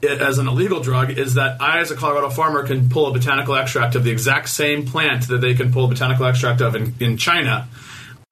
i- 0.08 0.16
as 0.28 0.38
an 0.38 0.48
illegal 0.48 0.80
drug 0.80 1.10
is 1.10 1.34
that 1.34 1.60
I, 1.60 1.80
as 1.80 1.90
a 1.90 1.96
Colorado 1.96 2.30
farmer, 2.30 2.66
can 2.66 2.88
pull 2.88 3.06
a 3.06 3.12
botanical 3.12 3.54
extract 3.54 3.94
of 3.94 4.04
the 4.04 4.10
exact 4.10 4.48
same 4.48 4.86
plant 4.86 5.28
that 5.28 5.40
they 5.40 5.54
can 5.54 5.72
pull 5.72 5.84
a 5.86 5.88
botanical 5.88 6.26
extract 6.26 6.60
of 6.60 6.74
in, 6.74 6.94
in 7.00 7.16
China. 7.16 7.68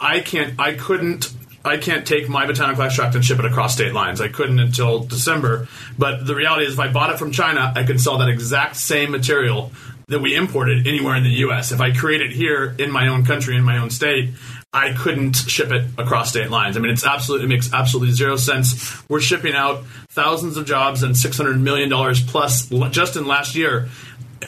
I 0.00 0.20
can't. 0.20 0.58
I 0.58 0.74
couldn't. 0.74 1.32
I 1.64 1.76
can't 1.76 2.04
take 2.04 2.28
my 2.28 2.46
botanical 2.46 2.82
extract 2.82 3.14
and 3.14 3.24
ship 3.24 3.38
it 3.38 3.44
across 3.44 3.74
state 3.74 3.92
lines. 3.94 4.20
I 4.20 4.26
couldn't 4.28 4.58
until 4.58 5.00
December. 5.04 5.68
But 5.96 6.26
the 6.26 6.34
reality 6.34 6.66
is, 6.66 6.72
if 6.74 6.80
I 6.80 6.88
bought 6.88 7.10
it 7.10 7.18
from 7.20 7.30
China, 7.30 7.72
I 7.76 7.84
can 7.84 7.98
sell 7.98 8.18
that 8.18 8.28
exact 8.28 8.74
same 8.76 9.12
material 9.12 9.70
that 10.08 10.18
we 10.20 10.34
imported 10.34 10.86
anywhere 10.88 11.14
in 11.14 11.22
the 11.22 11.30
U.S. 11.46 11.70
If 11.70 11.80
I 11.80 11.92
create 11.92 12.20
it 12.20 12.32
here 12.32 12.74
in 12.78 12.90
my 12.90 13.06
own 13.08 13.24
country, 13.24 13.56
in 13.56 13.62
my 13.62 13.78
own 13.78 13.90
state, 13.90 14.30
I 14.74 14.94
couldn't 14.94 15.36
ship 15.36 15.70
it 15.70 15.86
across 15.98 16.30
state 16.30 16.50
lines. 16.50 16.76
I 16.76 16.80
mean, 16.80 16.92
it's 16.92 17.04
absolutely 17.04 17.46
it 17.46 17.48
makes 17.48 17.72
absolutely 17.72 18.14
zero 18.14 18.36
sense. 18.36 19.06
We're 19.08 19.20
shipping 19.20 19.54
out 19.54 19.84
thousands 20.10 20.56
of 20.56 20.64
jobs 20.64 21.02
and 21.02 21.16
six 21.16 21.36
hundred 21.36 21.60
million 21.60 21.90
dollars 21.90 22.24
plus 22.24 22.68
just 22.90 23.16
in 23.16 23.26
last 23.26 23.54
year 23.54 23.90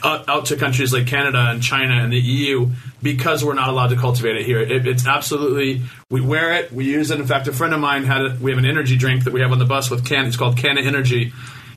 out, 0.03 0.27
out 0.27 0.45
to 0.47 0.55
countries 0.55 0.91
like 0.91 1.07
Canada 1.07 1.47
and 1.49 1.61
China 1.61 1.93
and 1.93 2.11
the 2.11 2.19
EU 2.19 2.69
because 3.03 3.45
we're 3.45 3.53
not 3.53 3.69
allowed 3.69 3.89
to 3.89 3.95
cultivate 3.95 4.35
it 4.37 4.45
here. 4.45 4.59
It, 4.59 4.87
it's 4.87 5.05
absolutely 5.05 5.83
we 6.09 6.21
wear 6.21 6.53
it, 6.53 6.71
we 6.71 6.85
use 6.85 7.11
it. 7.11 7.19
In 7.19 7.27
fact, 7.27 7.47
a 7.47 7.53
friend 7.53 7.73
of 7.73 7.79
mine 7.79 8.03
had 8.03 8.21
it. 8.21 8.39
We 8.39 8.51
have 8.51 8.57
an 8.57 8.65
energy 8.65 8.97
drink 8.97 9.25
that 9.25 9.33
we 9.33 9.41
have 9.41 9.51
on 9.51 9.59
the 9.59 9.65
bus 9.65 9.91
with 9.91 10.05
can. 10.05 10.25
It's 10.25 10.37
called 10.37 10.57
Canna 10.57 10.81
Energy. 10.81 11.33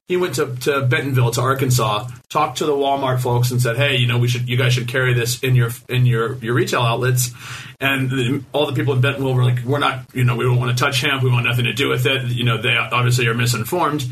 He 0.09 0.17
went 0.17 0.37
to, 0.37 0.57
to 0.57 0.87
Bentonville 0.87 1.33
to 1.33 1.43
Arkansas, 1.43 2.09
talked 2.31 2.59
to 2.59 2.65
the 2.65 2.73
Walmart 2.73 3.21
folks, 3.21 3.51
and 3.51 3.61
said, 3.61 3.77
"Hey, 3.77 3.97
you 3.97 4.07
know, 4.07 4.19
we 4.19 4.27
should 4.27 4.49
you 4.49 4.57
guys 4.57 4.73
should 4.73 4.89
carry 4.89 5.13
this 5.13 5.43
in 5.43 5.55
your 5.55 5.71
in 5.89 6.07
your 6.07 6.37
your 6.37 6.55
retail 6.55 6.81
outlets." 6.81 7.31
And 7.79 8.11
the, 8.11 8.43
all 8.53 8.67
the 8.67 8.73
people 8.73 8.95
in 8.95 9.03
Bentonville 9.03 9.35
were 9.35 9.45
like, 9.45 9.63
"We're 9.65 9.79
not, 9.79 10.07
you 10.15 10.25
know, 10.25 10.35
we 10.35 10.45
don't 10.45 10.57
want 10.57 10.77
to 10.77 10.83
touch 10.83 11.03
hemp. 11.03 11.23
We 11.23 11.31
want 11.31 11.45
nothing 11.45 11.67
to 11.67 11.75
do 11.75 11.91
with 11.91 12.07
it." 12.07 12.25
You 12.25 12.45
know, 12.45 12.61
they 12.61 12.75
obviously 12.75 13.27
are 13.27 13.35
misinformed 13.35 14.07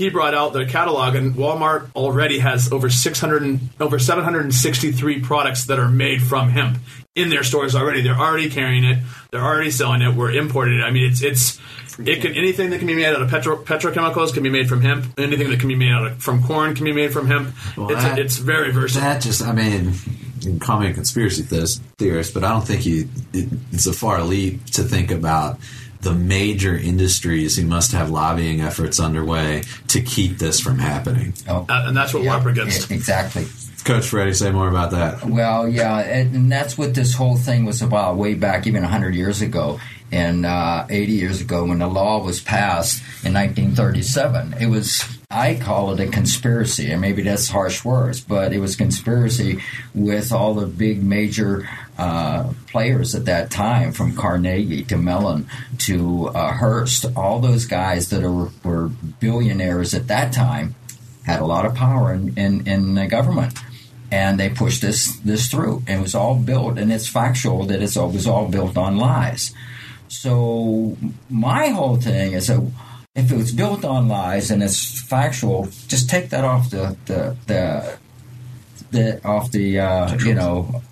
he 0.00 0.08
brought 0.08 0.34
out 0.34 0.54
the 0.54 0.64
catalog, 0.64 1.14
and 1.14 1.34
Walmart 1.34 1.94
already 1.94 2.38
has 2.38 2.72
over 2.72 2.88
600 2.88 3.42
and, 3.42 3.60
over 3.78 3.98
763 3.98 5.20
products 5.20 5.66
that 5.66 5.78
are 5.78 5.90
made 5.90 6.22
from 6.22 6.48
hemp 6.48 6.78
in 7.14 7.28
their 7.28 7.44
stores 7.44 7.74
already. 7.74 8.00
They're 8.00 8.14
already 8.18 8.48
carrying 8.48 8.84
it. 8.84 8.98
They're 9.30 9.44
already 9.44 9.70
selling 9.70 10.00
it. 10.00 10.14
We're 10.14 10.32
importing 10.32 10.78
it. 10.80 10.82
I 10.82 10.90
mean, 10.90 11.10
it's 11.10 11.22
it's 11.22 11.60
it 11.98 12.22
can 12.22 12.32
anything 12.32 12.70
that 12.70 12.78
can 12.78 12.86
be 12.86 12.94
made 12.94 13.04
out 13.04 13.20
of 13.20 13.28
petro, 13.28 13.62
petrochemicals 13.62 14.32
can 14.32 14.42
be 14.42 14.48
made 14.48 14.70
from 14.70 14.80
hemp. 14.80 15.18
Anything 15.18 15.50
that 15.50 15.60
can 15.60 15.68
be 15.68 15.74
made 15.74 15.92
out 15.92 16.06
of 16.06 16.22
from 16.22 16.42
corn 16.42 16.74
can 16.74 16.86
be 16.86 16.92
made 16.92 17.12
from 17.12 17.26
hemp. 17.26 17.54
Well, 17.76 17.90
it's 17.90 18.02
that- 18.02 18.18
it's 18.18 18.38
very 18.38 18.72
versatile. 18.72 19.02
That 19.02 19.20
just, 19.20 19.42
I 19.42 19.52
mean, 19.52 19.92
you 20.40 20.50
can 20.52 20.60
call 20.60 20.80
me 20.80 20.88
a 20.88 20.94
conspiracy 20.94 21.42
theorist, 21.42 21.82
theorist 21.98 22.32
but 22.32 22.42
I 22.42 22.48
don't 22.48 22.66
think 22.66 22.86
you, 22.86 23.06
it, 23.34 23.48
it's 23.70 23.86
a 23.86 23.92
far 23.92 24.22
leap 24.22 24.64
to 24.76 24.82
think 24.82 25.10
about 25.10 25.58
the 26.00 26.14
major 26.14 26.74
industries 26.76 27.56
who 27.56 27.66
must 27.66 27.92
have 27.92 28.10
lobbying 28.10 28.60
efforts 28.60 28.98
underway 28.98 29.62
to 29.88 30.00
keep 30.00 30.38
this 30.38 30.58
from 30.60 30.78
happening. 30.78 31.34
Oh, 31.48 31.66
Uh, 31.68 31.84
and 31.86 31.96
that's 31.96 32.14
what 32.14 32.22
we're 32.22 32.30
up 32.30 32.46
against. 32.46 32.90
Exactly. 32.90 33.46
Coach 33.84 34.06
Freddie, 34.08 34.34
say 34.34 34.50
more 34.50 34.68
about 34.68 34.90
that. 34.90 35.24
Well, 35.24 35.66
yeah, 35.68 35.98
and, 36.00 36.34
and 36.34 36.52
that's 36.52 36.76
what 36.76 36.94
this 36.94 37.14
whole 37.14 37.36
thing 37.36 37.64
was 37.64 37.80
about 37.80 38.16
way 38.16 38.34
back, 38.34 38.66
even 38.66 38.82
100 38.82 39.14
years 39.14 39.40
ago, 39.40 39.80
and 40.12 40.44
uh, 40.44 40.86
80 40.90 41.12
years 41.12 41.40
ago 41.40 41.64
when 41.64 41.78
the 41.78 41.86
law 41.86 42.22
was 42.22 42.40
passed 42.40 43.00
in 43.24 43.32
1937. 43.32 44.54
It 44.60 44.66
was, 44.66 45.02
I 45.30 45.54
call 45.54 45.92
it 45.92 46.00
a 46.00 46.08
conspiracy, 46.08 46.90
and 46.90 47.00
maybe 47.00 47.22
that's 47.22 47.48
harsh 47.48 47.82
words, 47.84 48.20
but 48.20 48.52
it 48.52 48.58
was 48.60 48.76
conspiracy 48.76 49.60
with 49.94 50.30
all 50.32 50.52
the 50.54 50.66
big 50.66 51.02
major 51.02 51.66
uh, 52.00 52.52
players 52.68 53.14
at 53.14 53.26
that 53.26 53.50
time, 53.50 53.92
from 53.92 54.16
Carnegie 54.16 54.84
to 54.84 54.96
Mellon 54.96 55.46
to 55.78 56.28
uh, 56.28 56.52
Hearst. 56.52 57.04
All 57.14 57.40
those 57.40 57.66
guys 57.66 58.08
that 58.10 58.24
are, 58.24 58.48
were 58.64 58.88
billionaires 58.88 59.92
at 59.92 60.08
that 60.08 60.32
time 60.32 60.74
had 61.26 61.40
a 61.40 61.44
lot 61.44 61.66
of 61.66 61.74
power 61.74 62.12
in, 62.14 62.36
in, 62.38 62.66
in 62.66 62.94
the 62.94 63.06
government 63.06 63.58
and 64.10 64.40
they 64.40 64.48
pushed 64.48 64.82
this 64.82 65.16
this 65.20 65.48
through. 65.48 65.82
And 65.86 66.00
it 66.00 66.02
was 66.02 66.14
all 66.14 66.34
built, 66.34 66.78
and 66.78 66.92
it's 66.92 67.08
factual 67.08 67.66
that 67.66 67.82
it's, 67.82 67.96
it 67.96 68.02
was 68.02 68.26
all 68.26 68.48
built 68.48 68.76
on 68.76 68.96
lies. 68.96 69.54
So 70.08 70.96
my 71.28 71.68
whole 71.68 71.96
thing 71.96 72.32
is 72.32 72.48
that 72.48 72.60
if 73.14 73.30
it 73.30 73.36
was 73.36 73.52
built 73.52 73.84
on 73.84 74.08
lies 74.08 74.50
and 74.50 74.62
it's 74.62 75.00
factual, 75.02 75.68
just 75.86 76.10
take 76.10 76.30
that 76.30 76.44
off 76.44 76.70
the 76.70 76.96
the 77.06 77.36
the, 77.46 77.98
the 78.90 79.24
off 79.24 79.52
the 79.52 79.78
uh, 79.78 80.18
you 80.18 80.34
know 80.34 80.82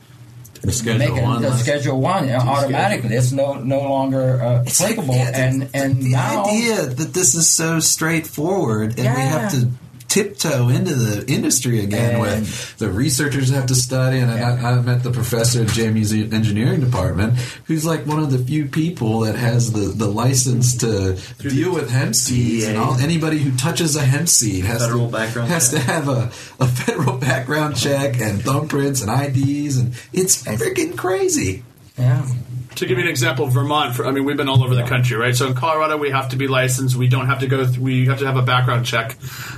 The 0.63 0.73
schedule 0.73 0.99
make 0.99 1.17
it 1.17 1.23
one. 1.23 1.43
the 1.43 1.51
list. 1.51 1.63
schedule 1.63 2.01
one 2.01 2.31
automatically. 2.31 3.15
It's 3.15 3.33
no 3.33 3.55
no 3.55 3.81
longer 3.81 4.43
uh, 4.43 4.63
It's 4.63 4.81
like, 4.81 4.97
yeah, 4.97 5.31
and 5.35 5.69
and 5.73 6.03
the 6.03 6.11
now 6.13 6.45
idea 6.45 6.87
that 6.87 7.15
this 7.15 7.35
is 7.35 7.49
so 7.49 7.81
straightforward 7.81 8.99
and 8.99 9.15
we 9.17 9.23
have 9.23 9.51
to 9.53 9.71
tiptoe 10.09 10.69
into 10.69 10.95
the 10.95 11.31
industry 11.31 11.81
again 11.85 12.13
And- 12.15 12.21
with 12.21 12.79
the 12.79 12.91
researchers 12.91 13.51
have 13.51 13.67
to 13.67 13.75
study 13.75 14.19
and 14.19 14.31
I, 14.31 14.73
I 14.73 14.81
met 14.81 15.03
the 15.03 15.11
professor 15.11 15.63
at 15.63 15.69
JMU's 15.69 16.13
engineering 16.33 16.81
department 16.81 17.35
who's 17.67 17.85
like 17.85 18.07
one 18.07 18.19
of 18.19 18.31
the 18.31 18.39
few 18.39 18.65
people 18.67 19.21
that 19.21 19.35
has 19.37 19.73
the, 19.73 19.81
the 19.89 20.07
license 20.09 20.77
to 20.79 21.19
deal 21.39 21.75
with 21.75 21.91
hemp 21.91 22.15
seeds 22.15 22.65
and 22.67 22.79
all 22.79 22.95
anybody 22.99 23.39
who 23.39 23.55
touches 23.57 23.97
a 23.97 24.03
hemp 24.03 24.29
seed 24.29 24.65
has 24.65 24.81
Federal 24.83 25.11
to 25.11 25.19
has 25.19 25.71
check. 25.71 25.81
to 25.83 25.87
have 25.87 26.09
a, 26.09 26.23
a 26.61 26.67
federal 26.67 27.19
background 27.19 27.77
check 27.77 28.19
and 28.21 28.41
thumbprints 28.41 29.07
and 29.07 29.11
IDs 29.37 29.77
and 29.77 29.93
it's 30.13 30.43
freaking 30.45 30.97
crazy. 30.97 31.63
yeah. 31.99 32.27
To 32.79 32.87
give 32.87 32.97
you 32.97 33.03
an 33.03 33.11
example, 33.11 33.49
Vermont. 33.49 33.97
For, 33.97 34.07
I 34.07 34.13
mean, 34.13 34.25
we've 34.25 34.37
been 34.37 34.49
all 34.49 34.63
over 34.63 34.77
the 34.77 34.85
country, 34.85 35.17
right? 35.17 35.35
So 35.35 35.49
in 35.49 35.55
Colorado, 35.55 35.97
we 35.97 36.11
have 36.11 36.29
to 36.29 36.37
be 36.37 36.47
licensed. 36.47 36.95
We 36.95 37.09
don't 37.09 37.27
have 37.27 37.41
to 37.41 37.49
go. 37.49 37.67
Th- 37.67 37.77
we 37.77 38.07
have 38.07 38.21
to 38.21 38.27
have 38.27 38.37
a 38.37 38.43
background 38.43 38.87
check. 38.87 39.17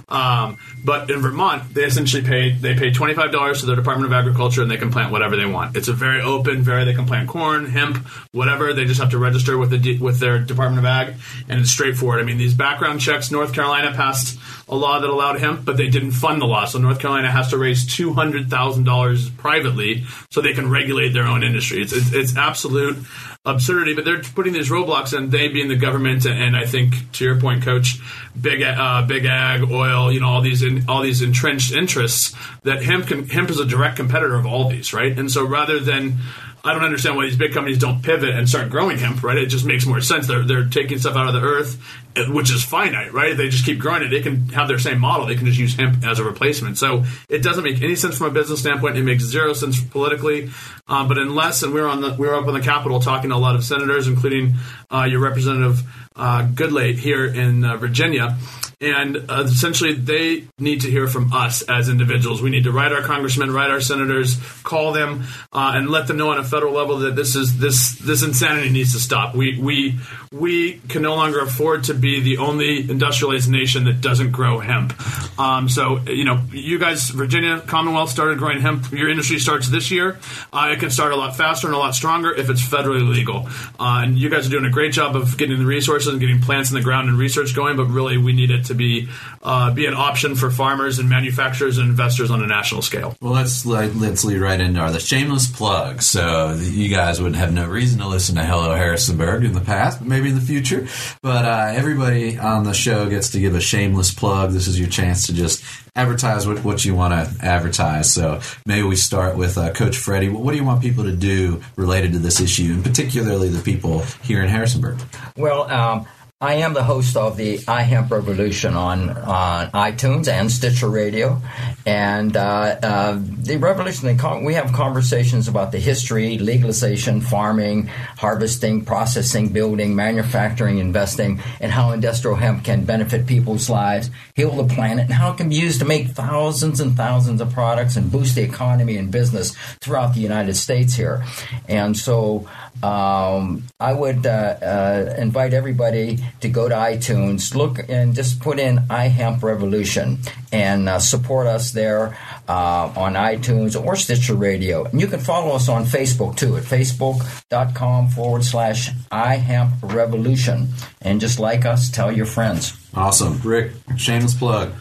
Um, 0.08 0.56
but 0.82 1.10
in 1.10 1.20
Vermont, 1.20 1.74
they 1.74 1.84
essentially 1.84 2.22
pay. 2.22 2.52
They 2.52 2.74
pay 2.74 2.92
twenty 2.92 3.12
five 3.12 3.30
dollars 3.30 3.60
to 3.60 3.66
the 3.66 3.74
Department 3.74 4.10
of 4.10 4.18
Agriculture, 4.18 4.62
and 4.62 4.70
they 4.70 4.78
can 4.78 4.90
plant 4.90 5.12
whatever 5.12 5.36
they 5.36 5.44
want. 5.44 5.76
It's 5.76 5.88
a 5.88 5.92
very 5.92 6.22
open, 6.22 6.62
very. 6.62 6.86
They 6.86 6.94
can 6.94 7.04
plant 7.04 7.28
corn, 7.28 7.66
hemp, 7.66 7.98
whatever. 8.32 8.72
They 8.72 8.86
just 8.86 9.00
have 9.00 9.10
to 9.10 9.18
register 9.18 9.58
with 9.58 9.70
the 9.70 9.98
with 9.98 10.18
their 10.18 10.38
Department 10.38 10.78
of 10.78 10.86
Ag, 10.86 11.14
and 11.46 11.60
it's 11.60 11.70
straightforward. 11.70 12.20
I 12.20 12.22
mean, 12.24 12.38
these 12.38 12.54
background 12.54 13.02
checks. 13.02 13.30
North 13.30 13.52
Carolina 13.52 13.92
passed 13.94 14.38
a 14.70 14.76
law 14.76 15.00
that 15.00 15.10
allowed 15.10 15.40
hemp, 15.40 15.64
but 15.64 15.76
they 15.76 15.88
didn't 15.88 16.12
fund 16.12 16.40
the 16.40 16.46
law. 16.46 16.64
So 16.64 16.78
North 16.78 17.00
Carolina 17.00 17.30
has 17.30 17.50
to 17.50 17.58
raise 17.58 17.84
two 17.84 18.12
hundred 18.12 18.48
thousand 18.48 18.84
dollars 18.84 19.28
privately 19.28 20.04
so 20.30 20.40
they 20.40 20.54
can 20.54 20.70
regulate 20.70 21.10
their 21.12 21.26
own 21.26 21.42
industry. 21.42 21.82
It's, 21.82 21.92
it's, 21.92 22.12
it's 22.12 22.36
absolute 22.36 22.96
absurdity. 23.44 23.94
But 23.94 24.04
they're 24.04 24.22
putting 24.22 24.52
these 24.52 24.70
roadblocks, 24.70 25.16
and 25.16 25.32
they 25.32 25.48
being 25.48 25.68
the 25.68 25.76
government, 25.76 26.24
and 26.24 26.56
I 26.56 26.66
think 26.66 26.94
to 27.12 27.24
your 27.24 27.40
point, 27.40 27.64
Coach, 27.64 27.98
big 28.40 28.62
uh, 28.62 29.02
big 29.06 29.24
ag, 29.24 29.70
oil, 29.70 30.12
you 30.12 30.20
know, 30.20 30.28
all 30.28 30.40
these 30.40 30.62
in, 30.62 30.88
all 30.88 31.02
these 31.02 31.20
entrenched 31.20 31.72
interests 31.72 32.36
that 32.62 32.82
hemp 32.82 33.08
can, 33.08 33.28
hemp 33.28 33.50
is 33.50 33.58
a 33.58 33.66
direct 33.66 33.96
competitor 33.96 34.36
of 34.36 34.46
all 34.46 34.68
these, 34.68 34.94
right? 34.94 35.18
And 35.18 35.30
so 35.30 35.44
rather 35.44 35.80
than 35.80 36.18
I 36.62 36.74
don't 36.74 36.84
understand 36.84 37.16
why 37.16 37.24
these 37.24 37.38
big 37.38 37.54
companies 37.54 37.78
don't 37.78 38.02
pivot 38.02 38.34
and 38.34 38.46
start 38.46 38.68
growing 38.68 38.98
hemp, 38.98 39.22
right? 39.22 39.38
It 39.38 39.46
just 39.46 39.64
makes 39.64 39.86
more 39.86 40.02
sense. 40.02 40.26
They're, 40.26 40.44
they're 40.44 40.68
taking 40.68 40.98
stuff 40.98 41.16
out 41.16 41.26
of 41.26 41.32
the 41.32 41.40
earth, 41.40 41.80
which 42.28 42.50
is 42.50 42.64
finite, 42.64 43.12
right? 43.12 43.30
If 43.30 43.36
they 43.36 43.48
just 43.48 43.64
keep 43.64 43.78
growing 43.78 44.02
it, 44.02 44.08
they 44.08 44.20
can 44.20 44.48
have 44.48 44.68
their 44.68 44.78
same 44.78 44.98
model. 45.00 45.26
They 45.26 45.36
can 45.36 45.46
just 45.46 45.58
use 45.58 45.76
hemp 45.76 46.04
as 46.04 46.18
a 46.18 46.24
replacement. 46.24 46.78
So 46.78 47.04
it 47.28 47.42
doesn't 47.42 47.64
make 47.64 47.82
any 47.82 47.96
sense 47.96 48.18
from 48.18 48.28
a 48.28 48.30
business 48.30 48.60
standpoint. 48.60 48.96
It 48.96 49.04
makes 49.04 49.24
zero 49.24 49.52
sense 49.52 49.80
politically. 49.80 50.50
Um, 50.88 51.08
but 51.08 51.18
unless, 51.18 51.62
and 51.62 51.72
we 51.72 51.80
were 51.80 51.88
on 51.88 52.00
the, 52.00 52.14
we 52.14 52.26
were 52.26 52.34
up 52.34 52.46
on 52.46 52.54
the 52.54 52.60
Capitol 52.60 53.00
talking 53.00 53.30
to 53.30 53.36
a 53.36 53.38
lot 53.38 53.54
of 53.54 53.64
senators, 53.64 54.08
including 54.08 54.54
uh, 54.90 55.04
your 55.04 55.20
representative 55.20 55.82
uh, 56.16 56.46
Goodlatte 56.46 56.98
here 56.98 57.24
in 57.24 57.64
uh, 57.64 57.76
Virginia. 57.76 58.36
And 58.82 59.26
uh, 59.28 59.42
essentially, 59.44 59.92
they 59.92 60.46
need 60.58 60.80
to 60.82 60.90
hear 60.90 61.06
from 61.06 61.34
us 61.34 61.60
as 61.60 61.90
individuals. 61.90 62.40
We 62.40 62.48
need 62.48 62.64
to 62.64 62.72
write 62.72 62.92
our 62.92 63.02
congressmen, 63.02 63.52
write 63.52 63.70
our 63.70 63.82
senators, 63.82 64.40
call 64.62 64.92
them, 64.92 65.24
uh, 65.52 65.72
and 65.74 65.90
let 65.90 66.06
them 66.06 66.16
know 66.16 66.30
on 66.30 66.38
a 66.38 66.44
federal 66.44 66.72
level 66.72 67.00
that 67.00 67.14
this 67.14 67.36
is 67.36 67.58
this 67.58 67.98
this 67.98 68.22
insanity 68.22 68.70
needs 68.70 68.94
to 68.94 68.98
stop. 68.98 69.34
We 69.34 69.58
we 69.58 69.98
we 70.32 70.80
can 70.88 71.02
no 71.02 71.14
longer 71.14 71.40
afford 71.40 71.84
to 71.84 71.94
be 72.00 72.20
the 72.20 72.38
only 72.38 72.90
industrialized 72.90 73.50
nation 73.50 73.84
that 73.84 74.00
doesn't 74.00 74.32
grow 74.32 74.58
hemp. 74.58 74.94
Um, 75.38 75.68
so 75.68 76.00
you 76.00 76.24
know, 76.24 76.42
you 76.52 76.78
guys, 76.78 77.10
Virginia 77.10 77.60
Commonwealth 77.60 78.10
started 78.10 78.38
growing 78.38 78.60
hemp. 78.60 78.92
Your 78.92 79.08
industry 79.08 79.38
starts 79.38 79.68
this 79.68 79.90
year. 79.90 80.18
Uh, 80.52 80.70
it 80.72 80.80
can 80.80 80.90
start 80.90 81.12
a 81.12 81.16
lot 81.16 81.36
faster 81.36 81.66
and 81.66 81.74
a 81.74 81.78
lot 81.78 81.94
stronger 81.94 82.32
if 82.32 82.50
it's 82.50 82.62
federally 82.62 83.08
legal. 83.08 83.48
Uh, 83.78 84.02
and 84.04 84.18
you 84.18 84.28
guys 84.28 84.46
are 84.46 84.50
doing 84.50 84.66
a 84.66 84.70
great 84.70 84.92
job 84.92 85.16
of 85.16 85.36
getting 85.38 85.58
the 85.58 85.66
resources 85.66 86.08
and 86.08 86.20
getting 86.20 86.40
plants 86.40 86.70
in 86.70 86.76
the 86.76 86.82
ground 86.82 87.08
and 87.08 87.18
research 87.18 87.54
going. 87.54 87.76
But 87.76 87.86
really, 87.86 88.18
we 88.18 88.32
need 88.32 88.50
it 88.50 88.66
to 88.66 88.74
be 88.74 89.08
uh, 89.42 89.72
be 89.72 89.86
an 89.86 89.94
option 89.94 90.36
for 90.36 90.50
farmers 90.50 90.98
and 90.98 91.08
manufacturers 91.08 91.78
and 91.78 91.88
investors 91.88 92.30
on 92.30 92.42
a 92.42 92.46
national 92.46 92.82
scale. 92.82 93.16
Well, 93.20 93.32
let's 93.32 93.64
let's 93.64 94.24
lead 94.24 94.40
right 94.40 94.60
into 94.60 94.80
our 94.80 94.90
the 94.90 95.00
shameless 95.00 95.46
plug. 95.46 96.02
So 96.02 96.54
you 96.60 96.88
guys 96.88 97.20
would 97.20 97.34
have 97.34 97.52
no 97.52 97.66
reason 97.68 98.00
to 98.00 98.08
listen 98.08 98.36
to 98.36 98.44
Hello 98.44 98.74
Harrisonburg 98.74 99.44
in 99.44 99.52
the 99.52 99.60
past, 99.60 99.98
but 99.98 100.08
maybe 100.08 100.28
in 100.28 100.34
the 100.34 100.40
future. 100.40 100.86
But 101.22 101.44
uh, 101.44 101.72
everybody 101.90 102.38
on 102.38 102.62
the 102.62 102.72
show 102.72 103.10
gets 103.10 103.30
to 103.30 103.40
give 103.40 103.52
a 103.56 103.60
shameless 103.60 104.14
plug. 104.14 104.52
This 104.52 104.68
is 104.68 104.78
your 104.78 104.88
chance 104.88 105.26
to 105.26 105.34
just 105.34 105.64
advertise 105.96 106.46
what, 106.46 106.62
what 106.62 106.84
you 106.84 106.94
want 106.94 107.12
to 107.12 107.44
advertise. 107.44 108.14
So 108.14 108.40
maybe 108.64 108.84
we 108.84 108.94
start 108.94 109.36
with 109.36 109.58
uh, 109.58 109.72
Coach 109.72 109.96
Freddie. 109.96 110.28
What 110.28 110.52
do 110.52 110.56
you 110.56 110.62
want 110.62 110.82
people 110.82 111.02
to 111.02 111.16
do 111.16 111.60
related 111.74 112.12
to 112.12 112.20
this 112.20 112.40
issue, 112.40 112.74
and 112.74 112.84
particularly 112.84 113.48
the 113.48 113.60
people 113.60 114.04
here 114.22 114.40
in 114.40 114.48
Harrisonburg? 114.48 115.00
Well, 115.36 115.68
um, 115.68 116.06
I 116.42 116.54
am 116.54 116.72
the 116.72 116.82
host 116.82 117.18
of 117.18 117.36
the 117.36 117.58
iHemp 117.58 118.10
Revolution 118.10 118.72
on 118.72 119.10
on 119.10 119.70
iTunes 119.72 120.26
and 120.26 120.50
Stitcher 120.50 120.88
Radio, 120.88 121.38
and 121.84 122.34
uh, 122.34 122.78
uh, 122.82 123.18
the 123.20 123.58
revolution. 123.58 124.18
We 124.42 124.54
have 124.54 124.72
conversations 124.72 125.48
about 125.48 125.70
the 125.70 125.78
history, 125.78 126.38
legalization, 126.38 127.20
farming, 127.20 127.88
harvesting, 128.16 128.86
processing, 128.86 129.48
building, 129.48 129.94
manufacturing, 129.94 130.78
investing, 130.78 131.42
and 131.60 131.70
how 131.70 131.90
industrial 131.92 132.36
hemp 132.36 132.64
can 132.64 132.86
benefit 132.86 133.26
people's 133.26 133.68
lives, 133.68 134.08
heal 134.34 134.52
the 134.52 134.74
planet, 134.74 135.04
and 135.04 135.12
how 135.12 135.32
it 135.32 135.36
can 135.36 135.50
be 135.50 135.56
used 135.56 135.80
to 135.80 135.84
make 135.84 136.08
thousands 136.08 136.80
and 136.80 136.96
thousands 136.96 137.42
of 137.42 137.52
products 137.52 137.96
and 137.96 138.10
boost 138.10 138.34
the 138.34 138.42
economy 138.42 138.96
and 138.96 139.10
business 139.12 139.54
throughout 139.82 140.14
the 140.14 140.20
United 140.20 140.54
States 140.54 140.94
here. 140.94 141.22
And 141.68 141.94
so, 141.94 142.48
um, 142.82 143.64
I 143.78 143.92
would 143.92 144.24
uh, 144.24 144.30
uh, 144.30 145.14
invite 145.18 145.52
everybody 145.52 146.24
to 146.40 146.48
go 146.48 146.68
to 146.68 146.74
iTunes, 146.74 147.54
look 147.54 147.78
and 147.88 148.14
just 148.14 148.40
put 148.40 148.58
in 148.58 148.78
iHemp 148.88 149.42
Revolution 149.42 150.18
and 150.52 150.88
uh, 150.88 150.98
support 150.98 151.46
us 151.46 151.72
there 151.72 152.16
uh, 152.48 152.92
on 152.96 153.14
iTunes 153.14 153.80
or 153.80 153.96
Stitcher 153.96 154.34
Radio. 154.34 154.84
And 154.84 155.00
you 155.00 155.06
can 155.06 155.20
follow 155.20 155.54
us 155.54 155.68
on 155.68 155.84
Facebook 155.84 156.36
too 156.36 156.56
at 156.56 156.64
facebook.com 156.64 158.08
forward 158.08 158.44
slash 158.44 158.90
iHemp 159.10 159.72
Revolution. 159.82 160.68
And 161.00 161.20
just 161.20 161.38
like 161.38 161.64
us, 161.64 161.90
tell 161.90 162.10
your 162.10 162.26
friends. 162.26 162.76
Awesome. 162.94 163.40
Rick, 163.42 163.72
shameless 163.96 164.34
plug. 164.34 164.72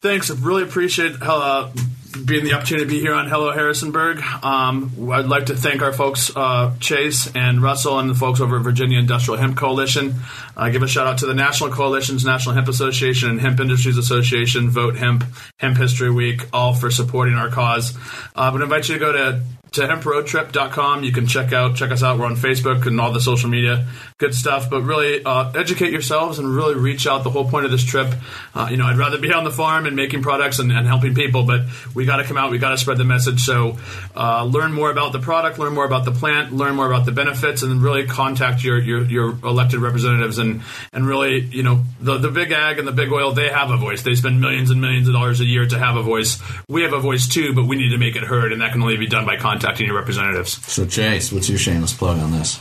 Thanks. 0.00 0.30
I 0.30 0.34
really 0.34 0.64
appreciate 0.64 1.14
uh, 1.20 1.70
being 2.12 2.44
the 2.44 2.52
opportunity 2.52 2.84
to 2.84 2.90
be 2.90 3.00
here 3.00 3.14
on 3.14 3.28
Hello 3.28 3.52
Harrisonburg. 3.52 4.20
Um, 4.42 5.10
I'd 5.10 5.26
like 5.26 5.46
to 5.46 5.54
thank 5.54 5.82
our 5.82 5.92
folks, 5.92 6.30
uh, 6.34 6.74
Chase 6.78 7.30
and 7.34 7.62
Russell, 7.62 7.98
and 7.98 8.10
the 8.10 8.14
folks 8.14 8.40
over 8.40 8.56
at 8.56 8.62
Virginia 8.62 8.98
Industrial 8.98 9.38
Hemp 9.38 9.56
Coalition. 9.56 10.14
Uh, 10.56 10.68
give 10.68 10.82
a 10.82 10.88
shout 10.88 11.06
out 11.06 11.18
to 11.18 11.26
the 11.26 11.34
National 11.34 11.70
Coalitions, 11.70 12.24
National 12.24 12.54
Hemp 12.54 12.68
Association, 12.68 13.30
and 13.30 13.40
Hemp 13.40 13.60
Industries 13.60 13.96
Association, 13.96 14.70
Vote 14.70 14.96
Hemp, 14.96 15.24
Hemp 15.58 15.76
History 15.76 16.10
Week, 16.10 16.42
all 16.52 16.74
for 16.74 16.90
supporting 16.90 17.34
our 17.34 17.48
cause. 17.48 17.96
Uh, 18.36 18.52
I 18.52 18.54
invite 18.54 18.88
you 18.88 18.94
to 18.94 19.00
go 19.00 19.12
to 19.12 19.42
to 19.72 19.80
hemproadtrip.com. 19.82 21.02
You 21.02 21.12
can 21.12 21.26
check 21.26 21.52
out 21.52 21.76
check 21.76 21.90
us 21.90 22.02
out. 22.02 22.18
We're 22.18 22.26
on 22.26 22.36
Facebook 22.36 22.86
and 22.86 23.00
all 23.00 23.12
the 23.12 23.20
social 23.20 23.48
media, 23.48 23.86
good 24.18 24.34
stuff. 24.34 24.68
But 24.70 24.82
really, 24.82 25.24
uh, 25.24 25.50
educate 25.52 25.90
yourselves 25.90 26.38
and 26.38 26.54
really 26.54 26.74
reach 26.74 27.06
out. 27.06 27.24
The 27.24 27.30
whole 27.30 27.48
point 27.48 27.64
of 27.64 27.70
this 27.70 27.84
trip, 27.84 28.12
uh, 28.54 28.68
you 28.70 28.76
know, 28.76 28.84
I'd 28.84 28.98
rather 28.98 29.18
be 29.18 29.32
on 29.32 29.44
the 29.44 29.50
farm 29.50 29.86
and 29.86 29.96
making 29.96 30.22
products 30.22 30.58
and, 30.58 30.70
and 30.70 30.86
helping 30.86 31.14
people, 31.14 31.44
but 31.44 31.62
we 31.94 32.01
got 32.06 32.16
to 32.18 32.24
come 32.24 32.36
out. 32.36 32.50
We 32.50 32.58
got 32.58 32.70
to 32.70 32.78
spread 32.78 32.98
the 32.98 33.04
message. 33.04 33.40
So, 33.40 33.78
uh, 34.16 34.44
learn 34.44 34.72
more 34.72 34.90
about 34.90 35.12
the 35.12 35.18
product, 35.18 35.58
learn 35.58 35.74
more 35.74 35.84
about 35.84 36.04
the 36.04 36.12
plant, 36.12 36.52
learn 36.52 36.74
more 36.74 36.86
about 36.86 37.06
the 37.06 37.12
benefits, 37.12 37.62
and 37.62 37.70
then 37.70 37.80
really 37.80 38.06
contact 38.06 38.62
your 38.64 38.80
your, 38.80 39.04
your 39.04 39.30
elected 39.44 39.80
representatives 39.80 40.38
and 40.38 40.62
and 40.92 41.06
really, 41.06 41.40
you 41.40 41.62
know, 41.62 41.82
the 42.00 42.18
the 42.18 42.30
big 42.30 42.52
ag 42.52 42.78
and 42.78 42.86
the 42.86 42.92
big 42.92 43.12
oil, 43.12 43.32
they 43.32 43.48
have 43.48 43.70
a 43.70 43.76
voice. 43.76 44.02
They 44.02 44.14
spend 44.14 44.40
millions 44.40 44.70
and 44.70 44.80
millions 44.80 45.08
of 45.08 45.14
dollars 45.14 45.40
a 45.40 45.44
year 45.44 45.66
to 45.66 45.78
have 45.78 45.96
a 45.96 46.02
voice. 46.02 46.40
We 46.68 46.82
have 46.82 46.92
a 46.92 47.00
voice 47.00 47.28
too, 47.28 47.54
but 47.54 47.66
we 47.66 47.76
need 47.76 47.90
to 47.90 47.98
make 47.98 48.16
it 48.16 48.22
heard, 48.22 48.52
and 48.52 48.60
that 48.60 48.72
can 48.72 48.82
only 48.82 48.96
be 48.96 49.06
done 49.06 49.26
by 49.26 49.36
contacting 49.36 49.86
your 49.86 49.96
representatives. 49.96 50.64
So, 50.70 50.86
Chase, 50.86 51.32
what's 51.32 51.48
your 51.48 51.58
shameless 51.58 51.92
plug 51.92 52.18
on 52.18 52.32
this? 52.32 52.60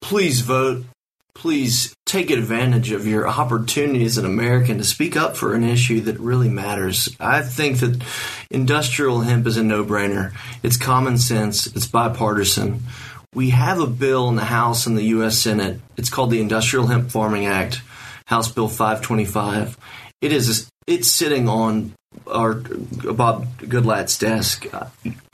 Please 0.00 0.40
vote. 0.40 0.84
Please 1.36 1.94
take 2.06 2.30
advantage 2.30 2.92
of 2.92 3.06
your 3.06 3.28
opportunity 3.28 4.06
as 4.06 4.16
an 4.16 4.24
American 4.24 4.78
to 4.78 4.84
speak 4.84 5.16
up 5.16 5.36
for 5.36 5.54
an 5.54 5.62
issue 5.62 6.00
that 6.00 6.18
really 6.18 6.48
matters. 6.48 7.14
I 7.20 7.42
think 7.42 7.80
that 7.80 8.02
industrial 8.50 9.20
hemp 9.20 9.46
is 9.46 9.58
a 9.58 9.62
no 9.62 9.84
brainer. 9.84 10.32
It's 10.62 10.78
common 10.78 11.18
sense, 11.18 11.66
it's 11.66 11.86
bipartisan. 11.86 12.82
We 13.34 13.50
have 13.50 13.80
a 13.80 13.86
bill 13.86 14.30
in 14.30 14.36
the 14.36 14.46
House 14.46 14.86
and 14.86 14.96
the 14.96 15.04
U.S. 15.04 15.36
Senate. 15.36 15.78
It's 15.98 16.08
called 16.08 16.30
the 16.30 16.40
Industrial 16.40 16.86
Hemp 16.86 17.10
Farming 17.10 17.44
Act, 17.44 17.82
House 18.24 18.50
Bill 18.50 18.68
525. 18.68 19.76
It 20.22 20.32
is 20.32 20.70
it's 20.86 21.08
sitting 21.08 21.50
on 21.50 21.92
our 22.26 22.54
Bob 22.54 23.58
Goodlatte's 23.58 24.18
desk. 24.18 24.66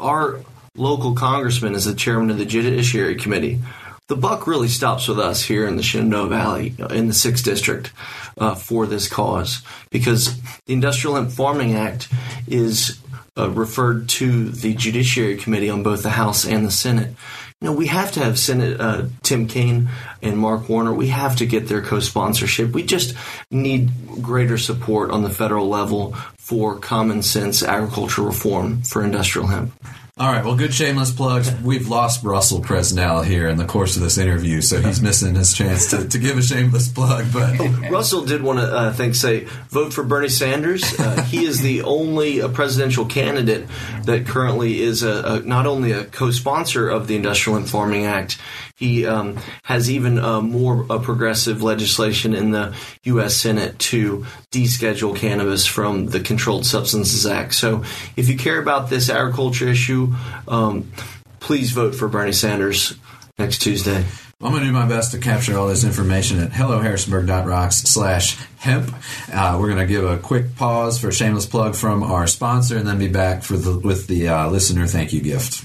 Our 0.01 0.41
local 0.77 1.15
congressman 1.15 1.75
is 1.75 1.85
the 1.85 1.95
chairman 1.95 2.31
of 2.31 2.39
the 2.39 2.45
Judiciary 2.45 3.15
Committee. 3.15 3.61
The 4.09 4.17
buck 4.17 4.47
really 4.47 4.69
stops 4.69 5.09
with 5.09 5.19
us 5.19 5.43
here 5.43 5.67
in 5.67 5.77
the 5.77 5.83
Shenandoah 5.83 6.29
Valley, 6.29 6.75
in 6.91 7.07
the 7.07 7.15
6th 7.15 7.45
District, 7.45 7.93
uh, 8.37 8.55
for 8.55 8.87
this 8.87 9.09
cause. 9.09 9.63
Because 9.91 10.39
the 10.67 10.75
Industrial 10.75 11.17
Hemp 11.17 11.31
Farming 11.31 11.75
Act 11.75 12.09
is 12.47 13.01
uh, 13.39 13.49
referred 13.51 14.09
to 14.11 14.51
the 14.51 14.75
Judiciary 14.75 15.37
Committee 15.37 15.71
on 15.71 15.83
both 15.83 16.03
the 16.03 16.11
House 16.11 16.45
and 16.45 16.67
the 16.67 16.71
Senate. 16.71 17.15
You 17.61 17.69
know, 17.69 17.73
we 17.73 17.87
have 17.87 18.13
to 18.13 18.21
have 18.21 18.39
Senate 18.39 18.81
uh, 18.81 19.07
Tim 19.23 19.47
Kaine 19.47 19.89
and 20.21 20.37
Mark 20.37 20.69
Warner. 20.69 20.93
We 20.93 21.09
have 21.09 21.37
to 21.37 21.47
get 21.47 21.69
their 21.69 21.81
co-sponsorship. 21.81 22.73
We 22.73 22.83
just 22.83 23.15
need 23.51 23.91
greater 24.21 24.59
support 24.59 25.13
on 25.13 25.23
the 25.23 25.31
federal 25.31 25.69
level 25.69 26.15
for 26.39 26.77
common 26.77 27.23
sense 27.23 27.63
agriculture 27.63 28.23
reform 28.23 28.83
for 28.83 29.05
industrial 29.05 29.47
hemp. 29.47 29.73
All 30.19 30.31
right, 30.31 30.45
well, 30.45 30.57
good 30.57 30.75
shameless 30.75 31.11
plugs. 31.11 31.51
We've 31.63 31.89
lost 31.89 32.23
Russell 32.23 32.61
Presnell 32.61 33.25
here 33.25 33.49
in 33.49 33.57
the 33.57 33.65
course 33.65 33.97
of 33.97 34.03
this 34.03 34.19
interview, 34.19 34.61
so 34.61 34.79
he's 34.79 35.01
missing 35.01 35.35
his 35.35 35.55
chance 35.55 35.89
to, 35.89 36.07
to 36.07 36.19
give 36.19 36.37
a 36.37 36.43
shameless 36.43 36.93
plug. 36.93 37.25
But 37.33 37.59
Russell 37.91 38.23
did 38.27 38.43
want 38.43 38.59
to, 38.59 38.77
uh, 38.77 38.91
I 38.91 38.93
think, 38.93 39.15
say 39.15 39.45
vote 39.71 39.95
for 39.95 40.05
Bernie 40.05 40.29
Sanders. 40.29 40.85
Uh, 41.01 41.23
he 41.23 41.47
is 41.47 41.63
the 41.63 41.81
only 41.81 42.43
uh, 42.43 42.49
presidential 42.49 43.07
candidate 43.07 43.67
that 44.05 44.27
currently 44.27 44.83
is 44.83 45.03
a, 45.03 45.23
a, 45.23 45.41
not 45.41 45.67
only 45.67 45.93
a 45.93 46.05
co-sponsor 46.05 46.91
of 46.91 47.07
the 47.07 47.17
Industrial 47.17 47.57
and 47.57 47.67
Farming 47.69 48.05
Act, 48.05 48.37
he 48.83 49.07
um, 49.07 49.39
has 49.63 49.89
even 49.89 50.19
uh, 50.19 50.41
more 50.41 50.85
uh, 50.91 50.99
progressive 50.99 51.63
legislation 51.63 52.35
in 52.35 52.51
the 52.51 52.75
U.S. 53.05 53.37
Senate 53.37 53.79
to 53.79 54.27
deschedule 54.51 55.17
cannabis 55.17 55.65
from 55.67 56.07
the 56.07 56.19
Controlled 56.19 56.67
Substances 56.67 57.25
Act. 57.25 57.55
So, 57.55 57.85
if 58.17 58.29
you 58.29 58.37
care 58.37 58.61
about 58.61 58.91
this 58.91 59.09
agriculture 59.09 59.69
issue, 59.69 60.15
um, 60.49 60.91
please 61.39 61.71
vote 61.71 61.95
for 61.95 62.09
Bernie 62.09 62.33
Sanders 62.33 62.97
next 63.39 63.63
Tuesday. 63.63 64.05
I'm 64.41 64.51
going 64.51 64.63
to 64.63 64.69
do 64.69 64.73
my 64.73 64.89
best 64.89 65.13
to 65.13 65.19
capture 65.19 65.57
all 65.57 65.69
this 65.69 65.85
information 65.85 66.41
at 66.41 66.51
helloharrisonburg.rocks 66.51 67.77
slash 67.77 68.37
hemp. 68.59 68.93
Uh, 69.33 69.57
we're 69.61 69.69
going 69.69 69.79
to 69.79 69.87
give 69.87 70.05
a 70.05 70.19
quick 70.19 70.57
pause 70.57 70.99
for 70.99 71.09
a 71.09 71.13
shameless 71.13 71.47
plug 71.47 71.77
from 71.77 72.03
our 72.03 72.27
sponsor 72.27 72.77
and 72.77 72.89
then 72.89 72.99
be 72.99 73.07
back 73.07 73.45
for 73.45 73.57
the, 73.57 73.79
with 73.79 74.09
the 74.09 74.27
uh, 74.27 74.51
listener 74.51 74.89
thank 74.89 75.13
you 75.13 75.21
gift. 75.21 75.65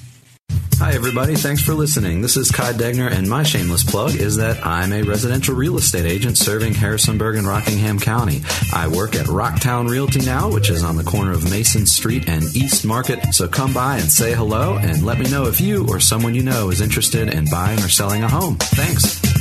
Hi, 0.79 0.93
everybody. 0.93 1.33
Thanks 1.33 1.63
for 1.63 1.73
listening. 1.73 2.21
This 2.21 2.37
is 2.37 2.51
Kai 2.51 2.71
Degner, 2.73 3.11
and 3.11 3.27
my 3.27 3.41
shameless 3.41 3.83
plug 3.83 4.13
is 4.13 4.37
that 4.37 4.63
I'm 4.63 4.93
a 4.93 5.01
residential 5.01 5.55
real 5.55 5.75
estate 5.77 6.05
agent 6.05 6.37
serving 6.37 6.75
Harrisonburg 6.75 7.35
and 7.35 7.47
Rockingham 7.47 7.99
County. 7.99 8.43
I 8.71 8.87
work 8.87 9.15
at 9.15 9.25
Rocktown 9.25 9.89
Realty 9.89 10.23
now, 10.23 10.51
which 10.51 10.69
is 10.69 10.83
on 10.83 10.95
the 10.95 11.03
corner 11.03 11.31
of 11.31 11.49
Mason 11.49 11.87
Street 11.87 12.29
and 12.29 12.43
East 12.55 12.85
Market. 12.85 13.33
So 13.33 13.47
come 13.47 13.73
by 13.73 13.97
and 13.97 14.11
say 14.11 14.35
hello 14.35 14.77
and 14.77 15.03
let 15.03 15.17
me 15.17 15.27
know 15.31 15.47
if 15.47 15.59
you 15.59 15.87
or 15.89 15.99
someone 15.99 16.35
you 16.35 16.43
know 16.43 16.69
is 16.69 16.79
interested 16.79 17.33
in 17.33 17.45
buying 17.49 17.79
or 17.79 17.89
selling 17.89 18.21
a 18.21 18.29
home. 18.29 18.57
Thanks. 18.57 19.36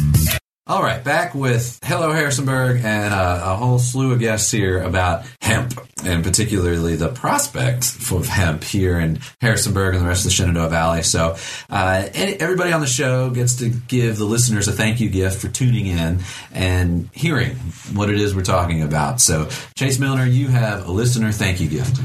All 0.69 0.83
right, 0.83 1.05
back 1.05 1.33
with 1.33 1.79
Hello 1.85 2.11
Harrisonburg 2.11 2.85
and 2.85 3.15
uh, 3.15 3.41
a 3.45 3.55
whole 3.55 3.79
slew 3.79 4.11
of 4.11 4.19
guests 4.19 4.51
here 4.51 4.83
about 4.83 5.25
hemp, 5.41 5.75
and 6.05 6.25
particularly 6.25 6.97
the 6.97 7.09
prospect 7.09 7.85
for 7.85 8.25
hemp 8.25 8.65
here 8.65 8.99
in 8.99 9.21
Harrisonburg 9.41 9.95
and 9.95 10.03
the 10.03 10.09
rest 10.09 10.23
of 10.23 10.25
the 10.25 10.35
Shenandoah 10.35 10.69
Valley. 10.69 11.05
So, 11.05 11.37
uh, 11.71 12.09
everybody 12.13 12.73
on 12.73 12.81
the 12.81 12.89
show 12.89 13.31
gets 13.31 13.55
to 13.61 13.69
give 13.69 14.19
the 14.19 14.25
listeners 14.25 14.67
a 14.67 14.73
thank 14.73 14.99
you 14.99 15.09
gift 15.09 15.41
for 15.41 15.47
tuning 15.47 15.87
in 15.87 16.19
and 16.53 17.11
hearing 17.13 17.55
what 17.95 18.11
it 18.11 18.21
is 18.21 18.35
we're 18.35 18.43
talking 18.43 18.83
about. 18.83 19.21
So, 19.21 19.49
Chase 19.77 20.01
Milner, 20.01 20.27
you 20.27 20.49
have 20.49 20.89
a 20.89 20.91
listener 20.91 21.31
thank 21.31 21.61
you 21.61 21.69
gift. 21.69 22.01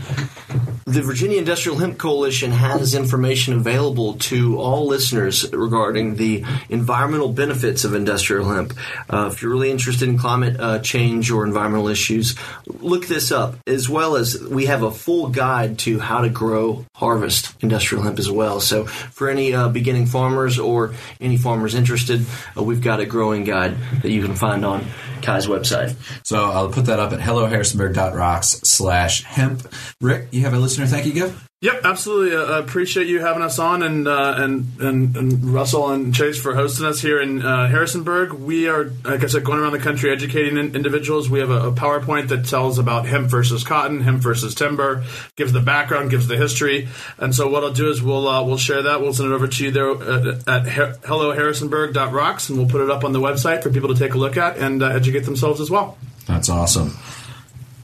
The 0.86 1.02
Virginia 1.02 1.38
Industrial 1.38 1.78
Hemp 1.78 1.98
Coalition 1.98 2.52
has 2.52 2.96
information 2.96 3.54
available 3.54 4.16
to 4.16 4.60
all 4.60 4.88
listeners 4.88 5.50
regarding 5.54 6.16
the 6.16 6.44
environmental 6.70 7.32
benefits 7.32 7.86
of 7.86 7.94
industrial 7.94 8.51
hemp. 8.54 8.74
Uh, 9.10 9.30
if 9.32 9.42
you're 9.42 9.52
really 9.52 9.72
interested 9.72 10.08
in 10.08 10.18
climate 10.18 10.60
uh, 10.60 10.80
change 10.80 11.32
or 11.32 11.46
environmental 11.46 11.88
issues, 11.88 12.36
look 12.68 13.08
this 13.08 13.32
up. 13.32 13.56
As 13.68 13.90
well 13.90 14.16
as 14.16 14.42
we 14.42 14.66
have 14.66 14.84
a 14.84 14.92
full 14.92 15.30
guide 15.30 15.80
to 15.80 16.00
how 16.00 16.22
to 16.22 16.30
grow, 16.30 16.86
harvest 16.96 17.54
industrial 17.62 18.04
hemp 18.04 18.20
as 18.20 18.30
well. 18.30 18.60
So 18.60 18.86
for 18.86 19.30
any 19.30 19.54
uh, 19.54 19.70
beginning 19.70 20.06
farmers 20.06 20.60
or 20.60 20.94
any 21.20 21.38
farmers 21.38 21.76
interested, 21.76 22.26
uh, 22.58 22.64
we've 22.64 22.82
got 22.82 23.00
a 23.00 23.06
growing 23.06 23.44
guide 23.44 23.78
that 24.02 24.12
you 24.12 24.24
can 24.24 24.36
find 24.36 24.66
on 24.66 24.86
Kai's 25.22 25.48
website. 25.48 25.96
So 26.24 26.52
I'll 26.52 26.70
put 26.70 26.86
that 26.86 27.00
up 27.00 27.14
at 27.14 27.20
helloharrisonburg.rocks 27.20 28.62
slash 28.64 29.24
hemp. 29.24 29.68
Rick, 30.00 30.30
you 30.32 30.42
have 30.42 30.54
a 30.54 30.60
listener 30.60 30.86
thank 30.86 31.06
you 31.06 31.14
gift? 31.14 31.51
Yep, 31.64 31.82
absolutely. 31.84 32.36
I 32.36 32.40
uh, 32.40 32.60
appreciate 32.60 33.06
you 33.06 33.20
having 33.20 33.44
us 33.44 33.60
on, 33.60 33.84
and, 33.84 34.08
uh, 34.08 34.34
and 34.36 34.66
and 34.82 35.16
and 35.16 35.46
Russell 35.46 35.92
and 35.92 36.12
Chase 36.12 36.42
for 36.42 36.56
hosting 36.56 36.88
us 36.88 37.00
here 37.00 37.22
in 37.22 37.46
uh, 37.46 37.68
Harrisonburg. 37.68 38.34
We 38.34 38.68
are, 38.68 38.86
like 39.04 39.24
I 39.24 39.28
said, 39.28 39.44
going 39.44 39.60
around 39.60 39.74
the 39.74 39.78
country 39.78 40.10
educating 40.10 40.58
in- 40.58 40.76
individuals. 40.76 41.30
We 41.30 41.38
have 41.38 41.52
a, 41.52 41.68
a, 41.68 41.72
PowerPoint 41.72 42.30
that 42.30 42.48
tells 42.48 42.80
about 42.80 43.06
hemp 43.06 43.30
versus 43.30 43.64
cotton, 43.64 44.02
hemp 44.02 44.24
versus 44.24 44.56
timber, 44.56 45.04
gives 45.36 45.54
the 45.54 45.60
background, 45.60 46.10
gives 46.10 46.28
the 46.28 46.36
history, 46.36 46.88
and 47.20 47.36
so 47.36 47.48
what 47.48 47.64
I'll 47.64 47.72
do 47.72 47.92
is 47.92 48.02
we'll 48.02 48.28
uh, 48.28 48.44
we'll 48.44 48.58
share 48.58 48.82
that. 48.82 49.00
We'll 49.00 49.14
send 49.14 49.32
it 49.32 49.36
over 49.36 49.48
to 49.48 49.64
you 49.64 49.70
there 49.70 49.92
at, 49.92 50.48
at 50.48 50.66
helloharrisonburg.rocks, 51.04 52.50
and 52.50 52.58
we'll 52.58 52.70
put 52.70 52.82
it 52.82 52.90
up 52.90 53.04
on 53.04 53.12
the 53.12 53.22
website 53.22 53.62
for 53.62 53.70
people 53.70 53.90
to 53.90 54.00
take 54.00 54.16
a 54.16 54.18
look 54.18 54.36
at 54.36 54.58
and 54.58 54.82
uh, 54.82 54.88
educate 54.88 55.26
themselves 55.26 55.62
as 55.62 55.70
well. 55.70 56.00
That's 56.26 56.50
awesome. 56.50 56.98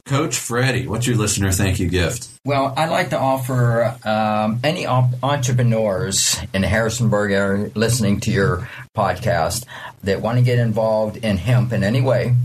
Coach 0.07 0.39
Freddie, 0.39 0.87
what's 0.87 1.05
your 1.05 1.17
listener 1.17 1.51
thank 1.51 1.79
you 1.79 1.89
gift? 1.89 2.29
Well, 2.45 2.73
I'd 2.77 2.89
like 2.89 3.09
to 3.09 3.19
offer 3.19 3.93
um, 4.05 4.61
any 4.63 4.85
op- 4.85 5.21
entrepreneurs 5.21 6.37
in 6.53 6.63
Harrisonburg 6.63 7.33
area 7.33 7.71
listening 7.75 8.21
to 8.21 8.31
your 8.31 8.69
podcast 8.95 9.65
that 10.03 10.21
want 10.21 10.37
to 10.37 10.43
get 10.45 10.59
involved 10.59 11.17
in 11.17 11.35
hemp 11.35 11.73
in 11.73 11.83
any 11.83 11.99
way, 11.99 12.35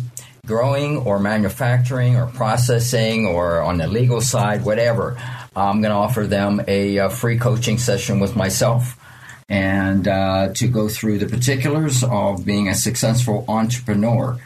growing 0.45 0.97
or 0.99 1.21
manufacturing 1.21 2.17
or 2.17 2.27
processing 2.27 3.27
or 3.27 3.63
on 3.63 3.79
the 3.79 3.87
legal 3.87 4.21
side, 4.21 4.65
whatever. 4.65 5.17
I'm 5.55 5.81
going 5.81 5.93
to 5.93 5.99
offer 5.99 6.27
them 6.27 6.63
a, 6.67 6.97
a, 6.97 7.11
free 7.11 7.39
coaching 7.39 7.79
session 7.79 8.19
with 8.19 8.35
myself 8.35 8.99
and 9.49 10.09
uh, 10.09 10.49
to 10.55 10.67
go 10.67 10.89
through 10.89 11.19
the 11.19 11.27
particulars 11.27 12.03
of 12.03 12.45
being 12.45 12.69
a 12.69 12.75
successful 12.75 13.45
entrepreneur 13.47 14.41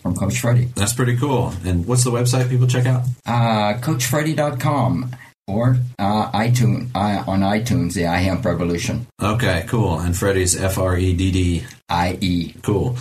from 0.00 0.14
Coach 0.14 0.40
Freddie. 0.40 0.66
That's 0.74 0.92
pretty 0.92 1.16
cool. 1.16 1.52
And 1.64 1.86
what's 1.86 2.04
the 2.04 2.10
website 2.10 2.48
people 2.48 2.66
check 2.66 2.86
out? 2.86 3.02
Uh, 3.26 3.78
CoachFreddie.com 3.80 5.14
or 5.46 5.76
uh, 5.98 6.30
iTunes 6.32 6.90
uh, 6.94 7.24
on 7.30 7.40
iTunes, 7.40 7.94
the 7.94 8.02
iHemp 8.02 8.44
Revolution. 8.44 9.06
Okay, 9.20 9.64
cool. 9.68 9.98
And 9.98 10.16
Freddie's 10.16 10.60
F 10.60 10.78
R 10.78 10.96
E 10.96 11.14
D 11.14 11.30
D. 11.30 11.64
I 11.88 12.18
E. 12.20 12.54
Cool. 12.62 12.96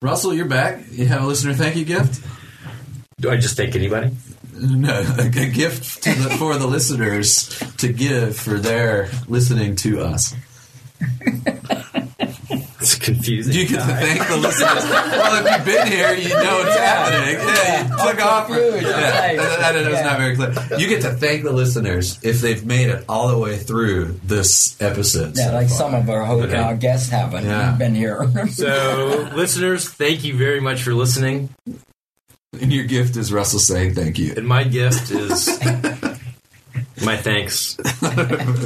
Russell, 0.00 0.34
you're 0.34 0.46
back. 0.46 0.82
You 0.90 1.06
have 1.06 1.22
a 1.22 1.26
listener 1.26 1.54
thank 1.54 1.76
you 1.76 1.84
gift? 1.84 2.24
Do 3.20 3.30
I 3.30 3.36
just 3.36 3.56
thank 3.56 3.76
anybody? 3.76 4.10
No, 4.60 5.00
a, 5.18 5.26
a 5.26 5.48
gift 5.48 6.02
to 6.02 6.12
the, 6.12 6.30
for 6.30 6.56
the 6.56 6.66
listeners 6.66 7.48
to 7.78 7.92
give 7.92 8.36
for 8.36 8.58
their 8.58 9.08
listening 9.28 9.76
to 9.76 10.00
us. 10.00 10.34
It's 13.02 13.16
confusing. 13.16 13.52
You 13.54 13.66
get 13.66 13.76
to 13.80 13.86
thank 13.86 14.28
the 14.28 14.36
listeners. 14.36 14.84
well, 14.84 15.44
if 15.44 15.56
you've 15.56 15.64
been 15.66 15.86
here, 15.86 16.14
you 16.14 16.28
know 16.28 16.62
it's 16.64 16.76
happening. 16.78 17.34
Yeah, 17.38 17.82
you 17.82 17.88
took 18.12 18.24
off. 18.24 18.46
confused. 18.46 18.82
Yeah, 18.82 19.20
Right. 19.20 19.36
that, 19.36 19.58
that 19.60 19.76
is 19.76 19.88
Yeah. 19.88 20.02
not 20.02 20.18
very 20.18 20.36
clear. 20.36 20.78
You 20.78 20.88
get 20.88 21.02
to 21.02 21.10
thank 21.12 21.42
the 21.42 21.52
listeners 21.52 22.18
if 22.22 22.40
they've 22.40 22.64
made 22.64 22.88
it 22.90 23.04
all 23.08 23.28
the 23.28 23.38
way 23.38 23.56
through 23.58 24.20
this 24.24 24.80
episode. 24.80 25.36
Yeah, 25.36 25.48
so 25.48 25.52
like 25.54 25.68
far. 25.68 25.76
some 25.78 25.94
of 25.94 26.08
our 26.08 26.24
ho- 26.24 26.40
Okay. 26.42 26.56
uh, 26.56 26.74
guests 26.74 27.08
haven't 27.10 27.44
Yeah. 27.44 27.72
been 27.72 27.94
here. 27.94 28.30
So, 28.52 29.30
listeners, 29.34 29.88
thank 29.88 30.24
you 30.24 30.36
very 30.36 30.60
much 30.60 30.82
for 30.82 30.94
listening. 30.94 31.48
And 32.60 32.72
your 32.72 32.84
gift 32.84 33.16
is 33.16 33.32
Russell 33.32 33.58
saying 33.58 33.94
thank 33.94 34.18
you. 34.18 34.34
And 34.36 34.46
my 34.46 34.64
gift 34.64 35.10
is 35.10 35.48
my 37.04 37.16
thanks. 37.16 37.74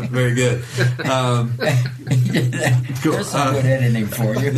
very 0.09 0.34
good. 0.34 0.62
Um, 1.05 1.57
cool. 1.59 3.12
There's 3.12 3.28
some 3.28 3.49
Uh, 3.49 3.53
good 3.53 3.66
editing 3.66 4.07
for 4.07 4.34
you. 4.37 4.51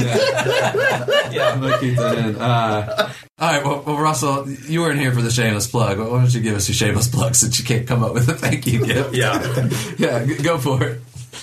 I'm 1.40 1.60
gonna 1.60 1.78
keep 1.78 1.96
that 1.96 2.18
in. 2.18 2.36
Uh, 2.36 3.12
all 3.40 3.52
right, 3.52 3.64
well, 3.64 3.82
well, 3.86 3.98
Russell, 3.98 4.48
you 4.50 4.80
weren't 4.80 4.98
here 4.98 5.12
for 5.12 5.22
the 5.22 5.30
shameless 5.30 5.66
plug. 5.68 5.98
Why 5.98 6.06
don't 6.06 6.34
you 6.34 6.40
give 6.40 6.56
us 6.56 6.68
your 6.68 6.74
shameless 6.74 7.08
plug 7.08 7.34
since 7.34 7.58
you 7.58 7.64
can't 7.64 7.86
come 7.86 8.02
up 8.02 8.12
with 8.14 8.28
a 8.28 8.34
thank 8.34 8.66
you 8.66 8.84
gift? 8.84 9.14
Yeah. 9.18 9.68
yeah, 9.98 10.24
go 10.42 10.58
for 10.58 10.82
it. 10.82 11.00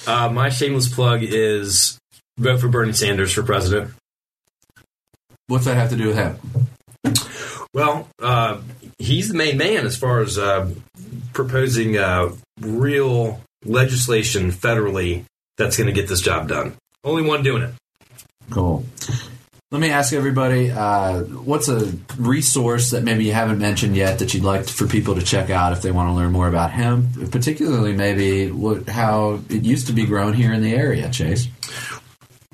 Uh, 0.07 0.29
my 0.29 0.49
shameless 0.49 0.93
plug 0.93 1.21
is 1.23 1.97
vote 2.37 2.59
for 2.59 2.67
Bernie 2.67 2.91
Sanders 2.93 3.31
for 3.31 3.43
president. 3.43 3.91
What's 5.47 5.65
that 5.65 5.75
have 5.77 5.89
to 5.91 5.95
do 5.95 6.07
with 6.07 6.17
him? 6.17 6.37
Well, 7.73 8.07
uh, 8.21 8.59
he's 8.97 9.29
the 9.29 9.35
main 9.35 9.57
man 9.57 9.85
as 9.85 9.97
far 9.97 10.21
as 10.21 10.37
uh, 10.37 10.69
proposing 11.33 11.97
uh, 11.97 12.31
real 12.59 13.41
legislation 13.63 14.51
federally 14.51 15.25
that's 15.57 15.77
going 15.77 15.87
to 15.87 15.93
get 15.93 16.07
this 16.07 16.21
job 16.21 16.47
done. 16.47 16.73
Only 17.03 17.23
one 17.23 17.43
doing 17.43 17.63
it. 17.63 17.73
Cool. 18.49 18.85
Let 19.71 19.81
me 19.81 19.89
ask 19.89 20.13
everybody, 20.13 20.69
uh, 20.71 21.21
what's 21.23 21.67
a 21.67 21.91
resource 22.17 22.91
that 22.91 23.03
maybe 23.03 23.25
you 23.25 23.33
haven't 23.33 23.59
mentioned 23.59 23.95
yet 23.95 24.19
that 24.19 24.33
you'd 24.33 24.43
like 24.43 24.65
for 24.65 24.87
people 24.87 25.15
to 25.15 25.21
check 25.21 25.49
out 25.49 25.73
if 25.73 25.81
they 25.81 25.91
want 25.91 26.09
to 26.09 26.13
learn 26.13 26.31
more 26.31 26.47
about 26.47 26.71
hemp, 26.71 27.31
particularly 27.31 27.93
maybe 27.93 28.51
what, 28.51 28.87
how 28.87 29.39
it 29.49 29.63
used 29.63 29.87
to 29.87 29.93
be 29.93 30.05
grown 30.05 30.33
here 30.33 30.53
in 30.53 30.61
the 30.61 30.73
area, 30.73 31.09
Chase? 31.09 31.47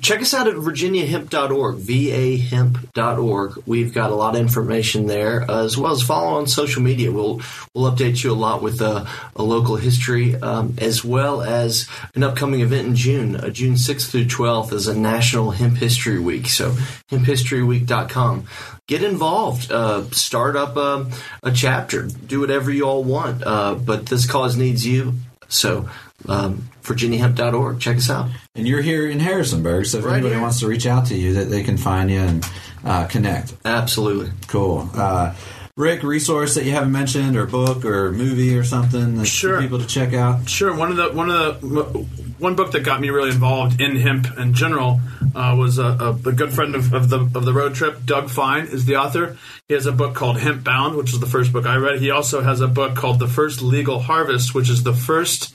Check 0.02 0.20
us 0.20 0.34
out 0.34 0.48
at 0.48 0.56
virginiahemp.org, 0.56 1.76
vahemp.org. 1.76 3.62
We've 3.66 3.94
got 3.94 4.10
a 4.10 4.16
lot 4.16 4.34
of 4.34 4.40
information 4.40 5.06
there, 5.06 5.48
as 5.48 5.78
well 5.78 5.92
as 5.92 6.02
follow 6.02 6.38
on 6.38 6.48
social 6.48 6.82
media. 6.82 7.12
We'll 7.12 7.40
we'll 7.72 7.90
update 7.90 8.24
you 8.24 8.32
a 8.32 8.34
lot 8.34 8.62
with 8.62 8.82
uh, 8.82 9.06
a 9.36 9.42
local 9.44 9.76
history, 9.76 10.34
um, 10.34 10.74
as 10.78 11.04
well 11.04 11.40
as 11.40 11.88
an 12.16 12.24
upcoming 12.24 12.62
event 12.62 12.88
in 12.88 12.96
June. 12.96 13.36
Uh, 13.36 13.50
June 13.50 13.74
6th 13.74 14.10
through 14.10 14.24
12th 14.24 14.72
is 14.72 14.88
a 14.88 14.98
National 14.98 15.52
Hemp 15.52 15.76
History 15.76 16.18
Week. 16.18 16.48
So 16.48 16.72
hemphistoryweek.com. 17.12 18.46
Get 18.88 19.04
involved. 19.04 19.70
Uh, 19.70 20.02
start 20.10 20.56
up 20.56 20.76
a, 20.76 21.06
a 21.44 21.52
chapter. 21.52 22.08
Do 22.08 22.40
whatever 22.40 22.72
you 22.72 22.88
all 22.88 23.04
want. 23.04 23.46
Uh, 23.46 23.76
but 23.76 24.06
this 24.06 24.28
cause 24.28 24.56
needs 24.56 24.84
you. 24.84 25.14
So 25.52 25.88
um, 26.28 26.68
virginiahemp.org. 26.82 27.80
Check 27.80 27.96
us 27.96 28.10
out. 28.10 28.30
And 28.54 28.66
you're 28.66 28.82
here 28.82 29.08
in 29.08 29.20
Harrisonburg, 29.20 29.86
so 29.86 29.98
if 29.98 30.04
Right 30.04 30.14
anybody 30.14 30.34
here. 30.34 30.42
wants 30.42 30.60
to 30.60 30.66
reach 30.68 30.86
out 30.86 31.06
to 31.06 31.14
you, 31.16 31.34
that 31.34 31.44
they 31.44 31.62
can 31.62 31.76
find 31.76 32.10
you 32.10 32.20
and 32.20 32.46
uh, 32.84 33.06
connect. 33.06 33.54
Absolutely. 33.64 34.32
Cool. 34.46 34.88
Uh, 34.94 35.34
Rick, 35.74 36.02
resource 36.02 36.54
that 36.56 36.64
you 36.64 36.72
haven't 36.72 36.92
mentioned, 36.92 37.34
or 37.34 37.46
book, 37.46 37.86
or 37.86 38.12
movie, 38.12 38.58
or 38.58 38.62
something 38.62 39.16
that 39.16 39.24
Sure. 39.24 39.56
for 39.56 39.62
people 39.62 39.78
to 39.78 39.86
check 39.86 40.12
out. 40.12 40.46
Sure. 40.46 40.74
One 40.76 40.90
of 40.90 40.98
the 40.98 41.08
one 41.12 41.30
of 41.30 41.60
the 41.62 42.06
one 42.38 42.56
book 42.56 42.72
that 42.72 42.80
got 42.80 43.00
me 43.00 43.08
really 43.08 43.30
involved 43.30 43.80
in 43.80 43.96
hemp 43.96 44.26
in 44.36 44.52
general 44.52 45.00
uh, 45.34 45.56
was 45.58 45.78
a, 45.78 45.84
a, 45.84 46.10
a 46.28 46.32
good 46.32 46.52
friend 46.52 46.74
of, 46.74 46.92
of 46.92 47.08
the 47.08 47.20
of 47.20 47.46
the 47.46 47.54
road 47.54 47.74
trip. 47.74 48.04
Doug 48.04 48.28
Fine 48.28 48.66
is 48.66 48.84
the 48.84 48.96
author. 48.96 49.38
He 49.66 49.72
has 49.72 49.86
a 49.86 49.92
book 49.92 50.14
called 50.14 50.38
Hemp 50.38 50.62
Bound, 50.62 50.94
which 50.94 51.14
is 51.14 51.20
the 51.20 51.26
first 51.26 51.54
book 51.54 51.64
I 51.64 51.76
read. 51.76 52.00
He 52.00 52.10
also 52.10 52.42
has 52.42 52.60
a 52.60 52.68
book 52.68 52.94
called 52.94 53.18
The 53.18 53.28
First 53.28 53.62
Legal 53.62 53.98
Harvest, 53.98 54.54
which 54.54 54.68
is 54.68 54.82
the 54.82 54.92
first 54.92 55.54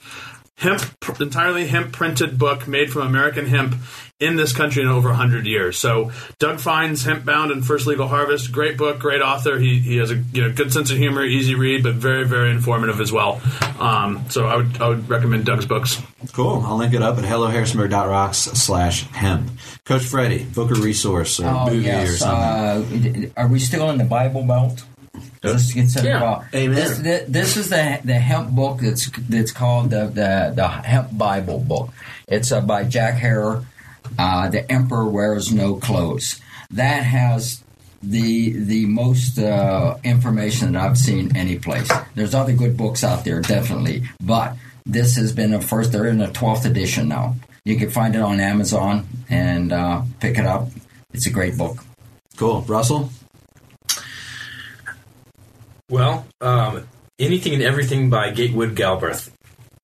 hemp 0.57 0.81
entirely 1.19 1.67
hemp 1.67 1.91
printed 1.91 2.39
book 2.39 2.67
made 2.67 2.91
from 2.91 3.03
American 3.05 3.45
hemp 3.45 3.75
in 4.19 4.35
this 4.35 4.51
country 4.51 4.81
in 4.81 4.87
over 4.87 5.09
100 5.09 5.45
years. 5.45 5.77
So 5.77 6.11
Doug 6.39 6.59
Fine's 6.59 7.03
Hemp 7.03 7.23
Bound 7.23 7.51
and 7.51 7.65
First 7.65 7.85
Legal 7.85 8.07
Harvest, 8.07 8.51
great 8.51 8.75
book, 8.77 8.97
great 8.99 9.21
author. 9.21 9.59
He, 9.59 9.77
he 9.79 9.97
has 9.97 10.09
a 10.09 10.15
you 10.33 10.41
know 10.41 10.51
good 10.51 10.73
sense 10.73 10.89
of 10.89 10.97
humor, 10.97 11.23
easy 11.23 11.53
read, 11.53 11.83
but 11.83 11.95
very 11.95 12.25
very 12.25 12.49
informative 12.49 12.99
as 12.99 13.11
well. 13.11 13.39
Um, 13.79 14.25
so 14.29 14.45
I 14.47 14.55
would 14.57 14.81
I 14.81 14.87
would 14.89 15.07
recommend 15.07 15.45
Doug's 15.45 15.67
books. 15.67 16.01
Cool. 16.33 16.63
I'll 16.65 16.77
link 16.77 16.93
it 16.95 17.01
up 17.03 17.17
at 17.19 17.23
helloharrisonburg.rocks 17.25 18.37
slash 18.37 19.03
hemp. 19.11 19.51
Coach 19.85 20.03
Freddie, 20.05 20.45
book 20.45 20.71
a 20.71 20.75
resource 20.75 21.39
or 21.39 21.45
Oh 21.47 21.69
movie 21.69 21.89
or 21.89 22.07
something. 22.07 23.25
Uh, 23.25 23.29
are 23.37 23.47
we 23.47 23.59
still 23.59 23.89
in 23.91 23.97
the 23.99 24.03
Bible 24.03 24.43
Belt? 24.43 24.83
Is 25.43 25.67
this 25.67 25.73
considered 25.73 26.07
Yeah. 26.07 26.19
Bible? 26.19 26.45
Amen. 26.55 26.75
This, 26.75 26.97
this, 26.97 27.23
this 27.29 27.57
is 27.57 27.69
the 27.69 27.99
the 28.03 28.15
hemp 28.15 28.49
book 28.49 28.79
that's 28.81 29.09
that's 29.29 29.51
called 29.51 29.91
the 29.91 30.05
the, 30.07 30.53
the 30.55 30.67
hemp 30.67 31.15
Bible 31.15 31.59
book. 31.59 31.91
It's 32.27 32.51
uh, 32.51 32.61
by 32.61 32.83
Jack 32.83 33.19
Herer. 33.19 33.63
Uh, 34.17 34.49
the 34.49 34.69
Emperor 34.71 35.05
wears 35.05 35.53
no 35.53 35.75
clothes. 35.75 36.39
That 36.71 37.03
has 37.03 37.63
the 38.03 38.51
the 38.51 38.85
most 38.85 39.39
uh, 39.39 39.97
information 40.03 40.73
that 40.73 40.81
I've 40.81 40.97
seen 40.97 41.35
any 41.35 41.57
place. 41.57 41.91
There's 42.15 42.35
other 42.35 42.53
good 42.53 42.77
books 42.77 43.03
out 43.03 43.25
there, 43.25 43.41
definitely, 43.41 44.03
but 44.21 44.55
this 44.85 45.15
has 45.15 45.33
been 45.33 45.53
a 45.53 45.61
first. 45.61 45.91
They're 45.91 46.07
in 46.07 46.19
the 46.19 46.27
twelfth 46.27 46.65
edition 46.65 47.07
now. 47.07 47.35
You 47.65 47.75
can 47.75 47.89
find 47.89 48.15
it 48.15 48.21
on 48.21 48.39
Amazon 48.39 49.07
and 49.29 49.73
uh, 49.73 50.03
pick 50.19 50.37
it 50.37 50.45
up. 50.45 50.69
It's 51.13 51.25
a 51.25 51.31
great 51.31 51.57
book. 51.57 51.83
Cool. 52.37 52.61
Russell? 52.61 53.09
Well, 55.89 56.25
um, 56.41 56.87
anything 57.17 57.53
and 57.53 57.63
everything 57.63 58.09
by 58.09 58.31
Gatewood 58.31 58.75
Galbraith. 58.75 59.31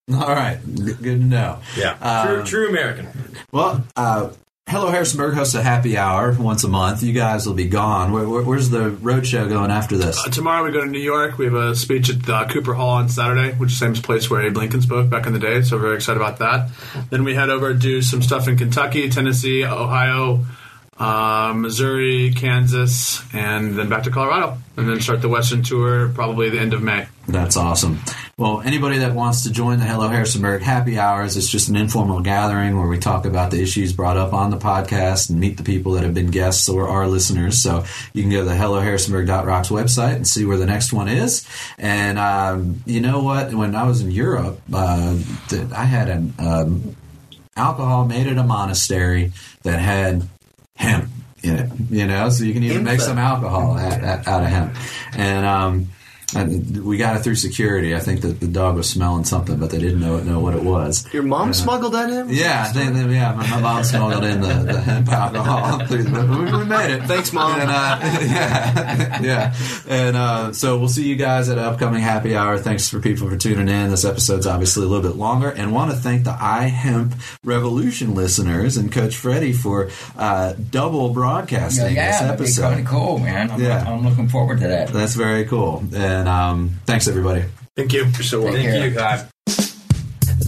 All 0.13 0.27
right. 0.35 0.59
Good 0.75 1.01
to 1.01 1.15
know. 1.17 1.59
Yeah, 1.77 1.97
Um, 2.01 2.27
true, 2.27 2.43
true 2.43 2.69
American. 2.69 3.07
Well, 3.51 3.83
uh, 3.95 4.31
Hello 4.65 4.89
Harrisonburg 4.89 5.33
hosts 5.35 5.55
a 5.55 5.61
happy 5.61 5.97
hour 5.97 6.31
once 6.39 6.63
a 6.63 6.69
month. 6.69 7.03
You 7.03 7.11
guys 7.11 7.45
will 7.45 7.53
be 7.53 7.67
gone. 7.67 8.13
Where, 8.13 8.27
where, 8.27 8.41
where's 8.43 8.69
the 8.69 8.91
road 8.91 9.27
show 9.27 9.47
going 9.47 9.71
after 9.71 9.97
this? 9.97 10.17
Uh, 10.25 10.29
tomorrow 10.29 10.63
we 10.63 10.71
go 10.71 10.81
to 10.81 10.89
New 10.89 11.01
York. 11.01 11.37
We 11.37 11.45
have 11.45 11.53
a 11.53 11.75
speech 11.75 12.09
at 12.09 12.27
uh, 12.29 12.47
Cooper 12.47 12.73
Hall 12.73 12.91
on 12.91 13.09
Saturday, 13.09 13.53
which 13.55 13.73
is 13.73 13.79
the 13.79 13.93
same 13.93 14.01
place 14.01 14.29
where 14.29 14.41
Abe 14.41 14.55
Lincoln 14.55 14.81
spoke 14.81 15.09
back 15.09 15.27
in 15.27 15.33
the 15.33 15.39
day. 15.39 15.61
So 15.63 15.75
we're 15.75 15.83
very 15.83 15.95
excited 15.95 16.19
about 16.21 16.39
that. 16.39 16.69
Then 17.09 17.25
we 17.25 17.35
head 17.35 17.49
over 17.49 17.73
to 17.73 17.79
do 17.79 18.01
some 18.01 18.21
stuff 18.21 18.47
in 18.47 18.57
Kentucky, 18.57 19.09
Tennessee, 19.09 19.65
Ohio, 19.65 20.45
uh, 20.97 21.53
Missouri, 21.55 22.33
Kansas, 22.35 23.21
and 23.33 23.75
then 23.75 23.89
back 23.89 24.03
to 24.03 24.11
Colorado, 24.11 24.57
and 24.77 24.87
then 24.87 25.01
start 25.01 25.21
the 25.21 25.29
Western 25.29 25.63
tour 25.63 26.09
probably 26.09 26.49
the 26.49 26.59
end 26.59 26.73
of 26.73 26.81
May. 26.81 27.07
That's 27.27 27.57
awesome. 27.57 27.99
Well, 28.37 28.61
anybody 28.61 28.97
that 28.97 29.13
wants 29.13 29.43
to 29.43 29.51
join 29.51 29.79
the 29.79 29.85
Hello 29.85 30.07
Harrisonburg 30.07 30.61
happy 30.61 30.99
hours, 30.99 31.37
it's 31.37 31.49
just 31.49 31.69
an 31.69 31.75
informal 31.75 32.21
gathering 32.21 32.77
where 32.77 32.87
we 32.87 32.97
talk 32.97 33.25
about 33.25 33.51
the 33.51 33.61
issues 33.61 33.93
brought 33.93 34.17
up 34.17 34.33
on 34.33 34.49
the 34.49 34.57
podcast 34.57 35.29
and 35.29 35.39
meet 35.39 35.57
the 35.57 35.63
people 35.63 35.93
that 35.93 36.03
have 36.03 36.13
been 36.13 36.31
guests 36.31 36.67
or 36.67 36.87
our 36.89 37.07
listeners. 37.07 37.61
So 37.61 37.85
you 38.13 38.23
can 38.23 38.31
go 38.31 38.39
to 38.39 38.49
the 38.49 38.55
HelloHarrisonburg.rocks 38.55 39.69
website 39.69 40.15
and 40.15 40.27
see 40.27 40.45
where 40.45 40.57
the 40.57 40.65
next 40.65 40.91
one 40.91 41.07
is. 41.07 41.47
And 41.77 42.19
um, 42.19 42.81
you 42.85 43.01
know 43.01 43.23
what? 43.23 43.53
When 43.53 43.75
I 43.75 43.83
was 43.83 44.01
in 44.01 44.11
Europe, 44.11 44.59
uh, 44.73 45.17
I 45.75 45.85
had 45.85 46.09
an 46.09 46.33
um, 46.39 46.95
alcohol 47.55 48.05
made 48.05 48.27
at 48.27 48.37
a 48.37 48.43
monastery 48.43 49.31
that 49.61 49.79
had 49.79 50.27
hemp 50.75 51.09
in 51.41 51.55
it. 51.55 51.71
You 51.89 52.07
know, 52.07 52.29
so 52.29 52.43
you 52.43 52.53
can 52.53 52.63
even 52.63 52.83
make 52.83 52.99
some 52.99 53.17
alcohol 53.17 53.77
out, 53.77 54.27
out, 54.27 54.43
of 54.43 54.49
hemp. 54.49 54.75
And 55.15 55.45
um, 55.45 55.87
And 56.35 56.83
we 56.85 56.97
got 56.97 57.15
it 57.15 57.19
through 57.23 57.35
security. 57.35 57.95
I 57.95 57.99
think 57.99 58.21
that 58.21 58.39
the 58.39 58.47
dog 58.47 58.75
was 58.75 58.89
smelling 58.89 59.23
something, 59.25 59.57
but 59.57 59.69
they 59.69 59.79
didn't 59.79 59.99
know 59.99 60.19
know 60.19 60.39
what 60.39 60.55
it 60.55 60.63
was. 60.63 61.11
Your 61.13 61.23
mom 61.23 61.49
Yeah. 61.49 61.51
smuggled 61.53 61.93
that 61.93 62.09
in? 62.09 62.29
Yeah, 62.29 62.71
they, 62.71 62.87
they, 62.89 63.13
yeah. 63.15 63.33
My, 63.33 63.47
my 63.49 63.59
mom 63.61 63.83
smuggled 63.83 64.23
in 64.23 64.41
the, 64.41 64.53
the 64.73 64.81
hemp 64.81 65.07
alcohol. 65.09 65.79
we, 65.89 65.97
we 65.97 66.65
made 66.65 66.91
it. 66.91 67.03
Thanks, 67.03 67.31
Mom. 67.33 67.59
And, 67.59 67.69
uh, 67.69 67.99
yeah, 68.21 69.21
yeah. 69.21 69.53
And 69.87 70.15
uh, 70.17 70.53
so 70.53 70.77
we'll 70.79 70.87
see 70.89 71.07
you 71.07 71.15
guys 71.15 71.49
at 71.49 71.57
upcoming 71.57 72.01
happy 72.01 72.35
hour. 72.35 72.57
Thanks 72.57 72.89
for 72.89 72.99
people 72.99 73.29
for 73.29 73.37
tuning 73.37 73.67
in. 73.69 73.89
This 73.89 74.05
episode's 74.05 74.47
obviously 74.47 74.85
a 74.85 74.87
little 74.87 75.07
bit 75.07 75.17
longer, 75.17 75.49
and 75.49 75.73
want 75.73 75.91
to 75.91 75.97
thank 75.97 76.23
the 76.23 76.31
iHemp 76.31 77.13
Revolution 77.43 78.15
listeners 78.15 78.77
and 78.77 78.91
Coach 78.91 79.15
Freddie 79.15 79.53
for 79.53 79.89
uh, 80.17 80.53
double 80.71 81.09
broadcasting 81.13 81.95
yeah 81.95 82.11
this 82.11 82.21
episode. 82.31 82.73
kind 82.73 82.87
cool, 82.87 83.19
man. 83.19 83.51
I'm, 83.51 83.61
Yeah. 83.61 83.83
I'm 83.87 84.03
looking 84.07 84.27
forward 84.29 84.59
to 84.61 84.67
that. 84.67 84.89
That's 84.89 85.15
very 85.15 85.45
cool. 85.45 85.83
And 85.93 86.22
um, 86.27 86.79
thanks 86.85 87.07
everybody. 87.07 87.45
Thank 87.75 87.93
you. 87.93 88.05
You're 88.05 88.23
so 88.23 88.41
welcome. 88.41 88.61
Thank 88.61 88.83
you, 88.83 88.91
God. 88.91 89.29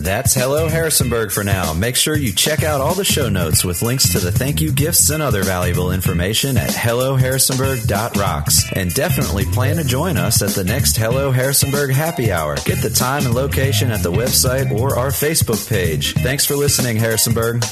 That's 0.06 0.36
Hello 0.36 0.68
Harrisonburg 0.68 1.32
for 1.32 1.44
now. 1.44 1.74
Make 1.74 1.96
sure 1.96 2.16
you 2.16 2.32
check 2.32 2.62
out 2.62 2.80
all 2.80 2.94
the 2.94 3.04
show 3.04 3.28
notes 3.28 3.66
with 3.66 3.82
links 3.82 4.12
to 4.12 4.20
the 4.20 4.32
thank 4.32 4.62
you 4.62 4.72
gifts 4.72 5.10
and 5.10 5.24
other 5.24 5.42
valuable 5.42 5.92
information 5.92 6.58
at 6.58 6.70
helloharrisonburg.rocks. 6.70 8.72
And 8.74 8.94
definitely 8.94 9.46
plan 9.46 9.78
to 9.78 9.84
join 9.84 10.18
us 10.18 10.44
at 10.44 10.52
the 10.52 10.64
next 10.64 10.96
Hello 10.96 11.32
Harrisonburg 11.32 11.90
happy 11.90 12.32
hour. 12.32 12.56
Get 12.66 12.84
the 12.84 12.92
time 12.92 13.26
and 13.26 13.34
location 13.34 13.90
at 13.90 14.04
the 14.04 14.12
website 14.12 14.72
or 14.72 14.96
our 14.96 15.10
Facebook 15.10 15.68
page. 15.68 16.14
Thanks 16.14 16.46
for 16.46 16.56
listening, 16.56 16.98
Harrisonburg. 16.98 17.64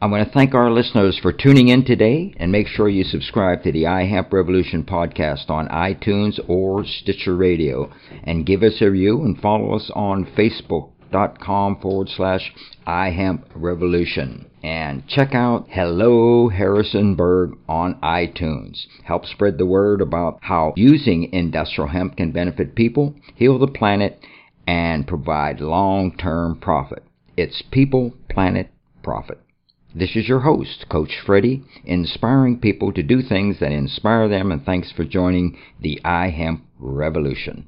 I 0.00 0.06
want 0.06 0.24
to 0.24 0.32
thank 0.32 0.54
our 0.54 0.70
listeners 0.70 1.18
for 1.20 1.32
tuning 1.32 1.66
in 1.66 1.84
today 1.84 2.32
and 2.36 2.52
make 2.52 2.68
sure 2.68 2.88
you 2.88 3.02
subscribe 3.02 3.64
to 3.64 3.72
the 3.72 3.82
iHemp 3.82 4.32
Revolution 4.32 4.84
podcast 4.84 5.50
on 5.50 5.66
iTunes 5.70 6.38
or 6.48 6.84
Stitcher 6.84 7.34
Radio 7.34 7.92
and 8.22 8.46
give 8.46 8.62
us 8.62 8.80
a 8.80 8.88
review 8.88 9.24
and 9.24 9.40
follow 9.40 9.74
us 9.74 9.90
on 9.96 10.24
Facebook.com 10.24 11.80
forward 11.80 12.08
slash 12.10 12.52
iHemp 12.86 13.42
Revolution. 13.56 14.48
And 14.62 15.04
check 15.08 15.34
out 15.34 15.66
Hello 15.68 16.48
Harrisonburg 16.48 17.58
on 17.68 18.00
iTunes. 18.00 18.86
Help 19.02 19.26
spread 19.26 19.58
the 19.58 19.66
word 19.66 20.00
about 20.00 20.38
how 20.42 20.74
using 20.76 21.32
industrial 21.32 21.88
hemp 21.88 22.18
can 22.18 22.30
benefit 22.30 22.76
people, 22.76 23.16
heal 23.34 23.58
the 23.58 23.66
planet, 23.66 24.20
and 24.64 25.08
provide 25.08 25.60
long-term 25.60 26.60
profit. 26.60 27.02
It's 27.36 27.64
people, 27.72 28.14
planet, 28.28 28.70
profit. 29.02 29.40
This 29.98 30.14
is 30.14 30.28
your 30.28 30.38
host, 30.38 30.86
Coach 30.88 31.18
Freddie, 31.26 31.64
inspiring 31.84 32.60
people 32.60 32.92
to 32.92 33.02
do 33.02 33.20
things 33.20 33.58
that 33.58 33.72
inspire 33.72 34.28
them, 34.28 34.52
and 34.52 34.64
thanks 34.64 34.92
for 34.92 35.02
joining 35.02 35.58
the 35.80 36.00
iHemp 36.04 36.60
Revolution. 36.78 37.66